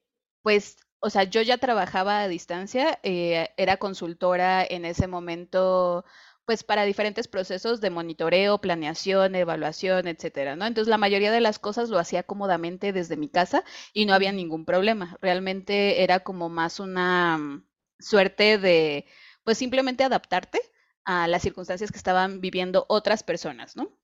pues, 0.43 0.77
o 1.05 1.11
sea, 1.11 1.25
yo 1.25 1.43
ya 1.43 1.59
trabajaba 1.59 2.21
a 2.23 2.29
distancia, 2.29 2.99
eh, 3.03 3.51
era 3.59 3.77
consultora 3.77 4.65
en 4.65 4.87
ese 4.87 5.07
momento, 5.07 6.05
pues, 6.47 6.65
para 6.65 6.85
diferentes 6.85 7.29
procesos 7.29 7.81
de 7.83 7.91
monitoreo, 7.91 8.59
planeación, 8.61 9.35
evaluación, 9.35 10.09
etcétera, 10.09 10.57
¿no? 10.57 10.65
Entonces, 10.67 10.89
la 10.89 10.97
mayoría 10.99 11.31
de 11.31 11.41
las 11.43 11.59
cosas 11.59 11.91
lo 11.91 11.99
hacía 11.99 12.23
cómodamente 12.23 12.93
desde 12.95 13.17
mi 13.19 13.29
casa 13.29 13.65
y 13.93 14.07
no 14.07 14.15
había 14.15 14.33
ningún 14.33 14.65
problema. 14.65 15.19
Realmente 15.21 16.03
era 16.03 16.21
como 16.21 16.49
más 16.49 16.81
una 16.81 17.63
suerte 17.99 18.57
de, 18.59 19.07
pues 19.45 19.59
simplemente 19.59 20.05
adaptarte 20.05 20.59
a 21.05 21.29
las 21.29 21.43
circunstancias 21.43 21.91
que 21.93 21.99
estaban 21.99 22.41
viviendo 22.41 22.87
otras 22.89 23.23
personas, 23.23 23.77
¿no? 23.77 23.99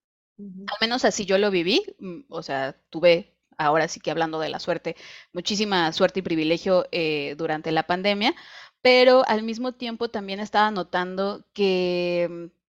Al 0.66 0.76
menos 0.80 1.04
así 1.04 1.26
yo 1.26 1.38
lo 1.38 1.50
viví, 1.50 1.82
mm, 1.98 2.20
o 2.28 2.42
sea, 2.42 2.80
tuve, 2.90 3.36
ahora 3.60 3.88
sí 3.88 4.00
que 4.00 4.10
hablando 4.10 4.40
de 4.40 4.48
la 4.48 4.58
suerte, 4.60 4.96
muchísima 5.32 5.92
suerte 5.92 6.20
y 6.20 6.22
privilegio 6.22 6.86
eh, 6.92 7.34
durante 7.38 7.72
la 7.72 7.84
pandemia, 7.86 8.34
pero 8.82 9.24
al 9.28 9.42
mismo 9.42 9.72
tiempo 9.72 10.08
también 10.10 10.40
estaba 10.40 10.70
notando 10.70 11.44
que 11.52 12.28
mm, 12.30 12.60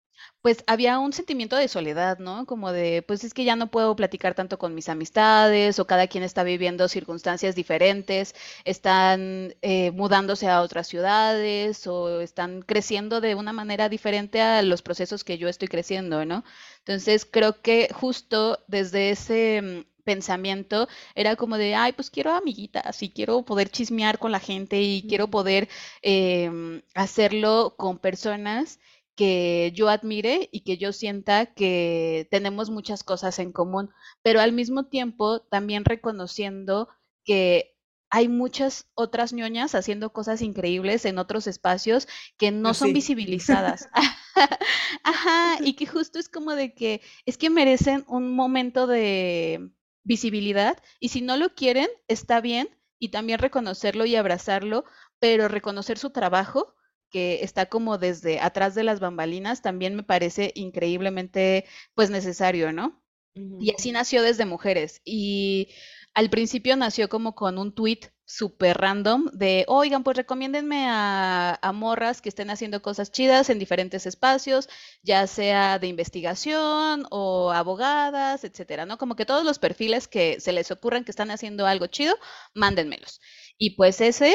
pues 0.42 0.64
había 0.66 0.98
un 0.98 1.12
sentimiento 1.12 1.57
de 1.57 1.68
soledad, 1.68 2.18
¿no? 2.18 2.46
Como 2.46 2.72
de, 2.72 3.03
pues 3.03 3.24
es 3.24 3.35
que 3.35 3.44
ya 3.44 3.57
no 3.57 3.70
puedo 3.70 3.94
platicar 3.94 4.35
tanto 4.35 4.59
con 4.59 4.74
mis 4.74 4.88
amistades 4.88 5.79
o 5.79 5.87
cada 5.87 6.07
quien 6.09 6.24
está 6.24 6.42
viviendo 6.44 6.88
circunstancias 6.88 7.55
diferentes, 7.55 8.35
están 8.64 9.55
eh, 9.62 9.90
mudándose 9.92 10.48
a 10.48 10.62
otras 10.62 10.88
ciudades 10.88 11.87
o 11.87 12.20
están 12.20 12.62
creciendo 12.62 13.20
de 13.20 13.35
una 13.35 13.53
manera 13.53 13.88
diferente 13.90 14.40
a 14.40 14.62
los 14.62 14.83
procesos 14.83 15.24
que 15.24 15.38
yo 15.38 15.48
estoy 15.48 15.68
creciendo, 15.68 16.24
¿no? 16.24 16.44
Entonces 16.79 17.26
creo 17.31 17.61
que 17.61 17.88
justo 17.92 18.59
desde 18.66 19.11
ese 19.11 19.61
mm, 19.62 19.89
pensamiento 20.11 20.88
era 21.14 21.37
como 21.37 21.57
de, 21.57 21.77
ay, 21.77 21.92
pues 21.92 22.11
quiero 22.11 22.33
amiguitas 22.33 23.01
y 23.03 23.11
quiero 23.11 23.44
poder 23.44 23.70
chismear 23.70 24.18
con 24.18 24.33
la 24.33 24.40
gente 24.40 24.83
y 24.83 25.07
quiero 25.09 25.29
poder 25.29 25.68
em, 26.03 26.83
hacerlo 26.94 27.75
con 27.77 27.99
personas 27.99 28.81
que 29.14 29.70
yo 29.73 29.88
admire 29.88 30.49
y 30.51 30.61
que 30.62 30.79
yo 30.79 30.92
sienta 30.92 31.46
que 31.46 32.27
tenemos 32.31 32.70
muchas 32.70 33.05
cosas 33.05 33.38
en 33.38 33.53
común, 33.53 33.90
pero 34.23 34.40
al 34.40 34.53
mismo 34.53 34.87
tiempo 34.87 35.42
también 35.42 35.85
reconociendo 35.85 36.88
que 37.25 37.77
hay 38.11 38.27
muchas 38.27 38.87
otras 38.94 39.33
ñoñas 39.33 39.77
haciendo 39.77 40.12
cosas 40.12 40.42
increíbles 40.42 41.05
en 41.05 41.18
otros 41.18 41.46
espacios 41.46 42.09
que 42.37 42.51
no 42.51 42.75
son 42.75 42.92
visibilizadas. 42.92 43.88
Ajá, 45.05 45.59
y 45.62 45.75
que 45.75 45.87
justo 45.87 46.18
es 46.18 46.29
como 46.29 46.57
de 46.57 46.75
que 46.75 47.01
es 47.25 47.38
que 47.38 47.51
merecen 47.51 48.05
un 48.09 48.35
momento 48.35 48.88
de 48.88 49.70
visibilidad 50.05 50.79
y 50.99 51.11
si 51.11 51.21
no 51.23 51.37
lo 51.37 51.55
quieren, 51.55 51.89
está 52.09 52.41
bien 52.41 52.69
y 52.99 53.09
también 53.09 53.39
reconocerlo 53.39 54.05
y 54.05 54.17
abrazarlo, 54.17 54.85
pero 55.19 55.49
reconocer 55.49 55.99
su 55.99 56.11
trabajo 56.11 56.75
que 57.11 57.43
está 57.43 57.67
como 57.67 57.99
desde 57.99 58.41
atrás 58.41 58.75
de 58.75 58.85
las 58.85 59.01
bambalinas, 59.01 59.63
también 59.63 59.97
me 59.97 60.05
parece 60.05 60.53
increíblemente 60.55 61.65
pues 61.95 62.11
necesario, 62.11 62.73
¿no? 62.73 63.03
Y 63.35 63.73
así 63.75 63.93
nació 63.93 64.23
desde 64.23 64.45
mujeres. 64.45 65.01
Y 65.05 65.69
al 66.14 66.31
principio 66.31 66.77
nació 66.77 67.09
como 67.09 67.35
con 67.35 67.59
un 67.59 67.75
tweet 67.75 68.12
súper 68.25 68.79
random 68.79 69.27
de, 69.33 69.64
oigan, 69.66 70.05
pues 70.05 70.16
recomiéndenme 70.16 70.87
a, 70.88 71.59
a, 71.61 71.73
morras 71.73 72.23
que 72.23 72.29
estén 72.29 72.51
haciendo 72.51 72.81
cosas 72.81 73.11
chidas 73.11 73.51
en 73.51 73.59
diferentes 73.59 74.07
espacios, 74.07 74.68
ya 75.03 75.27
sea 75.27 75.79
de 75.81 75.88
investigación 75.88 77.07
o 77.11 77.51
abogadas, 77.51 78.44
etcétera, 78.44 78.87
¿no? 78.87 78.99
Como 78.99 79.16
que 79.16 79.27
todos 79.27 79.44
los 79.44 79.59
perfiles 79.59 80.07
que 80.07 80.38
se 80.40 80.53
les 80.53 80.70
ocurran 80.70 81.05
que 81.05 81.11
están 81.11 81.31
haciendo 81.33 81.66
algo 81.66 81.87
chido, 81.88 82.16
mándenmelos. 82.55 83.20
Y 83.59 83.77
pues 83.77 84.01
ese 84.01 84.35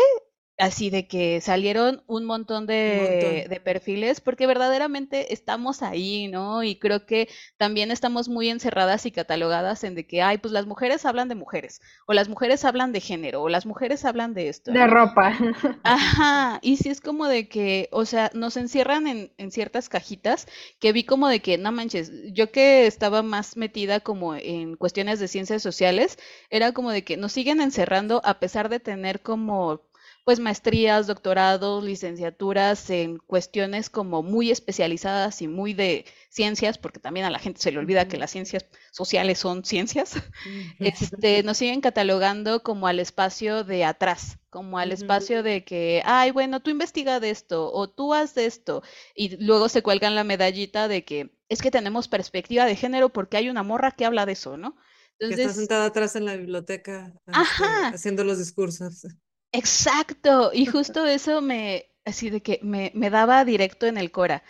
Así 0.57 0.89
de 0.89 1.05
que 1.05 1.41
salieron 1.41 2.01
un 2.07 2.23
montón 2.23 2.65
de, 2.65 3.45
de, 3.49 3.59
perfiles, 3.59 4.21
porque 4.21 4.47
verdaderamente 4.47 5.33
estamos 5.33 5.81
ahí, 5.81 6.29
¿no? 6.29 6.63
Y 6.63 6.77
creo 6.77 7.05
que 7.05 7.27
también 7.57 7.91
estamos 7.91 8.29
muy 8.29 8.47
encerradas 8.47 9.05
y 9.05 9.11
catalogadas 9.11 9.83
en 9.83 9.95
de 9.95 10.07
que, 10.07 10.21
ay, 10.21 10.37
pues 10.37 10.53
las 10.53 10.65
mujeres 10.65 11.05
hablan 11.05 11.27
de 11.27 11.35
mujeres, 11.35 11.81
o 12.07 12.13
las 12.13 12.29
mujeres 12.29 12.63
hablan 12.63 12.93
de 12.93 13.01
género, 13.01 13.41
o 13.41 13.49
las 13.49 13.65
mujeres 13.65 14.05
hablan 14.05 14.33
de 14.33 14.47
esto. 14.47 14.71
De 14.71 14.87
ropa. 14.87 15.37
Ajá, 15.83 16.59
y 16.61 16.77
si 16.77 16.87
es 16.87 17.01
como 17.01 17.27
de 17.27 17.49
que, 17.49 17.89
o 17.91 18.05
sea, 18.05 18.31
nos 18.33 18.55
encierran 18.55 19.07
en, 19.07 19.33
en 19.37 19.51
ciertas 19.51 19.89
cajitas, 19.89 20.47
que 20.79 20.93
vi 20.93 21.03
como 21.03 21.27
de 21.27 21.41
que, 21.41 21.57
no 21.57 21.73
manches, 21.73 22.13
yo 22.31 22.53
que 22.53 22.87
estaba 22.87 23.23
más 23.23 23.57
metida 23.57 23.99
como 23.99 24.35
en 24.35 24.77
cuestiones 24.77 25.19
de 25.19 25.27
ciencias 25.27 25.61
sociales, 25.61 26.17
era 26.49 26.71
como 26.71 26.91
de 26.91 27.03
que 27.03 27.17
nos 27.17 27.33
siguen 27.33 27.59
encerrando 27.59 28.21
a 28.23 28.39
pesar 28.39 28.69
de 28.69 28.79
tener 28.79 29.21
como 29.21 29.81
pues 30.25 30.39
maestrías, 30.39 31.05
doctorados, 31.05 31.83
licenciaturas 31.83 32.89
en 32.89 33.19
cuestiones 33.19 33.91
como 33.91 34.23
muy 34.23 34.49
especializadas 34.49 35.43
y 35.43 35.47
muy 35.47 35.75
de 35.75 36.03
ciencias, 36.29 36.79
porque 36.79 36.99
también 36.99 37.27
a 37.27 37.29
la 37.29 37.37
gente 37.37 37.61
se 37.61 37.71
le 37.71 37.77
olvida 37.77 38.07
que 38.07 38.17
las 38.17 38.31
ciencias 38.31 38.65
sociales 38.91 39.37
son 39.37 39.63
ciencias, 39.63 40.15
este, 40.79 41.43
nos 41.43 41.57
siguen 41.57 41.79
catalogando 41.79 42.63
como 42.63 42.87
al 42.87 42.99
espacio 42.99 43.63
de 43.63 43.85
atrás, 43.85 44.39
como 44.49 44.79
al 44.79 44.91
espacio 44.91 45.43
de 45.43 45.63
que, 45.63 46.01
ay, 46.05 46.31
bueno, 46.31 46.59
tú 46.59 46.71
investiga 46.71 47.19
de 47.19 47.29
esto 47.29 47.71
o 47.71 47.87
tú 47.87 48.15
haz 48.15 48.33
de 48.33 48.47
esto, 48.47 48.81
y 49.13 49.37
luego 49.45 49.69
se 49.69 49.83
cuelgan 49.83 50.15
la 50.15 50.23
medallita 50.23 50.87
de 50.87 51.05
que 51.05 51.37
es 51.49 51.61
que 51.61 51.69
tenemos 51.69 52.07
perspectiva 52.07 52.65
de 52.65 52.75
género 52.75 53.09
porque 53.09 53.37
hay 53.37 53.49
una 53.49 53.61
morra 53.61 53.91
que 53.91 54.05
habla 54.05 54.25
de 54.25 54.31
eso, 54.31 54.57
¿no? 54.57 54.75
Entonces, 55.19 55.37
que 55.37 55.41
está 55.43 55.53
sentada 55.53 55.85
atrás 55.85 56.15
en 56.15 56.25
la 56.25 56.35
biblioteca 56.35 57.13
este, 57.27 57.63
haciendo 57.93 58.23
los 58.23 58.39
discursos. 58.39 59.05
Exacto, 59.57 60.51
y 60.53 60.65
justo 60.65 61.05
eso 61.05 61.41
me, 61.41 61.85
así 62.03 62.29
de 62.29 62.41
que 62.41 62.59
me, 62.61 62.91
me 62.93 63.09
daba 63.09 63.45
directo 63.45 63.85
en 63.87 63.97
el 63.97 64.11
Cora. 64.11 64.43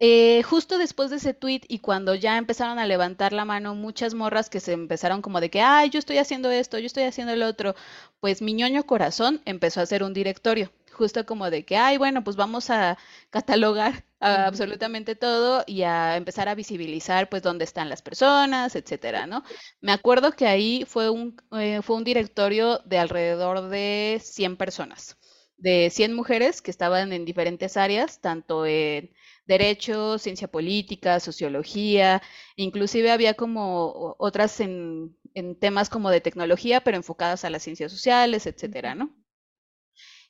Eh, 0.00 0.42
justo 0.44 0.78
después 0.78 1.10
de 1.10 1.16
ese 1.16 1.34
tweet 1.34 1.62
y 1.68 1.78
cuando 1.80 2.14
ya 2.14 2.36
empezaron 2.38 2.78
a 2.78 2.86
levantar 2.86 3.32
la 3.32 3.44
mano 3.44 3.74
muchas 3.74 4.14
morras 4.14 4.50
que 4.50 4.60
se 4.60 4.72
empezaron 4.72 5.22
como 5.22 5.40
de 5.40 5.50
que, 5.50 5.60
ay, 5.62 5.90
yo 5.90 5.98
estoy 5.98 6.18
haciendo 6.18 6.50
esto, 6.50 6.78
yo 6.78 6.86
estoy 6.86 7.04
haciendo 7.04 7.32
el 7.32 7.42
otro, 7.42 7.74
pues 8.20 8.42
mi 8.42 8.52
ñoño 8.54 8.84
corazón 8.86 9.40
empezó 9.46 9.80
a 9.80 9.84
hacer 9.84 10.02
un 10.02 10.12
directorio 10.14 10.70
justo 10.92 11.24
como 11.26 11.50
de 11.50 11.64
que, 11.64 11.76
ay, 11.76 11.96
bueno, 11.98 12.22
pues 12.24 12.36
vamos 12.36 12.70
a 12.70 12.98
catalogar 13.30 14.04
absolutamente 14.24 15.14
todo 15.16 15.64
y 15.66 15.82
a 15.82 16.16
empezar 16.16 16.48
a 16.48 16.54
visibilizar 16.54 17.28
pues 17.28 17.42
dónde 17.42 17.64
están 17.64 17.88
las 17.88 18.02
personas, 18.02 18.74
etcétera, 18.76 19.26
¿no? 19.26 19.42
Me 19.80 19.92
acuerdo 19.92 20.32
que 20.32 20.46
ahí 20.46 20.84
fue 20.86 21.10
un, 21.10 21.36
eh, 21.52 21.80
fue 21.82 21.96
un 21.96 22.04
directorio 22.04 22.78
de 22.84 22.98
alrededor 22.98 23.68
de 23.68 24.20
100 24.22 24.56
personas, 24.56 25.16
de 25.56 25.90
100 25.90 26.14
mujeres 26.14 26.62
que 26.62 26.70
estaban 26.70 27.12
en 27.12 27.24
diferentes 27.24 27.76
áreas, 27.76 28.20
tanto 28.20 28.66
en 28.66 29.10
derecho, 29.46 30.18
ciencia 30.18 30.48
política, 30.48 31.20
sociología, 31.20 32.22
inclusive 32.56 33.10
había 33.10 33.34
como 33.34 34.14
otras 34.18 34.60
en, 34.60 35.16
en 35.34 35.58
temas 35.58 35.90
como 35.90 36.10
de 36.10 36.20
tecnología, 36.20 36.82
pero 36.82 36.96
enfocadas 36.96 37.44
a 37.44 37.50
las 37.50 37.62
ciencias 37.62 37.92
sociales, 37.92 38.46
etcétera, 38.46 38.94
¿no? 38.94 39.14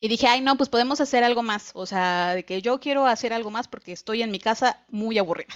Y 0.00 0.08
dije, 0.08 0.26
ay, 0.26 0.40
no, 0.40 0.56
pues 0.56 0.68
podemos 0.68 1.00
hacer 1.00 1.24
algo 1.24 1.42
más. 1.42 1.70
O 1.74 1.86
sea, 1.86 2.34
de 2.34 2.44
que 2.44 2.62
yo 2.62 2.80
quiero 2.80 3.06
hacer 3.06 3.32
algo 3.32 3.50
más 3.50 3.68
porque 3.68 3.92
estoy 3.92 4.22
en 4.22 4.30
mi 4.30 4.38
casa 4.38 4.84
muy 4.88 5.18
aburrida. 5.18 5.54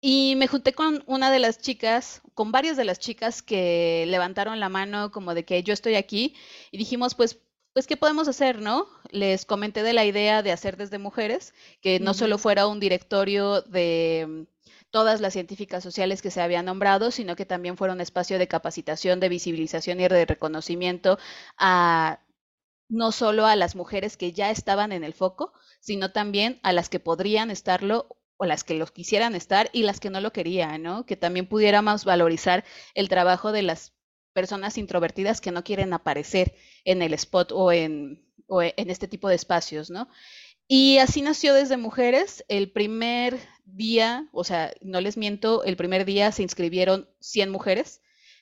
Y 0.00 0.34
me 0.36 0.46
junté 0.46 0.72
con 0.72 1.02
una 1.06 1.30
de 1.30 1.38
las 1.38 1.58
chicas, 1.60 2.22
con 2.34 2.52
varias 2.52 2.76
de 2.76 2.84
las 2.84 2.98
chicas 2.98 3.42
que 3.42 4.04
levantaron 4.08 4.58
la 4.58 4.70
mano 4.70 5.10
como 5.12 5.34
de 5.34 5.44
que 5.44 5.62
yo 5.62 5.74
estoy 5.74 5.94
aquí 5.94 6.34
y 6.70 6.78
dijimos, 6.78 7.14
pues, 7.14 7.38
pues, 7.74 7.86
¿qué 7.86 7.96
podemos 7.96 8.26
hacer, 8.26 8.60
no? 8.60 8.88
Les 9.10 9.44
comenté 9.44 9.82
de 9.82 9.92
la 9.92 10.04
idea 10.04 10.42
de 10.42 10.52
hacer 10.52 10.76
desde 10.76 10.98
mujeres, 10.98 11.54
que 11.82 12.00
no 12.00 12.14
solo 12.14 12.38
fuera 12.38 12.66
un 12.66 12.80
directorio 12.80 13.60
de 13.62 14.26
mm, 14.28 14.42
todas 14.90 15.20
las 15.20 15.34
científicas 15.34 15.82
sociales 15.82 16.22
que 16.22 16.30
se 16.30 16.40
habían 16.40 16.64
nombrado, 16.64 17.10
sino 17.10 17.36
que 17.36 17.46
también 17.46 17.76
fuera 17.76 17.94
un 17.94 18.00
espacio 18.00 18.38
de 18.38 18.48
capacitación, 18.48 19.20
de 19.20 19.28
visibilización 19.28 20.00
y 20.00 20.08
de 20.08 20.24
reconocimiento 20.26 21.18
a 21.58 22.20
no 22.90 23.12
solo 23.12 23.46
a 23.46 23.56
las 23.56 23.76
mujeres 23.76 24.16
que 24.16 24.32
ya 24.32 24.50
estaban 24.50 24.92
en 24.92 25.04
el 25.04 25.14
foco, 25.14 25.52
sino 25.80 26.12
también 26.12 26.60
a 26.62 26.72
las 26.72 26.88
que 26.90 27.00
podrían 27.00 27.50
estarlo 27.50 28.18
o 28.36 28.46
las 28.46 28.64
que 28.64 28.74
los 28.74 28.90
quisieran 28.90 29.34
estar 29.34 29.70
y 29.72 29.84
las 29.84 30.00
que 30.00 30.10
no 30.10 30.20
lo 30.20 30.32
querían, 30.32 30.82
¿no? 30.82 31.06
Que 31.06 31.16
también 31.16 31.46
pudiéramos 31.46 32.04
valorizar 32.04 32.64
el 32.94 33.08
trabajo 33.08 33.52
de 33.52 33.62
las 33.62 33.94
personas 34.32 34.78
introvertidas 34.78 35.40
que 35.40 35.52
no 35.52 35.64
quieren 35.64 35.92
aparecer 35.92 36.54
en 36.84 37.02
el 37.02 37.14
spot 37.14 37.52
o 37.52 37.72
en, 37.72 38.24
o 38.46 38.62
en 38.62 38.90
este 38.90 39.08
tipo 39.08 39.28
de 39.28 39.36
espacios, 39.36 39.90
¿no? 39.90 40.08
Y 40.68 40.98
así 40.98 41.20
nació 41.22 41.54
desde 41.54 41.76
Mujeres. 41.76 42.44
El 42.48 42.70
primer 42.70 43.38
día, 43.64 44.28
o 44.32 44.44
sea, 44.44 44.72
no 44.80 45.00
les 45.00 45.16
miento, 45.16 45.64
el 45.64 45.76
primer 45.76 46.04
día 46.04 46.32
se 46.32 46.42
inscribieron 46.42 47.08
100 47.20 47.50
mujeres. 47.50 48.00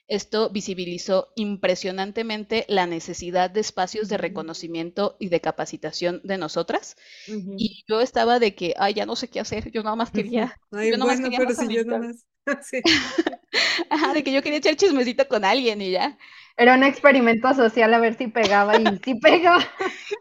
Esto 0.09 0.48
visibilizó 0.48 1.32
impresionantemente 1.36 2.64
la 2.68 2.86
necesidad 2.86 3.50
de 3.50 3.61
espacios 3.61 4.09
de 4.09 4.16
reconocimiento 4.16 5.16
y 5.20 5.28
de 5.28 5.40
capacitación 5.42 6.22
de 6.24 6.38
nosotras. 6.38 6.96
Y 7.26 7.84
yo 7.86 8.00
estaba 8.00 8.38
de 8.38 8.54
que, 8.54 8.74
ay, 8.78 8.94
ya 8.94 9.04
no 9.04 9.16
sé 9.16 9.28
qué 9.28 9.40
hacer, 9.40 9.70
yo 9.70 9.82
nada 9.82 9.96
más 9.96 10.11
quería. 10.11 10.56
Ay, 10.72 10.92
yo 10.92 10.98
bueno, 10.98 11.28
pero 11.36 11.54
si 11.54 11.74
yo 11.74 11.84
nada 11.84 12.00
más. 12.00 12.24
Sí. 12.62 12.80
Ajá, 13.90 14.14
de 14.14 14.24
que 14.24 14.32
yo 14.32 14.42
quería 14.42 14.59
echar 14.59 14.74
chismecito 14.74 15.28
con 15.28 15.44
alguien 15.44 15.82
y 15.82 15.90
ya. 15.90 16.16
Era 16.56 16.74
un 16.74 16.82
experimento 16.82 17.52
social 17.52 17.92
a 17.92 17.98
ver 17.98 18.16
si 18.16 18.28
pegaba 18.28 18.76
y 18.76 18.84
sí 19.04 19.14
pegaba. 19.16 19.62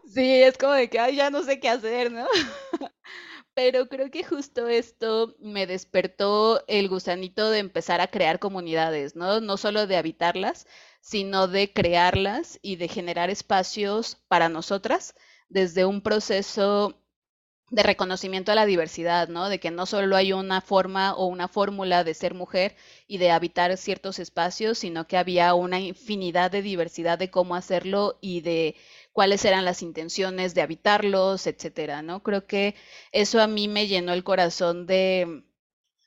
Sí, 0.06 0.42
es 0.42 0.58
como 0.58 0.74
de 0.74 0.90
que, 0.90 0.98
ay, 0.98 1.16
ya 1.16 1.30
no 1.30 1.42
sé 1.42 1.58
qué 1.58 1.70
hacer, 1.70 2.12
¿no? 2.12 2.26
Pero 3.58 3.88
creo 3.88 4.08
que 4.08 4.22
justo 4.22 4.68
esto 4.68 5.34
me 5.40 5.66
despertó 5.66 6.62
el 6.68 6.88
gusanito 6.88 7.50
de 7.50 7.58
empezar 7.58 8.00
a 8.00 8.06
crear 8.06 8.38
comunidades, 8.38 9.16
¿no? 9.16 9.40
No 9.40 9.56
solo 9.56 9.88
de 9.88 9.96
habitarlas, 9.96 10.68
sino 11.00 11.48
de 11.48 11.72
crearlas 11.72 12.60
y 12.62 12.76
de 12.76 12.86
generar 12.86 13.30
espacios 13.30 14.14
para 14.28 14.48
nosotras 14.48 15.16
desde 15.48 15.84
un 15.84 16.02
proceso 16.02 17.02
de 17.70 17.82
reconocimiento 17.82 18.52
a 18.52 18.54
la 18.54 18.64
diversidad, 18.64 19.26
¿no? 19.26 19.48
De 19.48 19.58
que 19.58 19.72
no 19.72 19.86
solo 19.86 20.14
hay 20.14 20.32
una 20.32 20.60
forma 20.60 21.14
o 21.14 21.26
una 21.26 21.48
fórmula 21.48 22.04
de 22.04 22.14
ser 22.14 22.34
mujer 22.34 22.76
y 23.08 23.18
de 23.18 23.32
habitar 23.32 23.76
ciertos 23.76 24.20
espacios, 24.20 24.78
sino 24.78 25.08
que 25.08 25.16
había 25.16 25.52
una 25.54 25.80
infinidad 25.80 26.52
de 26.52 26.62
diversidad 26.62 27.18
de 27.18 27.30
cómo 27.30 27.56
hacerlo 27.56 28.18
y 28.20 28.40
de 28.40 28.76
cuáles 29.18 29.44
eran 29.44 29.64
las 29.64 29.82
intenciones 29.82 30.54
de 30.54 30.62
habitarlos, 30.62 31.48
etcétera, 31.48 32.02
¿no? 32.02 32.22
Creo 32.22 32.46
que 32.46 32.76
eso 33.10 33.40
a 33.42 33.48
mí 33.48 33.66
me 33.66 33.88
llenó 33.88 34.12
el 34.12 34.22
corazón 34.22 34.86
de, 34.86 35.42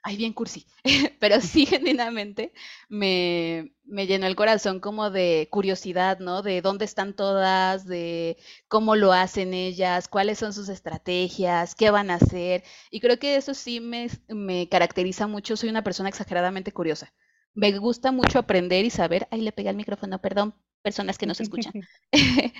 ay, 0.01 0.16
bien 0.16 0.32
cursi, 0.32 0.66
pero 1.20 1.41
sí 1.41 1.66
genuinamente 1.66 2.53
me, 2.88 3.74
me, 3.84 4.07
llenó 4.07 4.28
el 4.28 4.38
corazón 4.38 4.80
como 4.80 5.09
de 5.09 5.49
curiosidad, 5.51 6.20
¿no? 6.20 6.41
De 6.41 6.62
dónde 6.62 6.86
están 6.86 7.14
todas, 7.14 7.86
de 7.86 8.38
cómo 8.70 8.95
lo 8.95 9.12
hacen 9.12 9.53
ellas, 9.53 10.07
cuáles 10.07 10.39
son 10.39 10.53
sus 10.53 10.70
estrategias, 10.70 11.76
qué 11.76 11.91
van 11.91 12.12
a 12.12 12.16
hacer. 12.16 12.64
Y 12.91 13.01
creo 13.01 13.20
que 13.20 13.36
eso 13.36 13.53
sí 13.53 13.82
me, 13.82 14.09
me 14.30 14.70
caracteriza 14.70 15.28
mucho, 15.28 15.57
soy 15.57 15.68
una 15.68 15.84
persona 15.84 16.07
exageradamente 16.07 16.72
curiosa. 16.72 17.14
Me 17.54 17.78
gusta 17.78 18.12
mucho 18.12 18.39
aprender 18.39 18.86
y 18.86 18.89
saber, 18.89 19.28
ay, 19.32 19.41
le 19.41 19.52
pegué 19.52 19.70
al 19.70 19.76
micrófono, 19.76 20.20
perdón, 20.20 20.56
personas 20.82 21.18
que 21.18 21.26
nos 21.26 21.41
escuchan. 21.41 21.74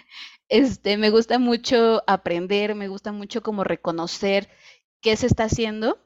este, 0.50 0.98
me 0.98 1.10
gusta 1.10 1.40
mucho 1.40 2.04
aprender, 2.08 2.76
me 2.76 2.88
gusta 2.88 3.12
mucho 3.12 3.42
como 3.42 3.64
reconocer 3.64 4.50
qué 5.02 5.16
se 5.16 5.28
está 5.28 5.46
haciendo 5.46 6.00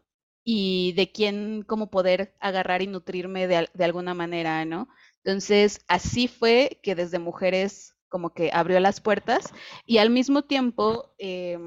y 0.43 0.93
de 0.93 1.11
quién 1.11 1.63
como 1.63 1.89
poder 1.89 2.35
agarrar 2.39 2.81
y 2.81 2.87
nutrirme 2.87 3.47
de, 3.47 3.69
de, 3.73 3.83
alguna 3.83 4.13
manera, 4.13 4.63
¿no? 4.65 4.87
Entonces, 5.23 5.81
así 5.87 6.27
fue 6.27 6.79
que 6.83 6.93
desde 6.93 7.17
mujeres 7.17 7.95
como 8.09 8.33
que 8.33 8.51
abrió 8.53 8.79
las 8.79 9.01
puertas 9.01 9.51
y 9.85 9.97
al 9.97 10.11
mismo 10.11 10.43
tiempo, 10.43 11.13
eh, 11.17 11.57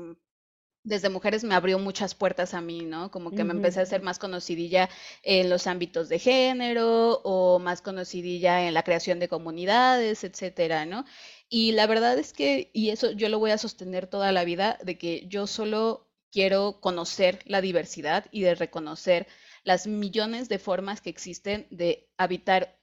desde 0.89 1.11
mujeres 1.11 1.45
me 1.45 1.55
abrió 1.55 1.79
muchas 1.79 2.15
puertas 2.15 2.55
a 2.55 2.61
mí, 2.61 2.81
¿no? 2.81 3.11
Como 3.11 3.31
que 3.31 3.45
me 3.45 3.53
empecé 3.53 3.81
a 3.81 3.87
ser 3.87 4.03
más 4.03 4.19
conocidilla 4.19 4.89
en 5.23 5.51
los 5.51 5.67
ámbitos 5.67 6.09
de 6.09 6.19
género 6.19 7.21
o 7.25 7.59
más 7.59 7.83
conocidilla 7.83 8.67
en 8.67 8.73
la 8.73 8.83
creación 8.83 9.19
de 9.19 9.29
comunidades, 9.29 10.25
etcétera, 10.25 10.87
¿no? 10.87 11.05
Y 11.49 11.73
la 11.73 11.87
verdad 11.87 12.19
es 12.19 12.33
que, 12.33 12.71
y 12.73 12.89
eso 12.89 13.11
yo 13.13 13.29
lo 13.29 13.39
voy 13.39 13.51
a 13.51 13.59
sostener 13.59 14.07
toda 14.07 14.33
la 14.33 14.45
vida, 14.45 14.79
de 14.83 14.97
que 14.97 15.27
yo 15.29 15.47
solo 15.47 16.11
quiero 16.33 16.81
conocer 16.81 17.41
la 17.45 17.61
diversidad 17.61 18.27
y 18.31 18.41
de 18.43 18.55
reconocer 18.55 19.27
las 19.65 19.87
millones 19.87 20.49
de 20.49 20.59
formas 20.59 21.03
que 21.03 21.11
existen 21.11 21.67
de 21.71 22.09
habitar 22.17 22.81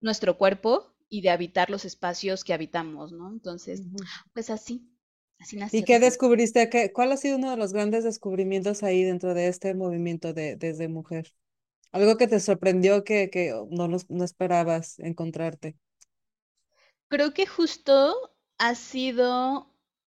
nuestro 0.00 0.36
cuerpo 0.38 0.92
y 1.08 1.20
de 1.20 1.30
habitar 1.30 1.70
los 1.70 1.84
espacios 1.84 2.42
que 2.42 2.52
habitamos, 2.52 3.12
¿no? 3.12 3.30
Entonces, 3.30 3.82
pues 4.32 4.50
así, 4.50 4.90
así 5.38 5.56
nació. 5.56 5.80
¿Y 5.80 5.84
qué 5.84 5.98
descubriste? 6.00 6.68
¿Qué, 6.70 6.92
¿Cuál 6.92 7.12
ha 7.12 7.16
sido 7.16 7.36
uno 7.36 7.50
de 7.50 7.56
los 7.56 7.72
grandes 7.72 8.04
descubrimientos 8.04 8.82
ahí 8.82 9.04
dentro 9.04 9.34
de 9.34 9.48
este 9.48 9.74
movimiento 9.74 10.32
de 10.32 10.56
desde 10.56 10.88
mujer? 10.88 11.32
Algo 11.92 12.16
que 12.16 12.28
te 12.28 12.40
sorprendió 12.40 13.04
que, 13.04 13.30
que 13.30 13.54
no, 13.70 13.88
no 13.88 14.24
esperabas 14.24 14.98
encontrarte. 15.00 15.76
Creo 17.08 17.32
que 17.34 17.46
justo 17.46 18.32
ha 18.58 18.74
sido 18.74 19.68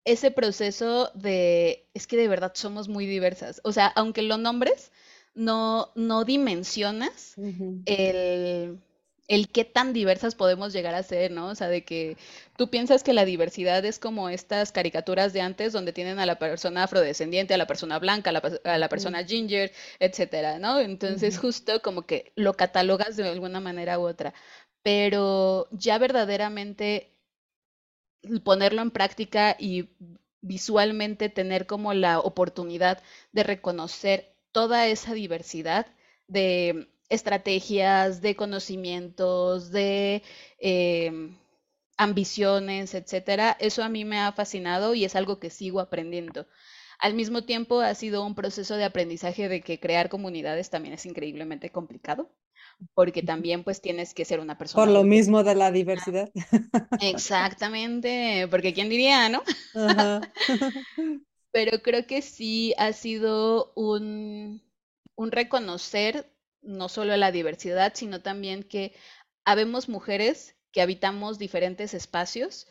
ese 0.05 0.31
proceso 0.31 1.11
de, 1.15 1.89
es 1.95 2.07
que 2.07 2.17
de 2.17 2.29
verdad 2.29 2.53
somos 2.55 2.89
muy 2.89 3.07
diversas. 3.07 3.61
O 3.65 3.73
sea, 3.73 3.89
aunque 3.89 4.23
lo 4.23 4.39
nombres, 4.39 4.93
no, 5.35 5.93
no 5.97 6.25
dimensionas 6.25 7.39
el, 7.85 8.81
el 9.29 9.49
qué 9.49 9.65
tan 9.65 9.93
diversas 9.93 10.35
podemos 10.35 10.73
llegar 10.73 10.95
a 10.95 11.03
ser, 11.03 11.31
¿no? 11.33 11.49
O 11.49 11.55
sea, 11.55 11.69
de 11.69 11.85
que 11.85 12.17
tú 12.57 12.71
piensas 12.71 13.03
que 13.03 13.13
la 13.13 13.25
diversidad 13.25 13.85
es 13.85 13.99
como 13.99 14.29
estas 14.29 14.73
caricaturas 14.73 15.33
de 15.33 15.41
antes 15.41 15.73
donde 15.73 15.93
tienen 15.93 16.19
a 16.19 16.27
la 16.27 16.39
persona 16.39 16.85
afrodescendiente, 16.85 17.55
a 17.55 17.59
la 17.59 17.67
persona 17.67 17.99
blanca, 17.99 18.31
a 18.31 18.79
la, 18.79 18.89
persona 18.89 19.25
ginger, 19.25 19.73
etcétera, 19.99 20.59
¿no? 20.59 20.79
Entonces, 20.81 21.39
justo 21.39 21.83
como 21.83 22.03
que 22.03 22.33
lo 22.37 22.55
catalogas 22.55 23.17
de 23.17 23.29
alguna 23.29 23.61
manera 23.61 23.99
u 23.99 24.07
otra. 24.07 24.35
Pero 24.83 25.69
ya 25.73 25.99
verdaderamente 25.99 27.11
ponerlo 28.45 28.83
en 28.83 28.91
práctica 28.91 29.57
y 29.59 29.89
visualmente 30.41 31.29
tener 31.29 31.67
como 31.67 31.95
la 31.95 32.21
oportunidad 32.21 33.03
de 33.33 33.43
reconocer 33.43 34.35
toda 34.53 34.87
esa 34.87 35.15
diversidad 35.15 35.87
de 36.29 36.89
estrategias, 37.09 38.21
de 38.21 38.37
conocimientos, 38.37 39.71
de 39.71 40.23
em, 40.59 41.37
ambiciones, 41.97 42.95
etcétera. 42.95 43.57
Eso 43.61 43.83
a 43.83 43.89
mí 43.89 44.05
me 44.05 44.19
ha 44.21 44.33
fascinado 44.33 44.95
y 44.95 45.05
es 45.05 45.17
algo 45.17 45.39
que 45.41 45.51
sigo 45.51 45.81
aprendiendo. 45.81 46.47
Al 46.99 47.15
mismo 47.15 47.45
tiempo 47.45 47.81
ha 47.81 47.95
sido 47.95 48.25
un 48.25 48.35
proceso 48.35 48.77
de 48.77 48.85
aprendizaje 48.85 49.49
de 49.49 49.61
que 49.61 49.81
crear 49.81 50.09
comunidades 50.09 50.71
también 50.71 50.95
es 50.95 51.07
increíblemente 51.07 51.71
complicado 51.71 52.31
porque 52.95 53.23
también 53.23 53.65
pues 53.65 53.81
tienes 53.81 54.15
que 54.15 54.25
ser 54.25 54.41
una 54.41 54.59
persona. 54.59 54.85
Por 54.85 54.93
lo 54.93 55.05
mismo 55.05 55.43
de 55.43 55.55
la 55.55 55.71
diversidad. 55.71 56.31
Exactamente, 57.01 58.47
porque 58.51 58.75
quién 58.75 58.89
diría, 58.89 59.29
¿no? 59.29 59.43
Pero 61.53 61.83
creo 61.83 62.07
que 62.07 62.23
sí 62.23 62.75
ha 62.77 62.93
sido 62.93 63.73
un, 63.75 64.63
un 65.15 65.33
reconocer 65.33 66.31
no 66.67 66.89
solo 66.89 67.17
la 67.17 67.33
diversidad, 67.33 67.93
sino 67.95 68.21
también 68.21 68.63
que 68.63 68.95
habemos 69.45 69.89
mujeres 69.89 70.57
que 70.73 70.83
habitamos 70.83 71.39
diferentes 71.39 71.95
espacios 71.95 72.67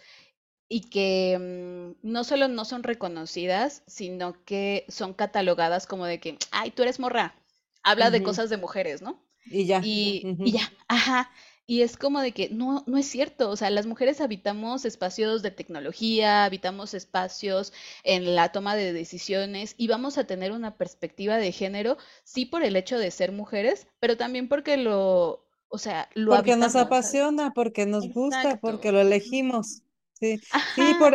y 0.68 0.90
que 0.90 1.38
mm, 1.40 2.08
no 2.08 2.24
solo 2.24 2.48
no 2.48 2.66
son 2.66 2.84
reconocidas, 2.84 3.84
sino 3.88 4.44
que 4.46 4.86
son 4.90 5.14
catalogadas 5.14 5.88
como 5.88 6.06
de 6.06 6.20
que, 6.20 6.38
ay, 6.52 6.72
tú 6.72 6.84
eres 6.84 7.00
morra, 7.00 7.36
habla 7.84 8.12
de 8.12 8.24
cosas 8.24 8.50
de 8.50 8.58
mujeres, 8.58 9.02
¿no? 9.02 9.24
Y 9.46 9.66
ya. 9.66 9.82
Y, 9.84 10.38
y, 10.44 10.52
ya, 10.54 10.72
ajá. 10.88 11.32
Y 11.68 11.82
es 11.82 11.98
como 11.98 12.22
de 12.22 12.32
que 12.32 12.50
no, 12.50 12.84
no 12.88 12.98
es 12.98 13.08
cierto. 13.08 13.50
O 13.50 13.56
sea, 13.58 13.70
las 13.72 13.86
mujeres 13.88 14.22
habitamos 14.22 14.86
espacios 14.86 15.42
de 15.42 15.52
tecnología, 15.52 16.46
habitamos 16.46 16.94
espacios 16.94 17.74
en 18.04 18.36
la 18.36 18.52
toma 18.52 18.76
de 18.76 18.94
decisiones 18.94 19.74
y 19.78 19.88
vamos 19.88 20.18
a 20.18 20.26
tener 20.28 20.52
una 20.52 20.78
perspectiva 20.78 21.38
de 21.38 21.52
género, 21.52 21.98
sí 22.24 22.46
por 22.46 22.64
el 22.64 22.76
hecho 22.76 22.98
de 23.00 23.12
ser 23.12 23.32
mujeres, 23.32 23.88
pero 24.00 24.18
también 24.18 24.48
porque 24.48 24.78
lo, 24.78 25.46
o 25.70 25.78
sea, 25.78 26.10
lo 26.14 26.36
Porque 26.36 26.56
nos 26.56 26.76
apasiona, 26.76 27.52
porque 27.54 27.86
nos 27.86 28.10
gusta, 28.12 28.58
porque 28.58 28.92
lo 28.92 29.00
elegimos. 29.02 29.84
Sí, 30.14 30.42
sí, 30.74 30.94
por 30.96 31.14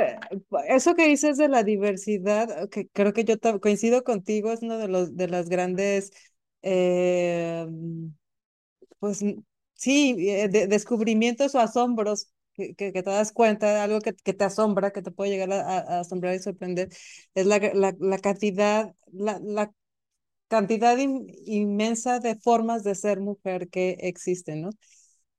eso 0.69 0.95
que 0.95 1.09
dices 1.09 1.37
de 1.39 1.49
la 1.49 1.63
diversidad, 1.65 2.69
que 2.69 2.89
creo 2.89 3.13
que 3.13 3.25
yo 3.25 3.37
coincido 3.61 4.05
contigo, 4.05 4.53
es 4.53 4.63
uno 4.63 4.79
de 4.79 4.89
los 4.89 5.17
de 5.17 5.29
las 5.29 5.49
grandes 5.49 6.13
eh, 6.63 7.67
pues 8.99 9.25
sí, 9.81 10.17
eh, 10.31 10.49
de, 10.49 10.67
descubrimientos 10.67 11.55
o 11.55 11.61
asombros 11.61 12.31
que, 12.55 12.75
que, 12.75 12.93
te 12.93 13.03
das 13.03 13.33
cuenta 13.33 13.73
de 13.75 13.81
algo 13.81 14.01
que, 14.01 14.15
que, 14.15 14.35
te 14.35 14.45
asombra, 14.45 14.93
que 14.93 15.03
te 15.03 15.11
puede 15.11 15.31
llegar 15.31 15.53
a, 15.53 15.79
a 15.79 16.01
asombrar 16.01 16.35
y 16.35 16.41
sorprender, 16.41 16.91
es 17.35 17.47
la, 17.47 17.59
la, 17.75 17.95
la 17.99 18.19
cantidad, 18.19 18.95
la, 19.13 19.41
la 19.43 19.73
cantidad 20.49 20.99
inmensa 20.99 22.21
de 22.21 22.37
formas 22.37 22.83
de 22.85 22.95
ser 22.95 23.21
mujer 23.21 23.69
que 23.69 23.97
existen, 24.01 24.63
¿no? 24.63 24.71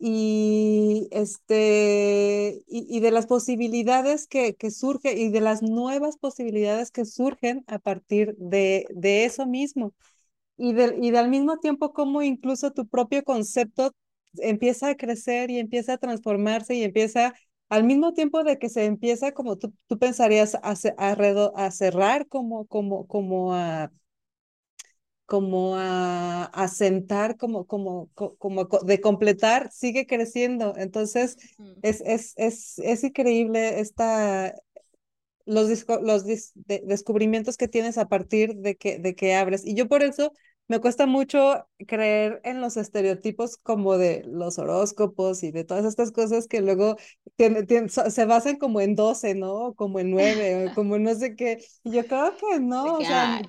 Y, 0.04 1.08
este, 1.12 2.64
y, 2.68 3.00
de 3.02 3.12
las 3.12 3.28
posibilidades 3.28 4.28
que, 4.28 4.56
que 4.56 4.72
surgen 4.72 5.18
y 5.18 5.30
de 5.30 5.42
las 5.42 5.62
nuevas 5.62 6.18
posibilidades 6.18 6.90
que 6.92 7.06
surgen 7.06 7.64
a 7.68 7.78
partir 7.80 8.36
de, 8.38 8.88
de 8.92 9.26
eso 9.26 9.46
mismo. 9.46 9.94
Y, 10.58 10.74
de, 10.74 10.98
y 11.02 11.16
al 11.16 11.30
mismo 11.30 11.60
tiempo 11.60 11.94
como 11.94 12.22
incluso 12.24 12.72
tu 12.72 12.88
propio 12.88 13.24
concepto 13.24 13.92
empieza 14.38 14.90
a 14.90 14.96
crecer 14.98 15.50
y 15.52 15.60
empieza 15.60 15.94
a 15.94 15.98
transformarse 15.98 16.76
y 16.76 16.84
empieza 16.84 17.34
al 17.70 17.84
mismo 17.86 18.14
tiempo 18.14 18.44
de 18.44 18.58
que 18.60 18.70
se 18.70 18.86
empieza 18.86 19.32
como 19.34 19.58
tú, 19.58 19.74
tú 19.88 19.98
pensarías 20.00 20.56
a, 20.56 20.74
a, 20.98 21.14
a 21.66 21.72
cerrar 21.72 22.28
como, 22.28 22.66
como, 22.68 23.08
como 23.08 23.54
a 23.56 23.92
como 25.26 25.76
a, 25.78 26.46
a 26.46 26.68
sentar, 26.68 27.38
como, 27.38 27.66
como, 27.66 28.10
como 28.16 28.66
de 28.66 29.00
completar, 29.02 29.72
sigue 29.72 30.06
creciendo. 30.06 30.74
Entonces, 30.78 31.38
es, 31.82 32.02
es, 32.06 32.34
es, 32.38 32.80
es 32.80 33.04
increíble 33.04 33.80
esta, 33.80 34.54
los, 35.46 35.86
los 36.04 36.26
descubrimientos 36.26 37.58
que 37.58 37.68
tienes 37.68 37.98
a 37.98 38.10
partir 38.10 38.56
de 38.58 38.76
que, 38.78 39.00
de 39.00 39.16
que 39.16 39.36
abres. 39.36 39.66
Y 39.66 39.76
yo 39.76 39.88
por 39.88 40.04
eso 40.04 40.34
me 40.72 40.80
cuesta 40.80 41.06
mucho 41.06 41.68
creer 41.86 42.40
en 42.46 42.62
los 42.62 42.78
estereotipos 42.78 43.58
como 43.58 43.98
de 43.98 44.24
los 44.26 44.58
horóscopos 44.58 45.44
y 45.44 45.52
de 45.52 45.66
todas 45.66 45.84
estas 45.84 46.14
cosas 46.14 46.48
que 46.48 46.62
luego 46.62 46.96
se 48.08 48.26
basan 48.26 48.56
como 48.56 48.80
en 48.80 48.96
12, 48.96 49.36
¿no? 49.36 49.74
Como 49.74 50.00
en 50.00 50.12
9, 50.12 50.72
como 50.76 50.98
no 50.98 51.14
sé 51.14 51.36
qué. 51.36 51.62
Y 51.84 51.92
yo 51.92 52.06
creo 52.06 52.38
que 52.38 52.62
no, 52.62 53.00
o 53.00 53.02
sea, 53.02 53.42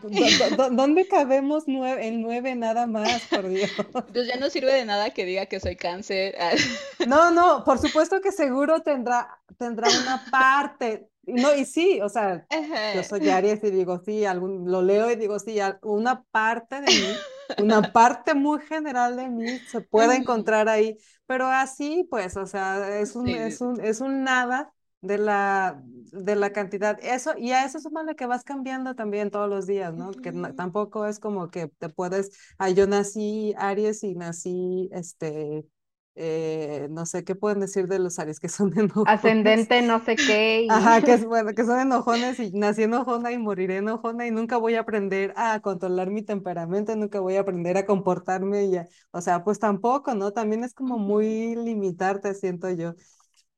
¿dónde 0.73 1.07
cabemos 1.07 1.63
nueve, 1.69 2.09
en 2.09 2.23
9 2.23 2.57
nada 2.57 2.89
más, 2.89 3.23
por 3.31 3.49
Dios? 3.49 3.71
Pues 4.13 4.27
ya 4.27 4.37
no 4.37 4.51
sirve 4.51 4.75
de 4.75 4.85
nada 4.85 5.11
que 5.11 5.25
diga 5.25 5.47
que 5.47 5.61
soy 5.61 5.77
cáncer. 5.77 6.35
No, 7.07 7.31
no, 7.31 7.63
por 7.65 7.79
supuesto 7.79 8.21
que 8.21 8.33
seguro 8.33 8.81
tendrá, 8.81 9.29
tendrá 9.59 9.89
una 10.03 10.25
parte, 10.31 11.09
no, 11.27 11.55
y 11.55 11.65
sí, 11.65 12.01
o 12.03 12.09
sea, 12.09 12.47
yo 12.93 13.03
soy 13.03 13.29
Aries 13.29 13.63
y 13.65 13.71
digo, 13.71 14.01
sí, 14.05 14.25
algún, 14.25 14.71
lo 14.71 14.83
leo 14.83 15.11
y 15.11 15.17
digo, 15.17 15.39
sí, 15.39 15.59
una 15.83 16.25
parte 16.25 16.81
de 16.81 16.87
mí, 16.89 17.25
una 17.59 17.83
parte 17.93 18.35
muy 18.35 18.61
general 18.61 19.17
de 19.17 19.29
mí 19.29 19.59
se 19.61 19.81
puede 19.81 20.17
encontrar 20.17 20.69
ahí, 20.69 20.99
pero 21.27 21.47
así, 21.47 22.07
pues, 22.11 22.37
o 22.37 22.47
sea, 22.47 22.99
es 22.99 23.15
un, 23.15 23.29
es 23.29 23.61
un, 23.61 23.81
es 23.81 24.01
un 24.01 24.25
nada 24.25 24.73
de 25.01 25.19
la, 25.19 25.83
de 25.85 26.37
la 26.37 26.53
cantidad. 26.53 26.99
Eso, 27.03 27.33
y 27.37 27.53
a 27.53 27.65
eso 27.65 27.79
de 28.07 28.15
que 28.17 28.27
vas 28.27 28.45
cambiando 28.45 28.95
también 28.95 29.31
todos 29.31 29.49
los 29.49 29.67
días, 29.67 29.95
¿no? 29.95 30.13
Que 30.13 30.33
tampoco 30.57 31.07
es 31.07 31.19
como 31.19 31.51
que 31.51 31.69
te 31.69 31.89
puedes, 31.89 32.31
ah, 32.59 32.71
yo 32.71 32.87
nací 32.87 33.53
Aries 33.59 34.03
y 34.05 34.15
nací, 34.15 34.89
este, 34.93 35.67
eh, 36.15 36.89
no 36.91 37.07
sé 37.07 37.25
qué 37.25 37.35
pueden 37.35 37.61
decir 37.61 37.87
de 37.89 37.99
los 37.99 38.19
Aries 38.19 38.41
que 38.41 38.49
son 38.49 38.73
enojones. 38.79 39.13
Ascendente, 39.13 39.83
no 39.83 40.05
sé 40.05 40.17
qué. 40.17 40.69
Ajá, 40.69 41.03
que 41.03 41.13
es 41.15 41.25
bueno, 41.27 41.53
que 41.55 41.65
son 41.65 41.81
enojones 41.81 42.39
y 42.41 42.51
nací 42.53 42.85
enojona 42.85 43.31
y 43.33 43.37
moriré 43.39 43.79
enojona 43.79 44.27
y 44.27 44.31
nunca 44.31 44.57
voy 44.57 44.75
a 44.77 44.81
aprender 44.81 45.35
a 45.37 45.61
controlar 45.61 46.11
mi 46.11 46.23
temperamento, 46.23 46.97
nunca 46.97 47.21
voy 47.21 47.37
a 47.37 47.41
aprender 47.41 47.77
a 47.77 47.85
comportarme 47.85 48.65
y 48.67 48.73
o 49.11 49.21
sea, 49.21 49.45
pues 49.45 49.59
tampoco, 49.59 50.15
¿no? 50.15 50.33
También 50.33 50.65
es 50.65 50.73
como 50.73 50.99
muy 50.99 51.55
limitarte, 51.57 52.33
siento 52.35 52.71
yo. 52.71 52.95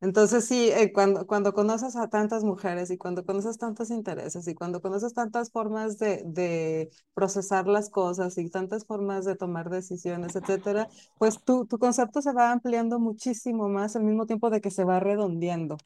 Entonces 0.00 0.44
sí, 0.46 0.68
eh, 0.70 0.92
cuando, 0.92 1.26
cuando 1.26 1.54
conoces 1.54 1.96
a 1.96 2.08
tantas 2.08 2.44
mujeres 2.44 2.90
y 2.90 2.98
cuando 2.98 3.24
conoces 3.24 3.56
tantos 3.58 3.90
intereses 3.90 4.46
y 4.48 4.54
cuando 4.54 4.82
conoces 4.82 5.14
tantas 5.14 5.50
formas 5.50 5.98
de, 5.98 6.22
de 6.26 6.90
procesar 7.14 7.66
las 7.66 7.88
cosas 7.90 8.36
y 8.38 8.50
tantas 8.50 8.84
formas 8.86 9.24
de 9.24 9.36
tomar 9.36 9.70
decisiones, 9.70 10.36
etcétera, 10.36 10.88
pues 11.18 11.42
tu, 11.42 11.66
tu 11.66 11.78
concepto 11.78 12.20
se 12.22 12.32
va 12.34 12.52
ampliando 12.52 12.98
muchísimo 12.98 13.68
más 13.68 13.96
al 13.96 14.04
mismo 14.04 14.26
tiempo 14.26 14.50
de 14.50 14.60
que 14.60 14.70
se 14.70 14.84
va 14.84 15.00
redondeando. 15.00 15.78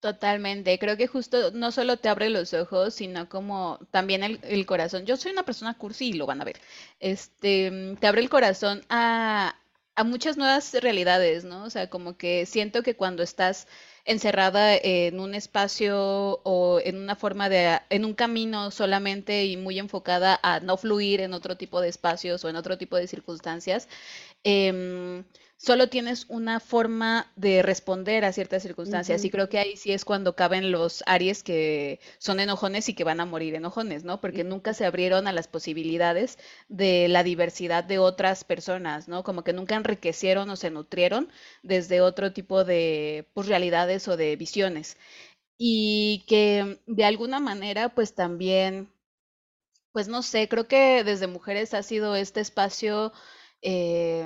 Totalmente, 0.00 0.78
creo 0.78 0.96
que 0.96 1.06
justo 1.06 1.50
no 1.52 1.70
solo 1.72 1.98
te 1.98 2.08
abre 2.08 2.30
los 2.30 2.54
ojos, 2.54 2.94
sino 2.94 3.28
como 3.28 3.78
también 3.90 4.22
el, 4.22 4.40
el, 4.44 4.64
corazón. 4.64 5.04
Yo 5.04 5.18
soy 5.18 5.32
una 5.32 5.42
persona 5.44 5.76
cursi 5.76 6.08
y 6.08 6.12
lo 6.14 6.24
van 6.24 6.40
a 6.40 6.44
ver. 6.44 6.58
Este, 7.00 7.96
te 8.00 8.06
abre 8.06 8.22
el 8.22 8.30
corazón 8.30 8.80
a, 8.88 9.59
a 9.96 10.04
muchas 10.04 10.36
nuevas 10.36 10.72
realidades, 10.74 11.44
¿no? 11.44 11.64
O 11.64 11.70
sea, 11.70 11.90
como 11.90 12.16
que 12.16 12.46
siento 12.46 12.82
que 12.82 12.96
cuando 12.96 13.22
estás 13.22 13.66
encerrada 14.04 14.74
en 14.76 15.20
un 15.20 15.34
espacio 15.34 16.40
o 16.44 16.80
en 16.82 16.96
una 16.96 17.16
forma 17.16 17.48
de, 17.48 17.80
en 17.90 18.04
un 18.04 18.14
camino 18.14 18.70
solamente 18.70 19.44
y 19.46 19.56
muy 19.56 19.78
enfocada 19.78 20.40
a 20.42 20.60
no 20.60 20.76
fluir 20.76 21.20
en 21.20 21.34
otro 21.34 21.56
tipo 21.56 21.80
de 21.80 21.88
espacios 21.88 22.44
o 22.44 22.48
en 22.48 22.56
otro 22.56 22.78
tipo 22.78 22.96
de 22.96 23.06
circunstancias, 23.06 23.88
eh, 24.44 25.22
solo 25.60 25.90
tienes 25.90 26.24
una 26.28 26.58
forma 26.58 27.30
de 27.36 27.60
responder 27.62 28.24
a 28.24 28.32
ciertas 28.32 28.62
circunstancias. 28.62 29.24
Y 29.26 29.30
creo 29.30 29.50
que 29.50 29.58
ahí 29.58 29.76
sí 29.76 29.92
es 29.92 30.06
cuando 30.06 30.34
caben 30.34 30.72
los 30.72 31.04
Aries 31.06 31.42
que 31.42 32.00
son 32.18 32.40
enojones 32.40 32.88
y 32.88 32.94
que 32.94 33.04
van 33.04 33.20
a 33.20 33.26
morir 33.26 33.54
enojones, 33.54 34.02
¿no? 34.02 34.22
Porque 34.22 34.42
nunca 34.42 34.72
se 34.72 34.86
abrieron 34.86 35.28
a 35.28 35.32
las 35.32 35.48
posibilidades 35.48 36.38
de 36.68 37.08
la 37.08 37.22
diversidad 37.22 37.84
de 37.84 37.98
otras 37.98 38.42
personas, 38.42 39.06
¿no? 39.06 39.22
Como 39.22 39.44
que 39.44 39.52
nunca 39.52 39.74
enriquecieron 39.76 40.48
o 40.48 40.56
se 40.56 40.70
nutrieron 40.70 41.28
desde 41.62 42.00
otro 42.00 42.32
tipo 42.32 42.64
de 42.64 43.28
pues, 43.34 43.46
realidades 43.46 44.08
o 44.08 44.16
de 44.16 44.36
visiones. 44.36 44.96
Y 45.58 46.24
que 46.26 46.80
de 46.86 47.04
alguna 47.04 47.38
manera, 47.38 47.90
pues 47.90 48.14
también, 48.14 48.88
pues 49.92 50.08
no 50.08 50.22
sé, 50.22 50.48
creo 50.48 50.66
que 50.68 51.04
desde 51.04 51.26
mujeres 51.26 51.74
ha 51.74 51.82
sido 51.82 52.16
este 52.16 52.40
espacio. 52.40 53.12
Eh, 53.60 54.24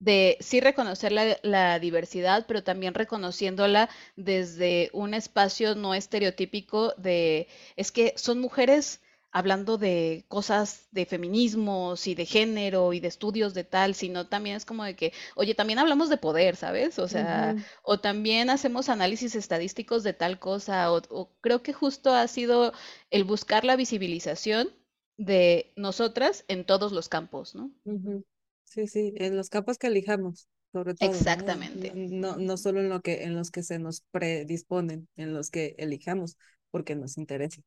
de 0.00 0.38
sí 0.40 0.60
reconocer 0.60 1.12
la, 1.12 1.78
diversidad, 1.78 2.46
pero 2.48 2.64
también 2.64 2.94
reconociéndola 2.94 3.88
desde 4.16 4.90
un 4.92 5.14
espacio 5.14 5.74
no 5.74 5.94
estereotípico 5.94 6.94
de, 6.96 7.46
es 7.76 7.92
que 7.92 8.14
son 8.16 8.40
mujeres 8.40 9.00
hablando 9.30 9.78
de 9.78 10.24
cosas 10.26 10.88
de 10.90 11.06
feminismos 11.06 12.06
y 12.08 12.14
de 12.16 12.26
género 12.26 12.92
y 12.92 12.98
de 12.98 13.08
estudios 13.08 13.54
de 13.54 13.62
tal, 13.62 13.94
sino 13.94 14.26
también 14.26 14.56
es 14.56 14.64
como 14.64 14.82
de 14.82 14.96
que, 14.96 15.12
oye, 15.36 15.54
también 15.54 15.78
hablamos 15.78 16.08
de 16.08 16.16
poder, 16.16 16.56
¿sabes? 16.56 16.98
O 16.98 17.06
sea, 17.06 17.54
o 17.84 18.00
también 18.00 18.50
hacemos 18.50 18.88
análisis 18.88 19.36
estadísticos 19.36 20.02
de 20.02 20.14
tal 20.14 20.40
cosa, 20.40 20.92
o, 20.92 21.30
creo 21.42 21.62
que 21.62 21.72
justo 21.72 22.12
ha 22.12 22.26
sido 22.26 22.72
el 23.10 23.22
buscar 23.22 23.64
la 23.64 23.76
visibilización 23.76 24.70
de 25.16 25.72
nosotras 25.76 26.44
en 26.48 26.64
todos 26.64 26.90
los 26.90 27.08
campos, 27.08 27.54
¿no? 27.54 27.70
Sí, 28.70 28.86
sí, 28.86 29.12
en 29.16 29.36
los 29.36 29.50
campos 29.50 29.78
que 29.78 29.88
elijamos, 29.88 30.48
sobre 30.72 30.94
todo. 30.94 31.10
Exactamente. 31.10 31.92
No, 31.94 32.36
no, 32.36 32.56
solo 32.56 32.80
en 32.80 32.88
lo 32.88 33.00
que, 33.00 33.24
en 33.24 33.34
los 33.34 33.50
que 33.50 33.64
se 33.64 33.80
nos 33.80 34.02
predisponen, 34.12 35.08
en 35.16 35.34
los 35.34 35.50
que 35.50 35.74
elijamos, 35.76 36.38
porque 36.70 36.94
nos 36.94 37.18
interesa. 37.18 37.60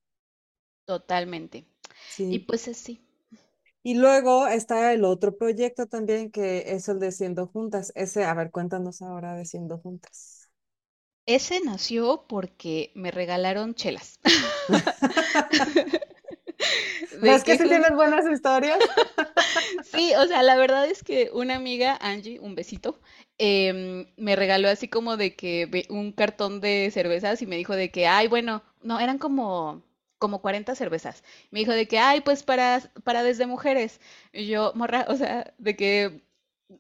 Totalmente. 0.85 1.65
Y 2.17 2.39
pues 2.39 2.69
así. 2.69 3.01
Y 3.83 3.95
luego 3.95 4.47
está 4.47 4.93
el 4.93 5.03
otro 5.03 5.37
proyecto 5.37 5.87
también 5.87 6.31
que 6.31 6.63
es 6.73 6.87
el 6.87 6.99
de 6.99 7.11
Siendo 7.11 7.47
Juntas. 7.47 7.91
Ese, 7.95 8.23
a 8.23 8.33
ver, 8.33 8.49
cuéntanos 8.49 9.01
ahora 9.01 9.35
de 9.35 9.43
Siendo 9.45 9.77
Juntas. 9.77 10.49
Ese 11.25 11.59
nació 11.65 12.25
porque 12.29 12.91
me 12.95 13.11
regalaron 13.11 13.75
chelas. 13.75 14.19
¿Ves 17.21 17.43
que 17.43 17.57
sí 17.57 17.67
tienes 17.67 17.93
buenas 17.93 18.25
historias? 18.29 18.79
sí, 19.83 20.13
o 20.15 20.27
sea, 20.27 20.43
la 20.43 20.55
verdad 20.55 20.85
es 20.85 21.03
que 21.03 21.29
una 21.33 21.55
amiga, 21.55 21.97
Angie, 22.01 22.39
un 22.39 22.55
besito, 22.55 22.99
em, 23.37 24.07
me 24.17 24.35
regaló 24.35 24.69
así 24.69 24.87
como 24.87 25.17
de 25.17 25.35
que 25.35 25.85
un 25.89 26.11
cartón 26.11 26.61
de 26.61 26.89
cervezas 26.91 27.41
y 27.41 27.45
me 27.47 27.57
dijo 27.57 27.75
de 27.75 27.91
que, 27.91 28.07
ay, 28.07 28.27
bueno, 28.27 28.63
no, 28.81 28.99
eran 28.99 29.17
como 29.17 29.83
como 30.19 30.41
40 30.41 30.73
cervezas. 30.75 31.21
Me 31.51 31.59
dijo 31.59 31.73
de 31.73 31.85
que, 31.85 31.99
ay, 31.99 32.21
pues 32.21 32.43
para, 32.43 32.81
para 33.03 33.23
desde 33.23 33.45
mujeres. 33.45 33.99
Y 34.31 34.47
yo, 34.47 34.71
morra, 34.73 35.05
o 35.09 35.17
sea, 35.17 35.53
de 35.57 35.75
que 35.75 36.23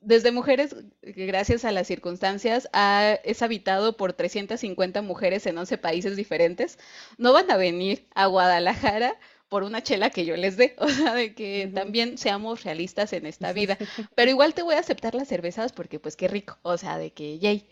desde 0.01 0.31
mujeres, 0.31 0.75
que 1.01 1.25
gracias 1.25 1.65
a 1.65 1.71
las 1.71 1.87
circunstancias, 1.87 2.69
ha, 2.73 3.19
es 3.23 3.41
habitado 3.41 3.97
por 3.97 4.13
350 4.13 5.01
mujeres 5.01 5.45
en 5.45 5.57
11 5.57 5.77
países 5.77 6.15
diferentes. 6.15 6.79
No 7.17 7.33
van 7.33 7.51
a 7.51 7.57
venir 7.57 8.07
a 8.15 8.27
Guadalajara 8.27 9.19
por 9.53 9.61
una 9.61 9.83
chela 9.83 10.09
que 10.09 10.25
yo 10.25 10.35
les 10.35 10.57
dé, 10.57 10.75
o 10.79 10.89
sea, 10.89 11.13
de 11.13 11.35
que 11.35 11.71
también 11.71 12.17
seamos 12.17 12.63
realistas 12.63 13.13
en 13.13 13.27
esta 13.27 13.53
vida. 13.53 13.77
Pero 14.15 14.31
igual 14.31 14.55
te 14.55 14.63
voy 14.63 14.73
a 14.73 14.79
aceptar 14.79 15.13
las 15.13 15.27
cervezas 15.27 15.73
porque 15.73 15.99
pues 15.99 16.15
qué 16.15 16.27
rico, 16.27 16.57
o 16.63 16.75
sea, 16.75 16.97
de 16.97 17.13
que 17.13 17.37
yay. 17.37 17.67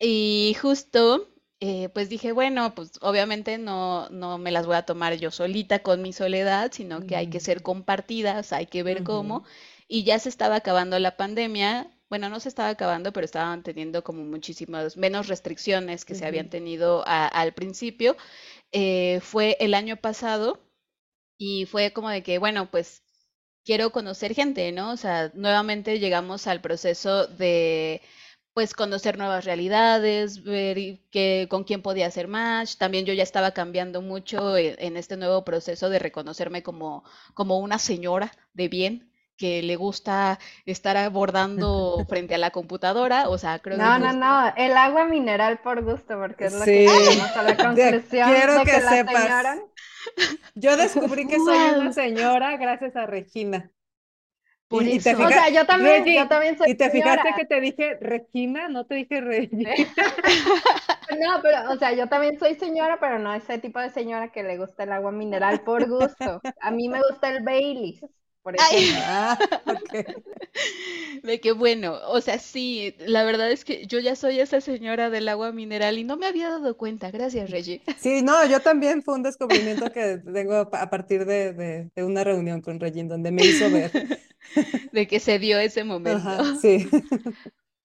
Y 0.00 0.56
justo, 0.60 1.28
eh, 1.60 1.88
pues 1.90 2.08
dije, 2.08 2.32
bueno, 2.32 2.74
pues 2.74 2.98
obviamente 3.00 3.58
no, 3.58 4.08
no 4.08 4.38
me 4.38 4.50
las 4.50 4.66
voy 4.66 4.74
a 4.74 4.86
tomar 4.86 5.14
yo 5.14 5.30
solita 5.30 5.84
con 5.84 6.02
mi 6.02 6.12
soledad, 6.12 6.72
sino 6.72 7.06
que 7.06 7.14
hay 7.14 7.28
que 7.28 7.38
ser 7.38 7.62
compartidas, 7.62 8.52
hay 8.52 8.66
que 8.66 8.82
ver 8.82 9.04
cómo. 9.04 9.44
Y 9.86 10.02
ya 10.02 10.18
se 10.18 10.28
estaba 10.28 10.56
acabando 10.56 10.98
la 10.98 11.16
pandemia 11.16 11.92
bueno, 12.10 12.28
no 12.28 12.38
se 12.38 12.48
estaba 12.48 12.70
acabando, 12.70 13.12
pero 13.12 13.24
estaban 13.24 13.62
teniendo 13.62 14.04
como 14.04 14.24
muchísimas 14.24 14.96
menos 14.96 15.26
restricciones 15.28 16.04
que 16.04 16.14
se 16.14 16.26
habían 16.26 16.48
tenido 16.48 17.02
al 17.06 17.54
principio. 17.54 18.16
Eh, 18.72 19.20
fue 19.20 19.56
el 19.58 19.74
año 19.74 19.96
pasado 19.96 20.60
y 21.38 21.66
fue 21.66 21.92
como 21.92 22.10
de 22.10 22.22
que, 22.22 22.38
bueno, 22.38 22.70
pues 22.70 23.02
quiero 23.64 23.90
conocer 23.90 24.34
gente, 24.34 24.70
¿no? 24.72 24.92
O 24.92 24.96
sea, 24.96 25.30
nuevamente 25.34 25.98
llegamos 25.98 26.46
al 26.46 26.60
proceso 26.60 27.26
de 27.26 28.02
pues 28.54 28.72
conocer 28.72 29.18
nuevas 29.18 29.44
realidades, 29.44 30.44
ver 30.44 31.00
que, 31.10 31.48
con 31.50 31.64
quién 31.64 31.82
podía 31.82 32.06
hacer 32.06 32.28
match. 32.28 32.76
También 32.76 33.04
yo 33.04 33.12
ya 33.12 33.24
estaba 33.24 33.50
cambiando 33.50 34.00
mucho 34.00 34.56
en, 34.56 34.76
en, 34.78 34.96
este 34.96 35.16
nuevo 35.16 35.44
proceso 35.44 35.90
de 35.90 35.98
reconocerme 35.98 36.62
como, 36.62 37.02
como 37.34 37.58
una 37.58 37.80
señora 37.80 38.30
de 38.52 38.68
bien 38.68 39.10
que 39.36 39.62
le 39.62 39.74
gusta 39.74 40.38
estar 40.64 40.96
abordando 40.96 42.04
frente 42.08 42.36
a 42.36 42.38
la 42.38 42.50
computadora, 42.50 43.28
o 43.28 43.38
sea, 43.38 43.58
creo 43.58 43.76
no, 43.76 43.94
que... 43.94 43.98
No, 43.98 44.12
no, 44.12 44.12
no, 44.12 44.52
el 44.56 44.76
agua 44.76 45.06
mineral 45.06 45.58
por 45.58 45.82
gusto, 45.82 46.16
porque 46.18 46.46
es 46.46 46.52
lo 46.52 46.64
que 46.64 46.86
llegamos 46.86 47.36
a 47.36 47.42
la 47.42 47.56
conclusión 47.56 48.30
Quiero 48.30 48.58
de 48.60 48.64
que, 48.64 48.70
que 48.70 48.80
sepas. 48.80 49.22
señora... 49.22 49.58
Yo 50.54 50.76
descubrí 50.76 51.26
que 51.26 51.38
soy 51.38 51.58
una 51.78 51.92
señora 51.92 52.56
gracias 52.56 52.96
a 52.96 53.06
Regina. 53.06 53.70
Por 54.68 54.82
y, 54.82 54.92
y 54.92 54.98
te. 55.00 55.14
O 55.14 55.28
sea, 55.28 55.50
yo 55.50 55.66
también, 55.66 56.04
Regi, 56.04 56.16
yo 56.16 56.28
también 56.28 56.56
soy 56.56 56.70
¿Y 56.70 56.74
te 56.74 56.90
fijaste 56.90 57.28
que 57.36 57.44
te 57.44 57.60
dije 57.60 57.98
Regina? 58.00 58.68
No 58.68 58.86
te 58.86 58.94
dije 58.94 59.20
Regina. 59.20 59.70
No, 61.20 61.40
pero, 61.42 61.70
o 61.70 61.76
sea, 61.76 61.92
yo 61.92 62.08
también 62.08 62.38
soy 62.38 62.54
señora, 62.54 62.98
pero 62.98 63.18
no 63.18 63.32
ese 63.34 63.58
tipo 63.58 63.78
de 63.78 63.90
señora 63.90 64.32
que 64.32 64.42
le 64.42 64.58
gusta 64.58 64.84
el 64.84 64.92
agua 64.92 65.12
mineral 65.12 65.60
por 65.60 65.86
gusto. 65.88 66.40
A 66.60 66.70
mí 66.70 66.88
me 66.88 67.00
gusta 67.08 67.28
el 67.28 67.44
Baileys, 67.44 68.00
por 68.44 68.54
Ay. 68.60 68.84
ejemplo. 68.84 69.02
Ah. 69.04 69.38
De 71.24 71.40
que 71.40 71.52
bueno, 71.52 71.98
o 72.06 72.20
sea, 72.20 72.38
sí, 72.38 72.94
la 73.00 73.24
verdad 73.24 73.50
es 73.50 73.64
que 73.64 73.86
yo 73.86 73.98
ya 73.98 74.14
soy 74.14 74.38
esa 74.38 74.60
señora 74.60 75.10
del 75.10 75.28
agua 75.28 75.50
mineral 75.50 75.98
y 75.98 76.04
no 76.04 76.16
me 76.16 76.26
había 76.26 76.50
dado 76.50 76.76
cuenta. 76.76 77.10
Gracias, 77.10 77.50
Reggie. 77.50 77.82
Sí, 77.96 78.22
no, 78.22 78.46
yo 78.46 78.60
también 78.62 79.02
fue 79.02 79.14
un 79.14 79.22
descubrimiento 79.22 79.90
que 79.90 80.18
tengo 80.18 80.54
a 80.54 80.68
a 80.84 80.90
partir 80.90 81.24
de, 81.24 81.52
de, 81.54 81.90
de 81.94 82.04
una 82.04 82.22
reunión 82.22 82.60
con 82.60 82.78
Regina 82.78 83.08
donde 83.08 83.32
me 83.32 83.42
hizo 83.42 83.70
ver. 83.70 83.90
De 84.92 85.08
que 85.08 85.18
se 85.18 85.38
dio 85.38 85.58
ese 85.58 85.82
momento. 85.84 86.28
Ajá, 86.28 86.56
sí. 86.60 86.88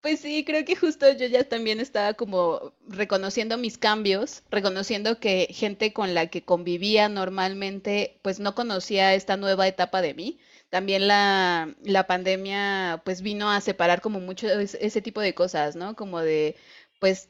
Pues 0.01 0.21
sí, 0.21 0.45
creo 0.45 0.63
que 0.63 0.75
justo 0.77 1.11
yo 1.11 1.27
ya 1.27 1.43
también 1.43 1.79
estaba 1.81 2.13
como 2.13 2.73
reconociendo 2.87 3.57
mis 3.57 3.77
cambios, 3.77 4.43
reconociendo 4.49 5.19
que 5.19 5.47
gente 5.51 5.91
con 5.91 6.13
la 6.13 6.27
que 6.27 6.43
convivía 6.43 7.09
normalmente, 7.09 8.19
pues 8.21 8.39
no 8.39 8.55
conocía 8.55 9.13
esta 9.13 9.35
nueva 9.35 9.67
etapa 9.67 10.01
de 10.01 10.13
mí. 10.13 10.39
También 10.69 11.07
la, 11.07 11.75
la 11.83 12.05
pandemia 12.07 13.01
pues 13.05 13.21
vino 13.21 13.49
a 13.51 13.61
separar 13.61 14.01
como 14.01 14.19
mucho 14.19 14.47
es- 14.47 14.75
ese 14.79 15.01
tipo 15.01 15.21
de 15.21 15.33
cosas, 15.33 15.75
¿no? 15.75 15.95
Como 15.95 16.19
de, 16.21 16.55
pues 16.99 17.29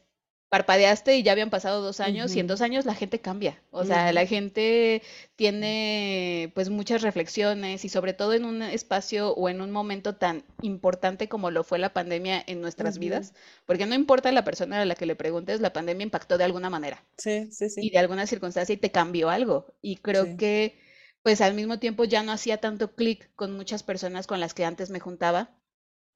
parpadeaste 0.50 1.16
y 1.16 1.22
ya 1.22 1.32
habían 1.34 1.52
pasado 1.52 1.82
dos 1.84 2.00
años 2.00 2.36
y 2.36 2.40
en 2.40 2.48
dos 2.48 2.62
años 2.62 2.86
la 2.86 2.96
gente 2.96 3.22
cambia. 3.22 3.62
O 3.70 3.86
sea, 3.86 4.12
la 4.14 4.26
gente 4.26 5.04
tiene 5.36 6.52
pues 6.56 6.70
muchas 6.70 7.04
reflexiones 7.04 7.86
y 7.86 7.90
sobre 7.90 8.14
todo 8.14 8.34
en 8.34 8.46
un 8.46 8.64
espacio 8.64 9.32
o 9.36 9.48
en 9.50 9.62
un 9.62 9.70
momento 9.72 10.16
tan 10.16 10.44
importante 10.62 11.30
como 11.30 11.52
lo 11.52 11.64
fue 11.64 11.78
la 11.78 11.94
pandemia 11.94 12.44
en 12.48 12.62
nuestras 12.62 12.98
vidas, 12.98 13.34
porque 13.68 13.86
no 13.86 13.94
importa 13.96 14.32
la 14.32 14.44
persona 14.44 14.82
a 14.82 14.86
la 14.86 14.96
que 14.96 15.06
le 15.06 15.16
preguntes, 15.16 15.62
la 15.62 15.72
pandemia 15.72 16.04
impactó 16.04 16.38
de 16.40 16.46
alguna 16.46 16.70
manera 16.72 17.04
Sí, 17.18 17.52
sí, 17.52 17.70
y 17.80 17.90
sí. 17.90 17.92
de 17.92 18.00
alguna 18.00 18.28
circunstancia 18.28 18.74
y 18.74 18.78
te 18.78 18.92
cambió 18.92 19.30
algo. 19.30 19.74
Y 19.82 19.98
creo 19.98 20.26
Sí. 20.26 20.38
que 20.38 20.80
pues 21.24 21.42
al 21.42 21.54
mismo 21.54 21.80
tiempo 21.80 22.04
ya 22.06 22.24
no 22.24 22.32
hacía 22.32 22.58
tanto 22.58 22.96
clic 22.96 23.32
con 23.36 23.56
muchas 23.56 23.84
personas 23.84 24.28
con 24.28 24.40
las 24.40 24.54
que 24.54 24.66
antes 24.66 24.90
me 24.90 25.00
juntaba. 25.00 25.52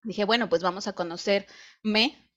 Dije, 0.03 0.25
bueno, 0.25 0.49
pues 0.49 0.61
vamos 0.63 0.87
a 0.87 0.93
conocerme 0.93 1.47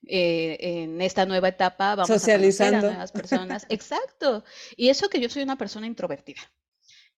eh, 0.07 0.57
en 0.61 1.01
esta 1.01 1.27
nueva 1.27 1.49
etapa, 1.49 1.97
vamos 1.97 2.11
a 2.11 2.14
conocer 2.14 2.35
a 2.35 2.39
Socializando. 2.39 2.87
nuevas 2.89 3.12
personas. 3.12 3.67
Exacto. 3.69 4.45
Y 4.77 4.89
eso 4.89 5.09
que 5.09 5.21
yo 5.21 5.29
soy 5.29 5.43
una 5.43 5.59
persona 5.59 5.87
introvertida. 5.87 6.41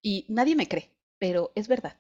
Y 0.01 0.27
nadie 0.29 0.57
me 0.57 0.69
cree, 0.69 0.95
pero 1.19 1.53
es 1.55 1.69
verdad. 1.69 1.99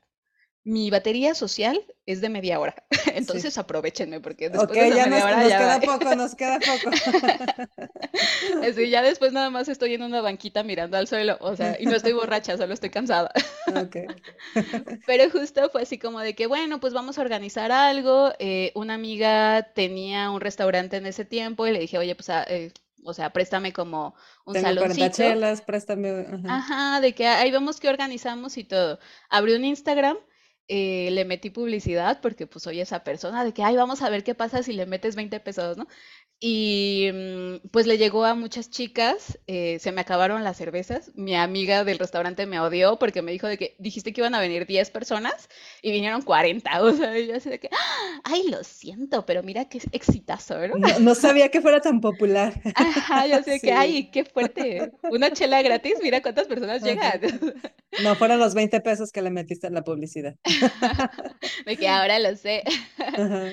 Mi 0.70 0.90
batería 0.90 1.34
social 1.34 1.80
es 2.04 2.20
de 2.20 2.28
media 2.28 2.60
hora. 2.60 2.74
Entonces 3.14 3.56
aprovechenme 3.56 4.20
porque 4.20 4.50
después 4.50 4.70
de 4.78 4.90
ya 4.90 5.06
media 5.06 5.06
nos, 5.06 5.22
hora 5.24 5.36
nos 5.40 5.48
ya 5.48 5.58
queda 5.58 5.78
va- 5.78 5.98
poco, 5.98 6.14
nos 6.14 6.34
queda 6.34 6.58
poco. 6.58 6.90
Así, 8.62 8.90
ya 8.90 9.02
después 9.02 9.32
nada 9.32 9.50
más 9.50 9.68
estoy 9.68 9.94
en 9.94 10.02
una 10.02 10.20
banquita 10.20 10.62
mirando 10.62 10.96
al 10.96 11.06
suelo, 11.08 11.36
o 11.40 11.56
sea, 11.56 11.76
y 11.80 11.86
no 11.86 11.94
estoy 11.96 12.12
borracha, 12.12 12.56
solo 12.56 12.74
estoy 12.74 12.90
cansada. 12.90 13.30
Ok. 13.74 13.96
Pero 15.06 15.30
justo 15.30 15.68
fue 15.70 15.82
así 15.82 15.98
como 15.98 16.20
de 16.20 16.34
que, 16.34 16.46
bueno, 16.46 16.80
pues 16.80 16.92
vamos 16.92 17.18
a 17.18 17.22
organizar 17.22 17.72
algo. 17.72 18.32
eh, 18.38 18.72
una 18.74 18.94
amiga 18.94 19.62
tenía 19.74 20.30
un 20.30 20.40
restaurante 20.40 20.96
en 20.96 21.06
ese 21.06 21.24
tiempo 21.24 21.66
y 21.66 21.72
le 21.72 21.78
dije, 21.80 21.98
oye, 21.98 22.14
pues, 22.14 22.30
a- 22.30 22.44
eh, 22.44 22.72
o 23.04 23.14
sea, 23.14 23.30
préstame 23.32 23.72
como 23.72 24.14
un 24.44 24.54
Tengo 24.54 24.66
40 24.66 24.94
saloncito. 24.94 25.16
chelas, 25.16 25.62
préstame. 25.62 26.26
Ajá. 26.30 26.56
Ajá, 26.56 27.00
de 27.00 27.14
que 27.14 27.26
ahí 27.26 27.50
vemos 27.50 27.80
qué 27.80 27.88
organizamos 27.88 28.58
y 28.58 28.64
todo. 28.64 28.98
Abrí 29.30 29.54
un 29.54 29.64
Instagram, 29.64 30.16
eh, 30.68 31.10
le 31.12 31.24
metí 31.24 31.50
publicidad 31.50 32.20
porque 32.20 32.46
pues 32.46 32.62
soy 32.64 32.80
esa 32.80 33.04
persona 33.04 33.44
de 33.44 33.52
que, 33.54 33.62
ay, 33.64 33.76
vamos 33.76 34.02
a 34.02 34.10
ver 34.10 34.24
qué 34.24 34.34
pasa 34.34 34.62
si 34.62 34.72
le 34.72 34.86
metes 34.86 35.16
20 35.16 35.40
pesos, 35.40 35.76
¿no? 35.76 35.86
Y 36.40 37.10
mm, 37.12 37.68
pues 37.72 37.86
le 37.88 37.98
llegó 37.98 38.24
a 38.24 38.34
muchas 38.34 38.70
chicas, 38.70 39.38
eh, 39.48 39.78
se 39.80 39.90
me 39.90 40.00
acabaron 40.00 40.44
las 40.44 40.56
cervezas. 40.56 41.10
Mi 41.16 41.34
amiga 41.34 41.82
del 41.82 41.98
restaurante 41.98 42.46
me 42.46 42.60
odió 42.60 42.96
porque 42.98 43.22
me 43.22 43.32
dijo 43.32 43.48
de 43.48 43.58
que 43.58 43.74
dijiste 43.80 44.12
que 44.12 44.20
iban 44.20 44.36
a 44.36 44.40
venir 44.40 44.64
10 44.64 44.90
personas 44.90 45.48
y 45.82 45.90
vinieron 45.90 46.22
40. 46.22 46.70
O 46.88 46.92
sea, 46.92 47.18
yo 47.18 47.34
así 47.34 47.50
de 47.50 47.58
que, 47.58 47.68
"Ah, 47.72 48.20
ay, 48.24 48.48
lo 48.50 48.62
siento, 48.62 49.26
pero 49.26 49.42
mira 49.42 49.68
qué 49.68 49.80
exitazo, 49.90 50.66
¿no? 50.68 50.76
No, 50.76 50.98
no 51.00 51.14
sabía 51.16 51.50
que 51.50 51.60
fuera 51.60 51.80
tan 51.80 52.00
popular. 52.00 52.54
Ajá, 52.76 53.26
yo 53.26 53.36
así 53.36 53.50
de 53.50 53.60
que, 53.60 53.72
ay, 53.72 54.10
qué 54.12 54.24
fuerte. 54.24 54.92
Una 55.10 55.32
chela 55.32 55.60
gratis, 55.62 55.94
mira 56.02 56.22
cuántas 56.22 56.46
personas 56.46 56.82
llegan. 56.82 57.20
No, 58.02 58.14
fueron 58.14 58.38
los 58.38 58.54
20 58.54 58.80
pesos 58.82 59.10
que 59.10 59.22
le 59.22 59.30
metiste 59.30 59.66
en 59.66 59.74
la 59.74 59.82
publicidad. 59.82 60.36
De 61.64 61.76
que 61.76 61.88
ahora 61.88 62.18
lo 62.18 62.36
sé. 62.36 62.62
Ajá. 62.98 63.50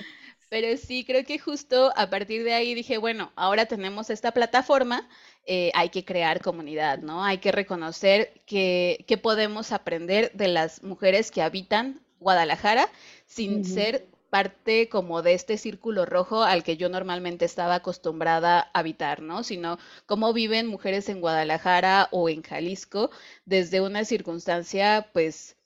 Pero 0.55 0.77
sí, 0.77 1.03
creo 1.03 1.25
que 1.25 1.37
justo 1.37 1.91
a 1.97 2.09
partir 2.09 2.45
de 2.45 2.53
ahí 2.53 2.75
dije, 2.75 2.97
bueno, 2.97 3.33
ahora 3.35 3.65
tenemos 3.65 4.09
esta 4.09 4.31
plataforma, 4.31 5.05
eh, 5.45 5.69
hay 5.75 5.89
que 5.89 6.05
crear 6.05 6.41
comunidad, 6.41 6.99
¿no? 6.99 7.25
Hay 7.25 7.39
que 7.39 7.51
reconocer 7.51 8.41
que, 8.45 9.03
que 9.05 9.17
podemos 9.17 9.73
aprender 9.73 10.31
de 10.31 10.47
las 10.47 10.81
mujeres 10.81 11.29
que 11.29 11.41
habitan 11.41 11.99
Guadalajara 12.21 12.89
sin 13.25 13.65
ser 13.65 14.07
parte 14.29 14.87
como 14.87 15.21
de 15.21 15.33
este 15.33 15.57
círculo 15.57 16.05
rojo 16.05 16.43
al 16.43 16.63
que 16.63 16.77
yo 16.77 16.87
normalmente 16.87 17.43
estaba 17.43 17.75
acostumbrada 17.75 18.71
a 18.73 18.79
habitar, 18.79 19.21
¿no? 19.21 19.43
Sino 19.43 19.77
cómo 20.05 20.31
viven 20.31 20.67
mujeres 20.67 21.09
en 21.09 21.19
Guadalajara 21.19 22.07
o 22.11 22.29
en 22.29 22.43
Jalisco 22.43 23.09
desde 23.43 23.81
una 23.81 24.05
circunstancia, 24.05 25.09
pues, 25.11 25.57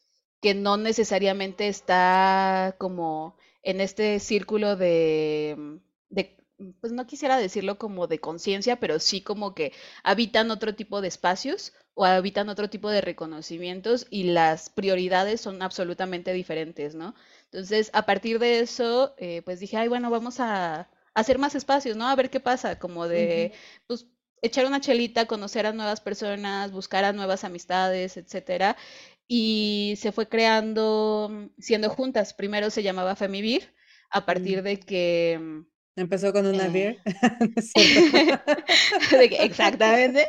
que 0.42 0.56
no 0.56 0.78
necesariamente 0.78 1.68
está 1.68 2.74
como 2.80 3.36
en 3.64 3.82
este 3.82 4.20
círculo 4.20 4.76
de, 4.76 5.56
mm, 5.58 5.76
de, 6.10 6.38
pues 6.82 6.92
no 6.94 7.08
quisiera 7.08 7.38
decirlo 7.38 7.78
como 7.78 8.08
de 8.08 8.20
conciencia, 8.20 8.80
pero 8.80 9.00
sí 9.00 9.22
como 9.22 9.54
que 9.56 9.74
habitan 10.04 10.52
otro 10.52 10.76
tipo 10.76 11.02
de 11.02 11.08
espacios 11.08 11.74
o 11.94 12.06
habitan 12.06 12.50
otro 12.50 12.70
tipo 12.70 12.90
de 12.90 13.02
reconocimientos 13.02 14.08
y 14.10 14.24
las 14.24 14.70
prioridades 14.70 15.42
son 15.42 15.62
absolutamente 15.62 16.34
diferentes, 16.34 16.96
¿no? 16.96 17.16
Entonces, 17.46 17.90
a 17.94 18.06
partir 18.06 18.40
de 18.40 18.60
eso, 18.60 19.14
eh, 19.18 19.42
pues 19.44 19.60
dije, 19.60 19.78
ay, 19.78 19.88
bueno, 19.88 20.10
vamos 20.10 20.40
a 20.40 20.90
hacer 21.14 21.38
más 21.40 21.56
espacios, 21.56 21.98
¿no? 21.98 22.08
A 22.08 22.16
ver 22.16 22.30
qué 22.30 22.40
pasa, 22.40 22.78
como 22.80 23.08
de, 23.08 23.52
pues, 23.88 24.06
echar 24.42 24.66
una 24.66 24.80
chelita, 24.82 25.26
conocer 25.26 25.66
a 25.66 25.74
nuevas 25.74 26.00
personas, 26.02 26.72
buscar 26.72 27.04
a 27.04 27.14
nuevas 27.14 27.44
amistades, 27.44 28.16
etcétera. 28.18 28.78
Y 29.32 29.94
se 29.98 30.12
fue 30.12 30.28
creando, 30.28 31.30
mm, 31.32 31.62
siendo 31.62 31.90
juntas. 31.92 32.34
Primero 32.34 32.72
se 32.72 32.82
llamaba 32.82 33.16
Femivir, 33.16 33.74
a 34.10 34.26
partir 34.26 34.62
Mm. 34.62 34.64
de 34.64 34.80
que, 34.80 35.40
mm, 35.40 35.60
Empezó 35.96 36.32
con 36.32 36.46
una 36.48 36.68
Eh. 36.68 36.70
beer. 36.70 36.98
De 39.12 39.30
que- 39.30 39.44
exactamente. 39.44 40.26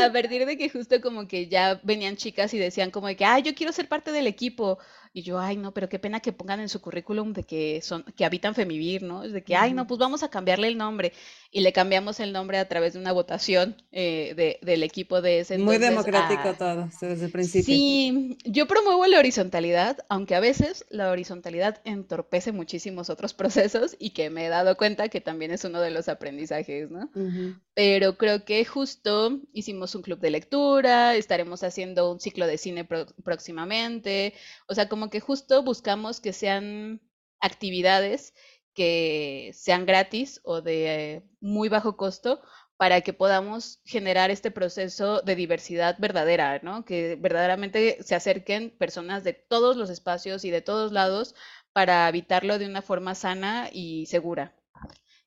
A 0.00 0.12
partir 0.12 0.44
de 0.46 0.56
que 0.58 0.68
justo 0.68 1.00
como 1.00 1.28
que 1.28 1.48
ya 1.48 1.80
venían 1.84 2.16
chicas 2.16 2.52
y 2.54 2.58
decían 2.58 2.90
como 2.90 3.06
de 3.06 3.16
que, 3.16 3.24
ay, 3.24 3.42
yo 3.42 3.54
quiero 3.54 3.72
ser 3.72 3.88
parte 3.88 4.12
del 4.12 4.26
equipo. 4.26 4.78
Y 5.14 5.22
yo, 5.22 5.38
ay, 5.38 5.56
no, 5.58 5.72
pero 5.74 5.88
qué 5.90 5.98
pena 5.98 6.20
que 6.20 6.32
pongan 6.32 6.60
en 6.60 6.68
su 6.70 6.80
currículum 6.80 7.32
de 7.34 7.44
que 7.44 7.80
son, 7.82 8.02
que 8.16 8.24
habitan 8.24 8.54
Femivir, 8.54 9.02
¿no? 9.02 9.24
Es 9.24 9.32
de 9.32 9.42
que, 9.44 9.54
ay, 9.56 9.72
no, 9.74 9.86
pues 9.86 9.98
vamos 9.98 10.22
a 10.22 10.30
cambiarle 10.30 10.68
el 10.68 10.78
nombre. 10.78 11.12
Y 11.50 11.60
le 11.60 11.72
cambiamos 11.72 12.18
el 12.20 12.32
nombre 12.32 12.56
a 12.58 12.66
través 12.66 12.94
de 12.94 12.98
una 12.98 13.12
votación 13.12 13.76
eh, 13.92 14.32
de, 14.36 14.58
del 14.62 14.82
equipo 14.82 15.20
de 15.20 15.40
ese 15.40 15.58
Muy 15.58 15.76
entonces 15.76 15.90
democrático 15.90 16.48
a- 16.48 16.56
todo, 16.56 16.88
desde 17.00 17.26
el 17.26 17.30
principio. 17.30 17.62
Sí, 17.74 18.38
yo 18.44 18.66
promuevo 18.66 19.06
la 19.06 19.18
horizontalidad, 19.18 19.98
aunque 20.08 20.34
a 20.34 20.40
veces 20.40 20.86
la 20.88 21.10
horizontalidad 21.10 21.80
entorpece 21.84 22.52
muchísimos 22.52 23.10
otros 23.10 23.34
procesos 23.34 23.96
y 23.98 24.10
que 24.10 24.30
me 24.30 24.46
he 24.46 24.48
dado 24.48 24.76
cuenta 24.78 25.08
que 25.10 25.20
también 25.20 25.50
es 25.50 25.64
uno 25.64 25.80
de 25.80 25.90
los 25.90 26.08
aprendizajes, 26.08 26.90
¿no? 26.90 27.10
Ujú. 27.14 27.54
Pero 27.74 28.18
creo 28.18 28.44
que 28.44 28.64
justo 28.66 29.40
hicimos 29.54 29.94
un 29.94 30.02
club 30.02 30.20
de 30.20 30.30
lectura, 30.30 31.14
estaremos 31.16 31.62
haciendo 31.62 32.12
un 32.12 32.20
ciclo 32.20 32.46
de 32.46 32.58
cine 32.58 32.84
pro- 32.84 33.06
próximamente, 33.24 34.34
o 34.68 34.74
sea, 34.74 34.88
como 34.88 35.01
que 35.10 35.20
justo 35.20 35.62
buscamos 35.62 36.20
que 36.20 36.32
sean 36.32 37.00
actividades 37.40 38.34
que 38.74 39.52
sean 39.54 39.86
gratis 39.86 40.40
o 40.44 40.62
de 40.62 41.24
muy 41.40 41.68
bajo 41.68 41.96
costo 41.96 42.40
para 42.76 43.00
que 43.02 43.12
podamos 43.12 43.80
generar 43.84 44.30
este 44.30 44.50
proceso 44.50 45.20
de 45.22 45.36
diversidad 45.36 45.96
verdadera, 45.98 46.58
¿no? 46.62 46.84
Que 46.84 47.16
verdaderamente 47.16 48.02
se 48.02 48.14
acerquen 48.14 48.70
personas 48.76 49.24
de 49.24 49.34
todos 49.34 49.76
los 49.76 49.90
espacios 49.90 50.44
y 50.44 50.50
de 50.50 50.62
todos 50.62 50.90
lados 50.90 51.34
para 51.72 52.06
habitarlo 52.06 52.58
de 52.58 52.66
una 52.66 52.82
forma 52.82 53.14
sana 53.14 53.68
y 53.72 54.06
segura. 54.06 54.56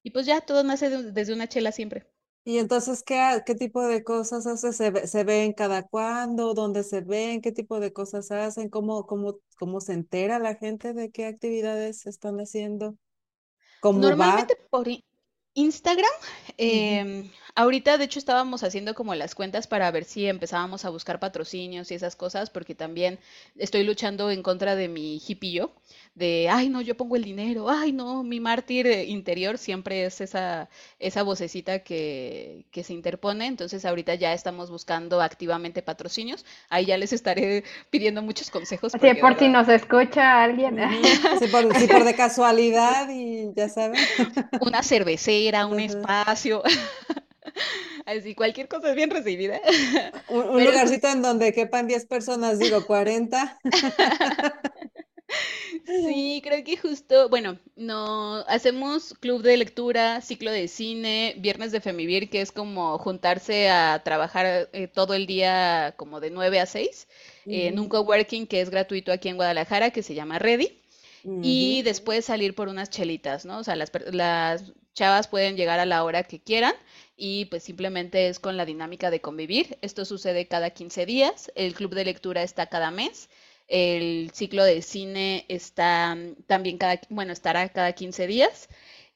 Y 0.03 0.11
pues 0.11 0.25
ya, 0.25 0.41
todo 0.41 0.63
nace 0.63 0.89
desde 0.89 1.33
una 1.33 1.47
chela 1.47 1.71
siempre. 1.71 2.14
Y 2.47 2.59
entonces, 2.59 3.01
¿qué, 3.03 3.41
qué 3.43 3.55
tipo 3.55 3.81
de 3.87 4.03
cosas 4.03 4.45
hace? 4.45 4.71
¿Se, 4.71 5.07
se 5.07 5.23
ven 5.23 5.51
cada 5.53 5.81
cuándo? 5.81 6.53
¿Dónde 6.53 6.83
se 6.83 7.01
ven? 7.01 7.41
¿Qué 7.41 7.51
tipo 7.51 7.79
de 7.79 7.91
cosas 7.91 8.29
hacen? 8.31 8.69
¿Cómo, 8.69 9.07
cómo, 9.07 9.39
cómo 9.57 9.81
se 9.81 9.93
entera 9.93 10.37
la 10.37 10.53
gente 10.55 10.93
de 10.93 11.09
qué 11.09 11.25
actividades 11.25 12.05
están 12.05 12.39
haciendo? 12.39 12.95
¿Cómo 13.81 13.99
Normalmente 13.99 14.55
por 14.69 14.87
Instagram. 15.55 16.11
Em, 16.57 17.31
ahorita, 17.55 17.97
de 17.97 18.03
hecho, 18.03 18.19
estábamos 18.19 18.63
haciendo 18.63 18.93
como 18.93 19.15
las 19.15 19.35
cuentas 19.35 19.67
para 19.67 19.89
ver 19.89 20.03
si 20.03 20.27
empezábamos 20.27 20.83
a 20.83 20.89
buscar 20.89 21.19
patrocinios 21.19 21.89
y 21.91 21.95
esas 21.95 22.15
cosas, 22.15 22.49
porque 22.49 22.75
también 22.75 23.19
estoy 23.55 23.83
luchando 23.83 24.29
en 24.31 24.43
contra 24.43 24.75
de 24.75 24.89
mi 24.89 25.21
hippie 25.25 25.53
yo 25.53 25.73
de, 26.15 26.47
ay, 26.49 26.69
no, 26.69 26.81
yo 26.81 26.95
pongo 26.95 27.17
el 27.17 27.23
dinero, 27.23 27.69
ay, 27.69 27.91
no, 27.91 28.23
mi 28.23 28.39
mártir 28.39 28.87
interior 28.87 29.57
siempre 29.57 30.05
es 30.05 30.21
esa, 30.21 30.69
esa 30.97 31.23
vocecita 31.23 31.79
que, 31.79 32.65
que 32.71 32.83
se 32.83 32.93
interpone. 32.93 33.47
Entonces, 33.47 33.83
ahorita 33.83 34.15
ya 34.15 34.33
estamos 34.33 34.71
buscando 34.71 35.21
activamente 35.21 35.81
patrocinios. 35.81 36.45
Ahí 36.69 36.85
ya 36.85 36.97
les 36.97 37.11
estaré 37.11 37.65
pidiendo 37.89 38.21
muchos 38.21 38.49
consejos. 38.49 38.93
Sí, 38.93 39.13
por 39.19 39.37
si 39.37 39.49
nos 39.49 39.67
escucha 39.67 40.41
alguien. 40.43 40.79
Sí, 41.39 41.47
por, 41.47 41.67
por 41.67 42.03
de 42.05 42.15
casualidad 42.15 43.09
y 43.09 43.53
ya 43.53 43.67
saben. 43.67 43.99
Una 44.61 44.83
cervecera, 44.83 45.65
un 45.65 45.81
espacio. 45.81 46.63
Así, 48.05 48.35
cualquier 48.35 48.67
cosa 48.67 48.89
es 48.91 48.95
bien 48.95 49.09
recibida. 49.09 49.59
Un, 50.29 50.63
lugarcito 50.63 51.07
en 51.07 51.21
donde 51.21 51.53
quepan 51.53 51.87
10 51.87 52.05
personas, 52.05 52.59
digo 52.59 52.85
40. 52.85 53.59
Sí, 55.85 56.41
creo 56.43 56.63
que 56.63 56.77
justo, 56.77 57.29
bueno, 57.29 57.59
no 57.75 58.37
hacemos 58.47 59.13
club 59.13 59.41
de 59.41 59.57
lectura, 59.57 60.21
ciclo 60.21 60.51
de 60.51 60.67
cine, 60.67 61.35
viernes 61.37 61.71
de 61.71 61.81
Femivir, 61.81 62.29
que 62.29 62.41
es 62.41 62.51
como 62.51 62.97
juntarse 62.97 63.69
a 63.69 64.01
trabajar 64.03 64.69
eh, 64.73 64.87
todo 64.87 65.13
el 65.13 65.25
día 65.25 65.93
como 65.97 66.19
de 66.19 66.29
9 66.29 66.59
a 66.59 66.65
6, 66.65 67.07
en 67.47 67.79
un 67.79 67.89
coworking 67.89 68.47
que 68.47 68.61
es 68.61 68.69
gratuito 68.69 69.11
aquí 69.11 69.29
en 69.29 69.35
Guadalajara, 69.35 69.91
que 69.91 70.03
se 70.03 70.15
llama 70.15 70.39
Ready, 70.39 70.79
y 71.41 71.81
después 71.81 72.25
salir 72.25 72.53
por 72.53 72.67
unas 72.67 72.91
chelitas, 72.91 73.45
¿no? 73.45 73.57
O 73.57 73.63
sea, 73.63 73.75
las, 73.75 73.91
las 74.11 74.73
chavas 74.93 75.27
pueden 75.27 75.57
llegar 75.57 75.79
a 75.79 75.85
la 75.85 76.03
hora 76.03 76.23
que 76.23 76.39
quieran 76.39 76.73
y 77.17 77.45
pues 77.45 77.63
simplemente 77.63 78.27
es 78.27 78.39
con 78.39 78.57
la 78.57 78.65
dinámica 78.65 79.09
de 79.09 79.21
convivir. 79.21 79.77
Esto 79.81 80.05
sucede 80.05 80.47
cada 80.47 80.69
15 80.69 81.05
días, 81.07 81.51
el 81.55 81.73
club 81.73 81.95
de 81.95 82.05
lectura 82.05 82.43
está 82.43 82.67
cada 82.67 82.91
mes 82.91 83.29
el 83.67 84.31
ciclo 84.33 84.63
de 84.63 84.81
cine 84.81 85.45
está 85.49 86.15
mm, 86.15 86.43
también 86.47 86.77
cada, 86.77 86.99
bueno, 87.09 87.33
estará 87.33 87.67
cada 87.69 87.93
15 87.93 88.27
días. 88.27 88.69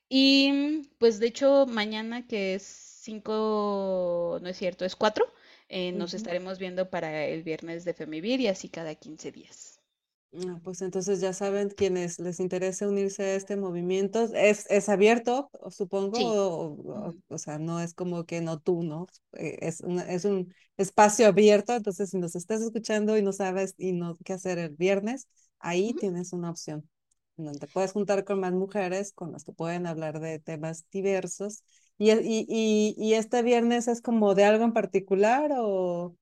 Y 0.09 0.89
pues 0.97 1.19
de 1.19 1.27
hecho 1.27 1.65
mañana 1.67 2.25
que 2.27 2.55
es 2.55 2.63
5, 2.63 4.39
no 4.41 4.49
es 4.49 4.57
cierto, 4.57 4.85
es 4.85 4.95
4, 4.95 5.25
eh, 5.69 5.91
nos 5.91 6.13
estaremos 6.13 6.59
viendo 6.59 6.89
para 6.89 7.25
el 7.25 7.43
viernes 7.43 7.85
de 7.85 7.93
Femivir 7.93 8.41
y 8.41 8.47
así 8.47 8.69
cada 8.69 8.95
15 8.95 9.31
días. 9.31 9.78
Ah, 10.31 10.59
pues 10.63 10.81
entonces 10.83 11.21
ya 11.21 11.33
saben 11.33 11.69
quienes 11.69 12.19
les 12.19 12.39
interese 12.39 12.85
unirse 12.85 13.23
a 13.23 13.35
este 13.35 13.57
movimiento. 13.57 14.29
Es, 14.35 14.69
es 14.69 14.87
abierto, 14.87 15.49
supongo, 15.71 17.13
o, 17.27 17.37
sea, 17.37 17.57
no 17.57 17.79
es 17.79 17.95
como 17.95 18.25
que 18.25 18.39
no 18.39 18.59
tú, 18.59 18.83
¿no? 18.83 19.07
Eh, 19.33 19.57
es, 19.61 19.81
es 19.81 20.25
un 20.25 20.53
espacio 20.77 21.27
abierto, 21.27 21.73
entonces 21.73 22.11
si 22.11 22.17
nos 22.19 22.35
estás 22.35 22.61
escuchando 22.61 23.17
y 23.17 23.23
no 23.23 23.33
sabes 23.33 23.73
y 23.77 23.93
no 23.93 24.17
qué 24.23 24.33
hacer 24.33 24.59
el 24.59 24.69
viernes, 24.69 25.27
ahí 25.57 25.93
tienes 25.93 26.31
una 26.31 26.51
opción. 26.51 26.87
Donde 27.35 27.59
te 27.59 27.67
puedes 27.67 27.93
juntar 27.93 28.23
con 28.23 28.39
más 28.39 28.53
mujeres 28.53 29.13
con 29.13 29.31
las 29.31 29.43
que 29.43 29.53
pueden 29.53 29.87
hablar 29.87 30.19
de 30.19 30.39
temas 30.39 30.85
diversos. 30.91 31.63
Y, 31.97 32.11
y, 32.11 32.45
y, 32.47 32.95
y 32.97 33.13
este 33.13 33.41
viernes 33.41 33.87
es 33.87 34.01
como 34.01 34.35
de 34.35 34.43
algo 34.43 34.63
en 34.63 34.73
particular 34.73 35.51
o... 35.57 36.15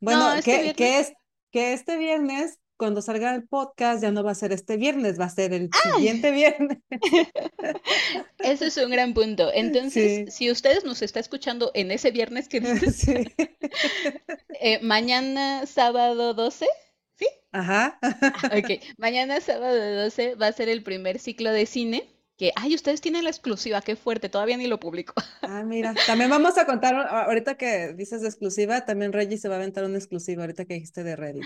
Bueno, 0.00 0.34
este 0.34 0.74
que, 0.74 0.98
es, 0.98 1.12
que 1.52 1.74
este 1.74 1.96
viernes 1.96 2.58
cuando 2.82 3.00
salga 3.00 3.32
el 3.32 3.44
podcast 3.44 4.02
ya 4.02 4.10
no 4.10 4.24
va 4.24 4.32
a 4.32 4.34
ser 4.34 4.50
este 4.50 4.76
viernes, 4.76 5.20
va 5.20 5.26
a 5.26 5.30
ser 5.30 5.52
el 5.52 5.70
siguiente 5.94 6.32
viernes. 6.32 6.78
Ese 8.40 8.66
es 8.66 8.76
un 8.76 8.90
gran 8.90 9.14
punto. 9.14 9.52
Entonces, 9.54 10.34
si 10.34 10.50
ustedes 10.50 10.84
nos 10.84 11.00
está 11.00 11.20
escuchando 11.20 11.70
en 11.74 11.92
ese 11.92 12.10
viernes 12.10 12.48
que 12.48 12.60
dices, 12.60 13.06
eh, 14.60 14.80
mañana 14.82 15.64
sábado 15.64 16.34
12, 16.34 16.66
¿sí? 17.14 17.28
Ajá. 17.52 18.00
Ah, 18.02 18.50
ok, 18.58 18.82
mañana 18.98 19.40
sábado 19.40 20.02
12 20.02 20.34
va 20.34 20.48
a 20.48 20.52
ser 20.52 20.68
el 20.68 20.82
primer 20.82 21.20
ciclo 21.20 21.52
de 21.52 21.66
cine 21.66 22.08
que, 22.36 22.50
ay, 22.56 22.74
ustedes 22.74 23.00
tienen 23.00 23.22
la 23.22 23.30
exclusiva, 23.30 23.80
qué 23.82 23.94
fuerte, 23.94 24.28
todavía 24.28 24.56
ni 24.56 24.66
lo 24.66 24.80
publico. 24.80 25.14
Ah, 25.42 25.62
mira, 25.64 25.94
también 26.08 26.30
vamos 26.30 26.58
a 26.58 26.66
contar, 26.66 26.96
ahorita 26.96 27.54
que 27.54 27.92
dices 27.92 28.22
de 28.22 28.28
exclusiva, 28.28 28.84
también 28.84 29.12
Reggie 29.12 29.38
se 29.38 29.48
va 29.48 29.54
a 29.54 29.58
aventar 29.58 29.84
una 29.84 29.98
exclusiva, 29.98 30.42
ahorita 30.42 30.64
que 30.64 30.74
dijiste 30.74 31.04
de 31.04 31.14
Reddit. 31.14 31.44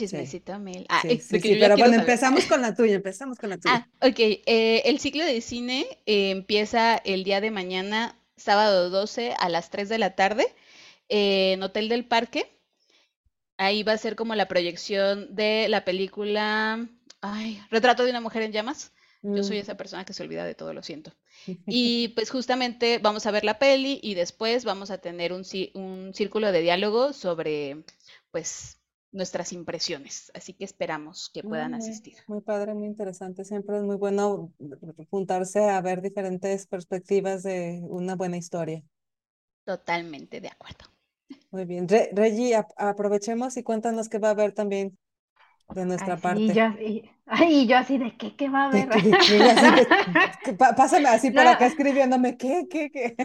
Chismecita 0.00 0.58
Mel. 0.58 0.86
Ah, 0.88 1.02
sí, 1.02 1.18
sí, 1.40 1.56
pero 1.60 1.76
bueno, 1.76 1.94
empezamos 1.94 2.46
con 2.46 2.62
la 2.62 2.74
tuya, 2.74 2.94
empezamos 2.96 3.38
con 3.38 3.50
la 3.50 3.58
tuya. 3.58 3.86
Ah, 4.00 4.08
ok. 4.08 4.18
Eh, 4.18 4.82
el 4.86 4.98
ciclo 4.98 5.24
de 5.24 5.40
cine 5.42 5.86
eh, 6.06 6.30
empieza 6.30 6.96
el 6.96 7.22
día 7.22 7.40
de 7.40 7.50
mañana, 7.50 8.16
sábado 8.36 8.88
12 8.88 9.34
a 9.38 9.48
las 9.50 9.70
3 9.70 9.88
de 9.90 9.98
la 9.98 10.14
tarde, 10.16 10.46
eh, 11.08 11.52
en 11.52 11.62
Hotel 11.62 11.88
del 11.88 12.06
Parque. 12.06 12.50
Ahí 13.58 13.82
va 13.82 13.92
a 13.92 13.98
ser 13.98 14.16
como 14.16 14.34
la 14.34 14.48
proyección 14.48 15.34
de 15.34 15.68
la 15.68 15.84
película, 15.84 16.88
ay, 17.20 17.62
Retrato 17.70 18.04
de 18.04 18.10
una 18.10 18.22
mujer 18.22 18.42
en 18.42 18.52
llamas. 18.52 18.92
Yo 19.22 19.44
soy 19.44 19.58
mm. 19.58 19.60
esa 19.60 19.76
persona 19.76 20.06
que 20.06 20.14
se 20.14 20.22
olvida 20.22 20.46
de 20.46 20.54
todo, 20.54 20.72
lo 20.72 20.82
siento. 20.82 21.12
Y 21.66 22.08
pues 22.08 22.30
justamente 22.30 22.98
vamos 22.98 23.26
a 23.26 23.30
ver 23.30 23.44
la 23.44 23.58
peli 23.58 24.00
y 24.02 24.14
después 24.14 24.64
vamos 24.64 24.90
a 24.90 24.96
tener 24.96 25.34
un, 25.34 25.44
un 25.74 26.14
círculo 26.14 26.52
de 26.52 26.62
diálogo 26.62 27.12
sobre, 27.12 27.84
pues, 28.30 28.79
nuestras 29.12 29.52
impresiones. 29.52 30.30
Así 30.34 30.52
que 30.52 30.64
esperamos 30.64 31.30
que 31.32 31.42
puedan 31.42 31.74
asistir. 31.74 32.14
Muy 32.26 32.40
padre, 32.40 32.74
muy 32.74 32.86
interesante. 32.86 33.44
Siempre 33.44 33.78
es 33.78 33.82
muy 33.82 33.96
bueno 33.96 34.52
juntarse 35.10 35.68
a 35.68 35.80
ver 35.80 36.00
diferentes 36.00 36.66
perspectivas 36.66 37.42
de 37.42 37.80
una 37.82 38.14
buena 38.14 38.36
historia. 38.36 38.82
Totalmente 39.64 40.40
de 40.40 40.48
acuerdo. 40.48 40.86
Muy 41.50 41.64
bien. 41.64 41.86
Reggie, 41.88 42.54
aprovechemos 42.76 43.56
y 43.56 43.62
cuéntanos 43.62 44.08
qué 44.08 44.18
va 44.18 44.28
a 44.28 44.32
haber 44.32 44.52
también 44.52 44.96
de 45.74 45.86
nuestra 45.86 46.16
parte. 46.16 46.40
Y 46.40 46.52
yo, 46.52 46.64
ay, 47.26 47.66
yo 47.66 47.78
así 47.78 47.98
de 47.98 48.16
qué, 48.16 48.34
qué 48.36 48.48
va 48.48 48.64
a 48.64 48.68
haber. 48.68 48.88
pásame 50.76 51.08
así 51.08 51.30
por 51.30 51.46
acá 51.46 51.66
escribiéndome, 51.66 52.36
¿qué, 52.36 52.66
qué, 52.70 52.90
qué? 52.90 53.16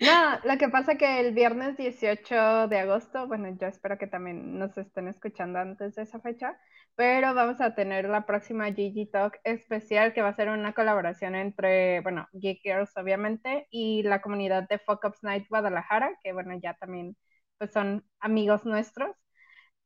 no, 0.00 0.38
lo 0.44 0.58
que 0.58 0.68
pasa 0.68 0.96
que 0.96 1.20
el 1.20 1.34
viernes 1.34 1.76
18 1.76 2.68
de 2.68 2.78
agosto, 2.78 3.26
bueno, 3.26 3.48
yo 3.60 3.66
espero 3.66 3.98
que 3.98 4.06
también 4.06 4.58
nos 4.58 4.76
estén 4.76 5.08
escuchando 5.08 5.58
antes 5.58 5.94
de 5.94 6.02
esa 6.02 6.20
fecha, 6.20 6.58
pero 6.94 7.34
vamos 7.34 7.60
a 7.60 7.74
tener 7.74 8.08
la 8.08 8.26
próxima 8.26 8.72
Gigi 8.72 9.06
Talk 9.06 9.38
especial 9.44 10.12
que 10.12 10.22
va 10.22 10.28
a 10.28 10.36
ser 10.36 10.48
una 10.48 10.72
colaboración 10.72 11.34
entre, 11.34 12.00
bueno, 12.00 12.26
Geek 12.32 12.60
Girls 12.62 12.96
obviamente 12.96 13.66
y 13.70 14.02
la 14.02 14.20
comunidad 14.20 14.68
de 14.68 14.78
Fuck 14.78 15.04
Ups 15.04 15.22
Night 15.22 15.46
Guadalajara, 15.48 16.10
que 16.22 16.32
bueno, 16.32 16.58
ya 16.60 16.74
también 16.74 17.16
pues 17.58 17.72
son 17.72 18.04
amigos 18.20 18.64
nuestros. 18.64 19.16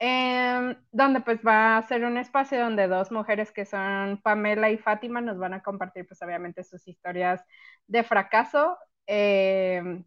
Em, 0.05 0.77
donde 0.91 1.21
pues 1.21 1.39
va 1.47 1.77
a 1.77 1.83
ser 1.83 2.05
un 2.05 2.19
espacio 2.19 2.59
donde 2.59 2.89
dos 2.89 3.13
mujeres 3.13 3.53
que 3.53 3.65
son 3.65 4.21
Pamela 4.21 4.69
y 4.71 4.77
Fátima 4.77 5.21
nos 5.21 5.39
van 5.39 5.55
a 5.55 5.63
compartir 5.63 6.09
pues 6.09 6.21
obviamente 6.23 6.65
sus 6.65 6.89
historias 6.89 7.41
de 7.87 8.03
fracaso 8.03 8.77
em, 9.07 10.05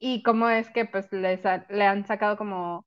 y 0.00 0.22
cómo 0.24 0.48
es 0.50 0.68
que 0.70 0.84
pues 0.84 1.12
les 1.12 1.42
le 1.68 1.84
han 1.86 2.04
sacado 2.06 2.36
como 2.36 2.86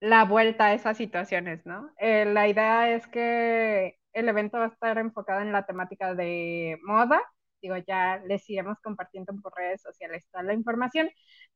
la 0.00 0.24
vuelta 0.24 0.66
a 0.66 0.74
esas 0.74 0.96
situaciones, 0.98 1.66
¿no? 1.66 1.90
Eh, 1.98 2.24
la 2.26 2.48
idea 2.48 2.90
es 2.90 3.06
que 3.08 3.98
el 4.14 4.28
evento 4.28 4.58
va 4.58 4.66
a 4.66 4.68
estar 4.68 4.98
enfocado 4.98 5.42
en 5.42 5.52
la 5.52 5.66
temática 5.66 6.14
de 6.14 6.78
moda 6.84 7.22
digo, 7.64 7.76
ya 7.86 8.18
les 8.26 8.48
iremos 8.50 8.78
compartiendo 8.82 9.32
por 9.42 9.54
redes 9.56 9.82
sociales 9.82 10.26
toda 10.30 10.44
la 10.44 10.54
información, 10.54 11.08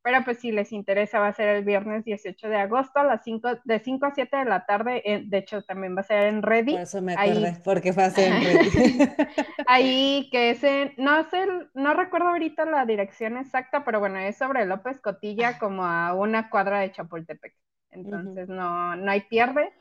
pero 0.02 0.24
pues 0.24 0.38
si 0.38 0.52
les 0.52 0.72
interesa 0.72 1.18
va 1.18 1.28
a 1.28 1.32
ser 1.32 1.48
el 1.48 1.64
viernes 1.64 2.04
18 2.04 2.48
de 2.48 2.56
agosto 2.56 3.00
a 3.00 3.04
las 3.04 3.22
5, 3.24 3.60
de 3.64 3.78
5 3.78 4.06
a 4.06 4.14
7 4.14 4.36
de 4.36 4.44
la 4.44 4.64
tarde, 4.64 5.02
de 5.26 5.38
hecho 5.38 5.62
también 5.62 5.96
va 5.96 6.00
a 6.00 6.04
ser 6.04 6.26
en 6.28 6.42
Ready. 6.42 6.72
Por 6.72 6.80
eso 6.80 7.02
me 7.02 7.14
acordé, 7.14 7.56
porque 7.64 7.92
va 7.92 8.06
a 8.06 8.10
ser 8.10 8.32
en 8.32 8.42
Ready. 8.44 8.70
ahí 9.66 10.28
que 10.30 10.50
es 10.50 10.64
en, 10.64 10.94
no 10.96 11.28
sé, 11.30 11.46
no 11.74 11.94
recuerdo 11.94 12.28
ahorita 12.28 12.64
la 12.64 12.86
dirección 12.86 13.36
exacta, 13.36 13.84
pero 13.84 14.00
bueno, 14.00 14.18
es 14.18 14.36
sobre 14.38 14.64
López 14.66 15.00
Cotilla 15.00 15.58
como 15.58 15.84
a 15.84 16.14
una 16.14 16.48
cuadra 16.48 16.80
de 16.80 16.92
Chapultepec, 16.92 17.54
entonces 17.90 18.48
no, 18.48 18.96
no 18.96 19.10
hay 19.10 19.22
pierde. 19.22 19.72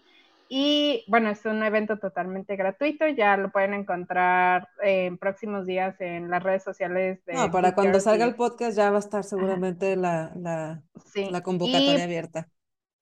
Y 0.50 1.04
bueno, 1.08 1.30
es 1.30 1.46
un 1.46 1.62
evento 1.64 1.98
totalmente 2.00 2.56
gratuito, 2.56 3.08
ya 3.08 3.36
lo 3.38 3.52
pueden 3.52 3.74
encontrar 3.74 4.70
en 4.82 5.18
próximos 5.18 5.66
días 5.66 6.00
en 6.00 6.30
las 6.30 6.42
redes 6.44 6.64
sociales 6.64 7.24
de... 7.26 7.34
No, 7.34 7.52
para 7.52 7.74
cuando 7.76 8.00
salga 8.00 8.26
el 8.26 8.36
podcast 8.36 8.78
ya 8.78 8.90
va 8.90 8.98
a 8.98 9.00
estar 9.00 9.24
seguramente 9.24 9.96
la, 9.96 10.32
la, 10.36 10.84
la 11.30 11.44
convocatoria 11.44 12.04
abierta. 12.06 12.50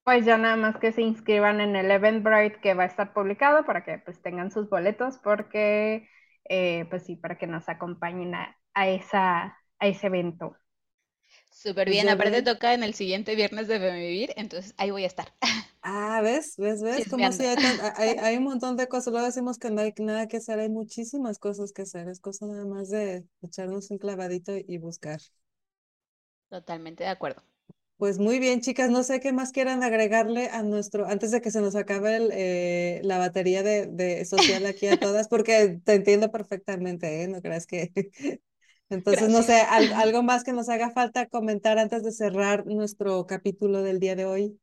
Pues 0.04 0.24
ya 0.24 0.38
nada 0.38 0.56
más 0.56 0.78
que 0.78 0.92
se 0.92 1.02
inscriban 1.02 1.60
en 1.60 1.74
el 1.74 1.90
Eventbrite 1.90 2.60
que 2.60 2.74
va 2.74 2.84
a 2.84 2.86
estar 2.86 3.12
publicado 3.12 3.64
para 3.64 3.84
que 3.84 3.98
pues 3.98 4.22
tengan 4.22 4.52
sus 4.52 4.68
boletos 4.70 5.18
porque 5.18 6.08
eh, 6.48 6.86
pues 6.90 7.04
sí, 7.04 7.16
para 7.16 7.36
que 7.38 7.46
nos 7.48 7.68
acompañen 7.68 8.34
a, 8.34 8.56
a, 8.74 8.88
esa, 8.88 9.58
a 9.80 9.86
ese 9.86 10.06
evento. 10.06 10.56
Súper 11.56 11.88
bien, 11.88 12.06
aparte 12.10 12.42
toca 12.42 12.74
en 12.74 12.82
el 12.82 12.92
siguiente 12.92 13.34
viernes 13.34 13.66
de 13.66 13.78
Vivir, 13.78 14.34
entonces 14.36 14.74
ahí 14.76 14.90
voy 14.90 15.04
a 15.04 15.06
estar. 15.06 15.32
Ah, 15.88 16.20
¿ves? 16.20 16.56
¿Ves? 16.56 16.82
¿Ves? 16.82 17.08
Como 17.08 17.30
si 17.30 17.44
hay, 17.96 18.16
hay, 18.18 18.36
un 18.38 18.42
montón 18.42 18.76
de 18.76 18.88
cosas. 18.88 19.12
Luego 19.12 19.24
decimos 19.24 19.56
que 19.56 19.70
no 19.70 19.82
hay 19.82 19.94
nada 19.98 20.26
que 20.26 20.38
hacer, 20.38 20.58
hay 20.58 20.68
muchísimas 20.68 21.38
cosas 21.38 21.70
que 21.72 21.82
hacer. 21.82 22.08
Es 22.08 22.18
cosa 22.18 22.44
nada 22.46 22.64
más 22.66 22.90
de 22.90 23.24
echarnos 23.40 23.88
un 23.92 23.98
clavadito 23.98 24.52
y 24.56 24.78
buscar. 24.78 25.20
Totalmente 26.48 27.04
de 27.04 27.10
acuerdo. 27.10 27.40
Pues 27.98 28.18
muy 28.18 28.40
bien, 28.40 28.62
chicas, 28.62 28.90
no 28.90 29.04
sé 29.04 29.20
qué 29.20 29.32
más 29.32 29.52
quieran 29.52 29.84
agregarle 29.84 30.48
a 30.48 30.64
nuestro, 30.64 31.06
antes 31.06 31.30
de 31.30 31.40
que 31.40 31.52
se 31.52 31.60
nos 31.60 31.76
acabe 31.76 32.16
el, 32.16 32.30
eh, 32.32 33.00
la 33.04 33.18
batería 33.18 33.62
de, 33.62 33.86
de, 33.86 34.24
social 34.24 34.66
aquí 34.66 34.88
a 34.88 34.98
todas, 34.98 35.28
porque 35.28 35.80
te 35.84 35.94
entiendo 35.94 36.32
perfectamente, 36.32 37.22
¿eh? 37.22 37.28
No 37.28 37.40
creas 37.40 37.68
que 37.68 37.92
entonces, 38.88 39.28
no 39.28 39.42
sé, 39.42 39.60
algo 39.96 40.22
más 40.22 40.44
que 40.44 40.52
nos 40.52 40.68
haga 40.68 40.90
falta 40.90 41.26
comentar 41.26 41.78
antes 41.78 42.02
de 42.02 42.12
cerrar 42.12 42.66
nuestro 42.66 43.26
capítulo 43.26 43.82
del 43.82 44.00
día 44.00 44.16
de 44.16 44.24
hoy. 44.24 44.60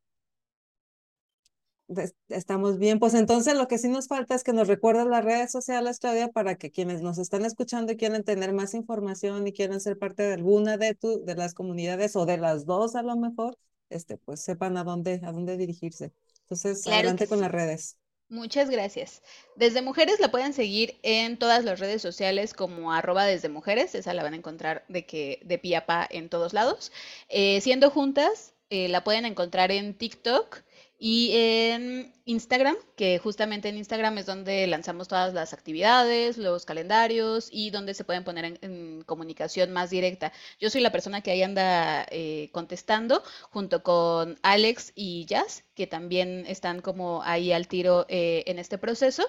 Estamos 2.29 2.79
bien, 2.79 2.97
pues 2.97 3.13
entonces 3.13 3.55
lo 3.55 3.67
que 3.67 3.77
sí 3.77 3.89
nos 3.89 4.07
falta 4.07 4.33
es 4.33 4.43
que 4.43 4.53
nos 4.53 4.67
recuerden 4.67 5.09
las 5.09 5.23
redes 5.23 5.51
sociales, 5.51 5.99
Claudia, 5.99 6.29
para 6.29 6.55
que 6.55 6.71
quienes 6.71 7.01
nos 7.01 7.17
están 7.17 7.45
escuchando 7.45 7.91
y 7.91 7.97
quieren 7.97 8.23
tener 8.23 8.53
más 8.53 8.73
información 8.73 9.45
y 9.45 9.53
quieren 9.53 9.79
ser 9.79 9.99
parte 9.99 10.23
de 10.23 10.33
alguna 10.33 10.77
de, 10.77 10.95
tu, 10.95 11.23
de 11.23 11.35
las 11.35 11.53
comunidades 11.53 12.15
o 12.15 12.25
de 12.25 12.37
las 12.37 12.65
dos 12.65 12.95
a 12.95 13.03
lo 13.03 13.15
mejor, 13.17 13.57
este, 13.89 14.17
pues 14.17 14.41
sepan 14.41 14.77
a 14.77 14.83
dónde, 14.83 15.21
a 15.23 15.31
dónde 15.31 15.57
dirigirse. 15.57 16.13
Entonces, 16.43 16.87
adelante 16.87 17.27
con 17.27 17.41
las 17.41 17.51
redes. 17.51 17.97
Muchas 18.33 18.67
gracias. 18.67 19.21
Desde 19.55 19.83
Mujeres 19.83 20.19
la 20.19 20.31
pueden 20.31 20.53
seguir 20.53 20.97
en 21.03 21.37
todas 21.37 21.63
las 21.63 21.79
redes 21.79 22.01
sociales 22.01 22.55
como 22.55 22.91
arroba 22.91 23.25
desde 23.25 23.47
mujeres, 23.47 23.93
esa 23.93 24.15
la 24.15 24.23
van 24.23 24.33
a 24.33 24.37
encontrar 24.37 24.85
de 24.87 25.05
que 25.05 25.39
de 25.43 25.59
piapa 25.59 26.07
en 26.09 26.29
todos 26.29 26.51
lados. 26.51 26.91
Eh, 27.29 27.61
siendo 27.61 27.91
juntas, 27.91 28.55
eh, 28.71 28.87
la 28.89 29.03
pueden 29.03 29.25
encontrar 29.25 29.71
en 29.71 29.93
TikTok 29.93 30.63
y 31.05 31.35
en 31.35 32.13
Instagram, 32.23 32.77
que 32.95 33.19
justamente 33.19 33.67
en 33.67 33.75
Instagram 33.75 34.19
es 34.19 34.25
donde 34.25 34.65
lanzamos 34.67 35.09
todas 35.09 35.33
las 35.33 35.51
actividades, 35.51 36.37
los 36.37 36.65
calendarios 36.65 37.49
y 37.51 37.71
donde 37.71 37.93
se 37.93 38.05
pueden 38.05 38.23
poner 38.23 38.57
en, 38.61 39.03
comunicación 39.05 39.73
más 39.73 39.89
directa. 39.89 40.31
Yo 40.61 40.69
soy 40.69 40.79
la 40.79 40.93
persona 40.93 41.19
que 41.19 41.31
ahí 41.31 41.43
anda 41.43 42.05
eh, 42.09 42.47
contestando 42.53 43.21
junto 43.49 43.83
con 43.83 44.39
Alex 44.43 44.93
y 44.95 45.25
Jazz, 45.25 45.65
que 45.75 45.87
también 45.87 46.45
están 46.47 46.79
como 46.79 47.21
ahí 47.23 47.51
al 47.51 47.67
tiro 47.67 48.05
eh, 48.07 48.45
en 48.47 48.57
este 48.57 48.77
proceso. 48.77 49.25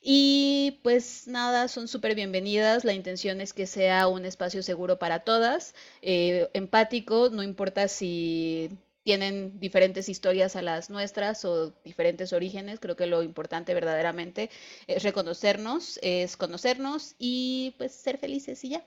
Y 0.00 0.78
pues 0.84 1.26
nada, 1.26 1.66
son 1.66 1.88
súper 1.88 2.14
bienvenidas. 2.14 2.84
La 2.84 2.92
intención 2.92 3.40
es 3.40 3.52
que 3.52 3.66
sea 3.66 4.06
un 4.06 4.26
espacio 4.26 4.62
seguro 4.62 5.00
para 5.00 5.24
todas, 5.24 5.74
eh, 6.02 6.48
empático, 6.54 7.30
no 7.30 7.42
importa 7.42 7.88
si 7.88 8.70
tienen 9.06 9.58
diferentes 9.60 10.08
historias 10.10 10.56
a 10.56 10.62
las 10.62 10.90
nuestras 10.90 11.44
o 11.46 11.70
diferentes 11.84 12.32
orígenes. 12.34 12.80
Creo 12.80 12.96
que 12.96 13.06
lo 13.06 13.22
importante 13.22 13.72
verdaderamente 13.74 14.50
es 14.86 15.02
reconocernos, 15.04 15.98
es 16.02 16.36
conocernos 16.36 17.14
y 17.18 17.74
pues 17.78 17.92
ser 17.94 18.18
felices 18.18 18.62
y 18.64 18.70
ya. 18.70 18.84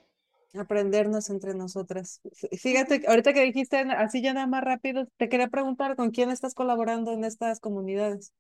Aprendernos 0.54 1.30
entre 1.32 1.54
nosotras. 1.56 2.22
Fíjate, 2.58 3.04
ahorita 3.08 3.34
que 3.34 3.42
dijiste 3.44 3.78
así 3.78 4.22
ya 4.22 4.34
nada 4.34 4.48
más 4.48 4.64
rápido, 4.64 5.06
te 5.18 5.30
quería 5.30 5.48
preguntar 5.48 5.96
con 5.96 6.12
quién 6.12 6.30
estás 6.32 6.54
colaborando 6.56 7.12
en 7.14 7.24
estas 7.24 7.60
comunidades. 7.60 8.34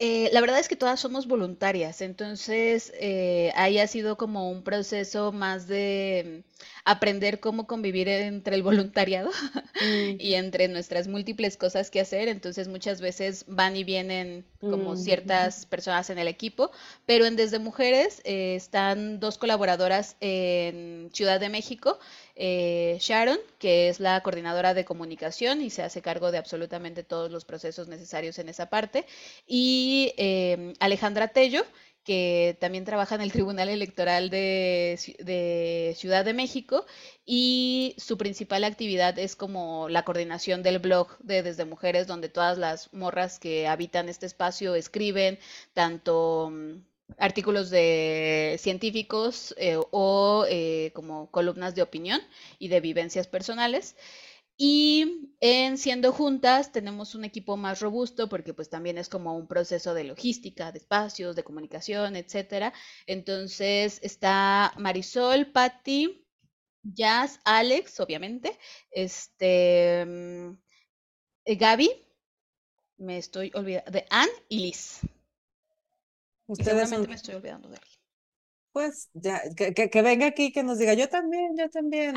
Eh, 0.00 0.30
la 0.32 0.40
verdad 0.40 0.60
es 0.60 0.68
que 0.68 0.76
todas 0.76 1.00
somos 1.00 1.26
voluntarias, 1.26 2.02
entonces 2.02 2.92
eh, 3.00 3.50
ahí 3.56 3.80
ha 3.80 3.86
sido 3.88 4.16
como 4.16 4.48
un 4.48 4.62
proceso 4.62 5.32
más 5.32 5.66
de 5.66 6.44
aprender 6.84 7.40
cómo 7.40 7.66
convivir 7.66 8.08
entre 8.08 8.54
el 8.54 8.62
voluntariado 8.62 9.30
mm. 9.82 10.20
y 10.20 10.34
entre 10.34 10.68
nuestras 10.68 11.08
múltiples 11.08 11.56
cosas 11.56 11.90
que 11.90 12.00
hacer. 12.00 12.28
Entonces 12.28 12.68
muchas 12.68 13.00
veces 13.00 13.44
van 13.48 13.76
y 13.76 13.82
vienen 13.82 14.44
como 14.60 14.92
mm. 14.92 14.96
ciertas 14.96 15.66
personas 15.70 16.10
en 16.10 16.18
el 16.18 16.28
equipo, 16.28 16.70
pero 17.04 17.26
en 17.26 17.34
Desde 17.34 17.58
Mujeres 17.58 18.22
eh, 18.24 18.54
están 18.54 19.18
dos 19.18 19.36
colaboradoras 19.36 20.16
en 20.20 21.10
Ciudad 21.12 21.40
de 21.40 21.48
México 21.48 21.98
eh, 22.38 22.96
Sharon, 23.00 23.38
que 23.58 23.88
es 23.88 24.00
la 24.00 24.22
coordinadora 24.22 24.72
de 24.72 24.84
comunicación 24.84 25.60
y 25.60 25.70
se 25.70 25.82
hace 25.82 26.00
cargo 26.02 26.30
de 26.30 26.38
absolutamente 26.38 27.02
todos 27.02 27.30
los 27.30 27.44
procesos 27.44 27.88
necesarios 27.88 28.38
en 28.38 28.48
esa 28.48 28.70
parte, 28.70 29.04
y 29.46 30.14
eh, 30.16 30.72
Alejandra 30.78 31.28
Tello, 31.28 31.64
que 32.08 32.56
también 32.58 32.86
trabaja 32.86 33.16
en 33.16 33.20
el 33.20 33.32
Tribunal 33.32 33.68
Electoral 33.68 34.30
de, 34.30 34.98
de, 35.18 35.94
Ciudad 35.94 36.24
de 36.24 36.32
México 36.32 36.86
y 37.26 37.94
su 37.98 38.16
principal 38.16 38.64
actividad 38.64 39.18
es 39.18 39.36
como 39.36 39.90
la 39.90 40.06
coordinación 40.06 40.62
del 40.62 40.78
blog 40.78 41.18
de 41.18 41.42
Desde 41.42 41.66
Mujeres, 41.66 42.06
donde 42.06 42.30
todas 42.30 42.56
las 42.56 42.94
morras 42.94 43.38
que 43.38 43.66
habitan 43.68 44.08
este 44.08 44.24
espacio 44.24 44.74
escriben 44.74 45.38
tanto 45.74 46.48
mm, 46.50 46.76
artículos 47.16 47.70
de 47.70 48.56
científicos 48.58 49.54
eh, 49.58 49.78
o 49.90 50.44
eh, 50.48 50.92
como 50.94 51.30
columnas 51.30 51.74
de 51.74 51.82
opinión 51.82 52.20
y 52.58 52.68
de 52.68 52.80
vivencias 52.80 53.26
personales. 53.26 53.96
Y 54.60 55.34
en 55.40 55.78
Siendo 55.78 56.12
Juntas 56.12 56.72
tenemos 56.72 57.14
un 57.14 57.24
equipo 57.24 57.56
más 57.56 57.80
robusto 57.80 58.28
porque 58.28 58.54
pues 58.54 58.68
también 58.68 58.98
es 58.98 59.08
como 59.08 59.36
un 59.36 59.46
proceso 59.46 59.94
de 59.94 60.04
logística, 60.04 60.72
de 60.72 60.78
espacios, 60.78 61.36
de 61.36 61.44
comunicación, 61.44 62.16
etcétera. 62.16 62.72
Entonces 63.06 64.00
está 64.02 64.74
Marisol, 64.76 65.46
Patti, 65.52 66.26
Jazz, 66.82 67.40
Alex, 67.44 68.00
obviamente, 68.00 68.58
este, 68.90 70.04
mm, 70.06 70.58
Gaby, 71.46 71.90
me 72.98 73.18
estoy 73.18 73.50
olvidando, 73.54 73.90
de 73.90 74.06
Anne 74.10 74.32
y 74.48 74.58
Liz. 74.60 75.00
Ustedes 76.48 76.90
me 76.90 77.14
estoy 77.14 77.34
olvidando 77.36 77.68
de 77.68 77.76
alguien. 77.76 77.98
Pues 78.72 79.08
ya, 79.14 79.42
que, 79.56 79.72
que, 79.72 80.02
venga 80.02 80.26
aquí 80.26 80.52
que 80.52 80.62
nos 80.62 80.78
diga, 80.78 80.94
yo 80.94 81.08
también, 81.08 81.56
yo 81.56 81.68
también. 81.68 82.14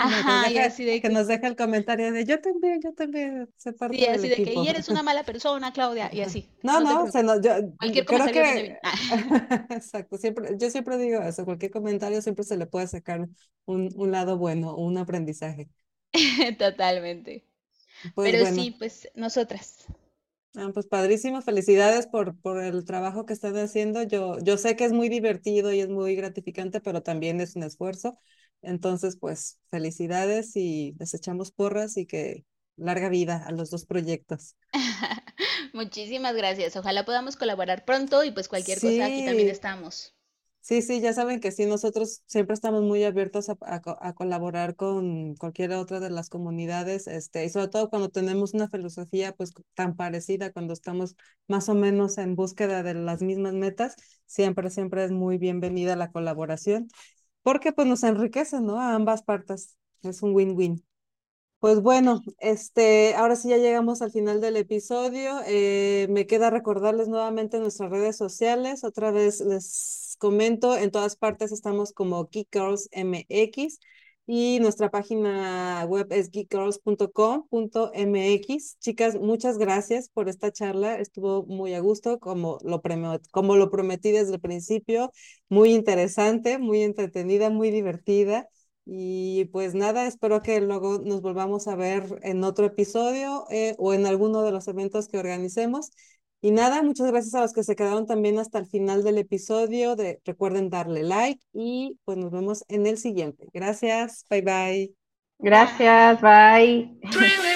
que, 1.01 1.09
nos 1.09 1.27
deje 1.27 1.47
el 1.47 1.55
comentario 1.55 2.11
de 2.11 2.25
yo 2.25 2.39
también, 2.39 2.79
yo 2.83 2.93
también. 2.93 3.49
Se 3.57 3.73
parte 3.73 3.97
sí, 3.97 4.05
así 4.05 4.29
de 4.29 4.35
que 4.35 4.53
y 4.53 4.67
eres 4.67 4.89
una 4.89 5.01
mala 5.01 5.23
persona, 5.23 5.73
Claudia, 5.73 6.09
y 6.13 6.21
así. 6.21 6.49
No, 6.63 6.79
no, 6.79 7.07
no 7.07 7.41
yo, 7.41 7.51
cualquier 7.79 8.05
comentario 8.05 8.43
que... 8.43 8.79
Exacto, 9.75 10.17
siempre, 10.17 10.55
yo 10.57 10.69
siempre 10.69 10.97
digo 10.97 11.21
eso, 11.21 11.45
cualquier 11.45 11.71
comentario 11.71 12.21
siempre 12.21 12.43
se 12.43 12.57
le 12.57 12.67
puede 12.67 12.87
sacar 12.87 13.27
un, 13.65 13.89
un 13.95 14.11
lado 14.11 14.37
bueno, 14.37 14.75
un 14.75 14.97
aprendizaje. 14.97 15.69
Totalmente. 16.59 17.45
Pues 18.13 18.31
Pero 18.31 18.45
sí, 18.53 18.75
pues 18.77 19.09
nosotras. 19.15 19.87
Ah, 20.55 20.69
pues 20.73 20.85
padrísimo, 20.87 21.41
felicidades 21.41 22.07
por, 22.07 22.37
por 22.41 22.61
el 22.61 22.83
trabajo 22.83 23.25
que 23.25 23.31
están 23.33 23.55
haciendo. 23.57 24.03
Yo, 24.03 24.37
yo 24.39 24.57
sé 24.57 24.75
que 24.75 24.83
es 24.83 24.91
muy 24.91 25.07
divertido 25.07 25.71
y 25.71 25.79
es 25.79 25.87
muy 25.89 26.15
gratificante, 26.15 26.81
pero 26.81 27.01
también 27.01 27.39
es 27.39 27.55
un 27.55 27.63
esfuerzo. 27.63 28.17
Entonces, 28.61 29.17
pues 29.17 29.59
felicidades 29.69 30.55
y 30.57 30.93
les 30.99 31.13
echamos 31.13 31.51
porras 31.51 31.95
y 31.97 32.05
que 32.05 32.45
larga 32.75 33.07
vida 33.09 33.43
a 33.45 33.51
los 33.51 33.69
dos 33.69 33.85
proyectos. 33.85 34.55
Muchísimas 35.73 36.35
gracias. 36.35 36.75
Ojalá 36.75 37.05
podamos 37.05 37.37
colaborar 37.37 37.85
pronto 37.85 38.23
y 38.23 38.31
pues 38.31 38.49
cualquier 38.49 38.81
cosa 38.81 39.05
aquí 39.05 39.23
también 39.23 39.49
estamos. 39.49 40.13
Sí, 40.61 40.81
sí, 40.83 41.01
ya 41.01 41.11
saben 41.13 41.39
que 41.39 41.51
sí, 41.51 41.65
nosotros 41.65 42.21
siempre 42.27 42.53
estamos 42.53 42.83
muy 42.83 43.03
abiertos 43.03 43.49
a, 43.49 43.57
a, 43.61 44.13
colaborar 44.13 44.75
con 44.75 45.33
cualquier 45.35 45.71
otra 45.73 45.99
de 45.99 46.11
las 46.11 46.29
comunidades, 46.29 47.07
este, 47.07 47.43
y 47.45 47.49
sobre 47.49 47.67
todo 47.67 47.89
cuando 47.89 48.09
tenemos 48.09 48.53
una 48.53 48.69
filosofía 48.69 49.33
pues 49.33 49.53
tan 49.73 49.95
parecida, 49.95 50.51
cuando 50.51 50.73
estamos 50.73 51.15
más 51.47 51.67
o 51.67 51.73
menos 51.73 52.17
en 52.19 52.35
búsqueda 52.35 52.83
de 52.83 52.93
las 52.93 53.23
mismas 53.23 53.53
metas, 53.55 53.95
siempre, 54.27 54.69
siempre 54.69 55.03
es 55.03 55.11
muy 55.11 55.39
bienvenida 55.39 55.95
la 55.95 56.11
colaboración, 56.11 56.87
porque 57.43 57.73
pues 57.73 57.87
nos 57.87 58.03
enriquece, 58.03 58.61
¿no? 58.61 58.79
A 58.79 58.95
ambas 58.95 59.23
partes, 59.23 59.77
es 60.03 60.21
un 60.23 60.35
win-win. 60.35 60.83
Pues 61.59 61.81
bueno, 61.81 62.21
este, 62.39 63.13
ahora 63.15 63.35
sí 63.35 63.49
ya 63.49 63.57
llegamos 63.57 64.01
al 64.01 64.11
final 64.11 64.41
del 64.41 64.57
episodio. 64.57 65.41
Eh, 65.45 66.07
me 66.09 66.25
queda 66.25 66.49
recordarles 66.49 67.07
nuevamente 67.07 67.59
nuestras 67.59 67.91
redes 67.91 68.17
sociales. 68.17 68.83
Otra 68.83 69.11
vez 69.11 69.41
les 69.41 70.10
comento, 70.21 70.77
en 70.77 70.91
todas 70.91 71.15
partes 71.15 71.51
estamos 71.51 71.93
como 71.93 72.29
Geek 72.29 72.49
Girls 72.53 72.89
MX 72.91 73.79
y 74.27 74.59
nuestra 74.61 74.91
página 74.91 75.83
web 75.89 76.05
es 76.11 76.29
geekgirls.com.mx. 76.29 78.77
Chicas, 78.79 79.19
muchas 79.19 79.57
gracias 79.57 80.09
por 80.09 80.29
esta 80.29 80.51
charla. 80.51 80.99
Estuvo 80.99 81.43
muy 81.47 81.73
a 81.73 81.79
gusto, 81.79 82.19
como 82.19 82.59
lo, 82.63 82.83
como 83.31 83.55
lo 83.55 83.71
prometí 83.71 84.11
desde 84.11 84.35
el 84.35 84.39
principio. 84.39 85.11
Muy 85.49 85.73
interesante, 85.73 86.59
muy 86.59 86.83
entretenida, 86.83 87.49
muy 87.49 87.71
divertida. 87.71 88.47
Y 88.85 89.45
pues 89.45 89.73
nada, 89.73 90.05
espero 90.05 90.43
que 90.43 90.61
luego 90.61 90.99
nos 91.03 91.21
volvamos 91.21 91.67
a 91.67 91.75
ver 91.75 92.19
en 92.21 92.43
otro 92.43 92.67
episodio 92.67 93.45
eh, 93.49 93.73
o 93.79 93.95
en 93.95 94.05
alguno 94.05 94.43
de 94.43 94.51
los 94.51 94.67
eventos 94.67 95.07
que 95.07 95.17
organicemos. 95.17 95.89
Y 96.41 96.51
nada, 96.51 96.81
muchas 96.81 97.07
gracias 97.11 97.35
a 97.35 97.41
los 97.41 97.53
que 97.53 97.63
se 97.63 97.75
quedaron 97.75 98.07
también 98.07 98.39
hasta 98.39 98.57
el 98.57 98.65
final 98.65 99.03
del 99.03 99.19
episodio. 99.19 99.95
De, 99.95 100.19
recuerden 100.25 100.69
darle 100.69 101.03
like 101.03 101.41
y 101.53 101.99
pues 102.03 102.17
nos 102.17 102.31
vemos 102.31 102.65
en 102.67 102.87
el 102.87 102.97
siguiente. 102.97 103.47
Gracias, 103.53 104.25
bye 104.29 104.41
bye. 104.41 104.93
Gracias, 105.37 106.19
bye. 106.21 106.99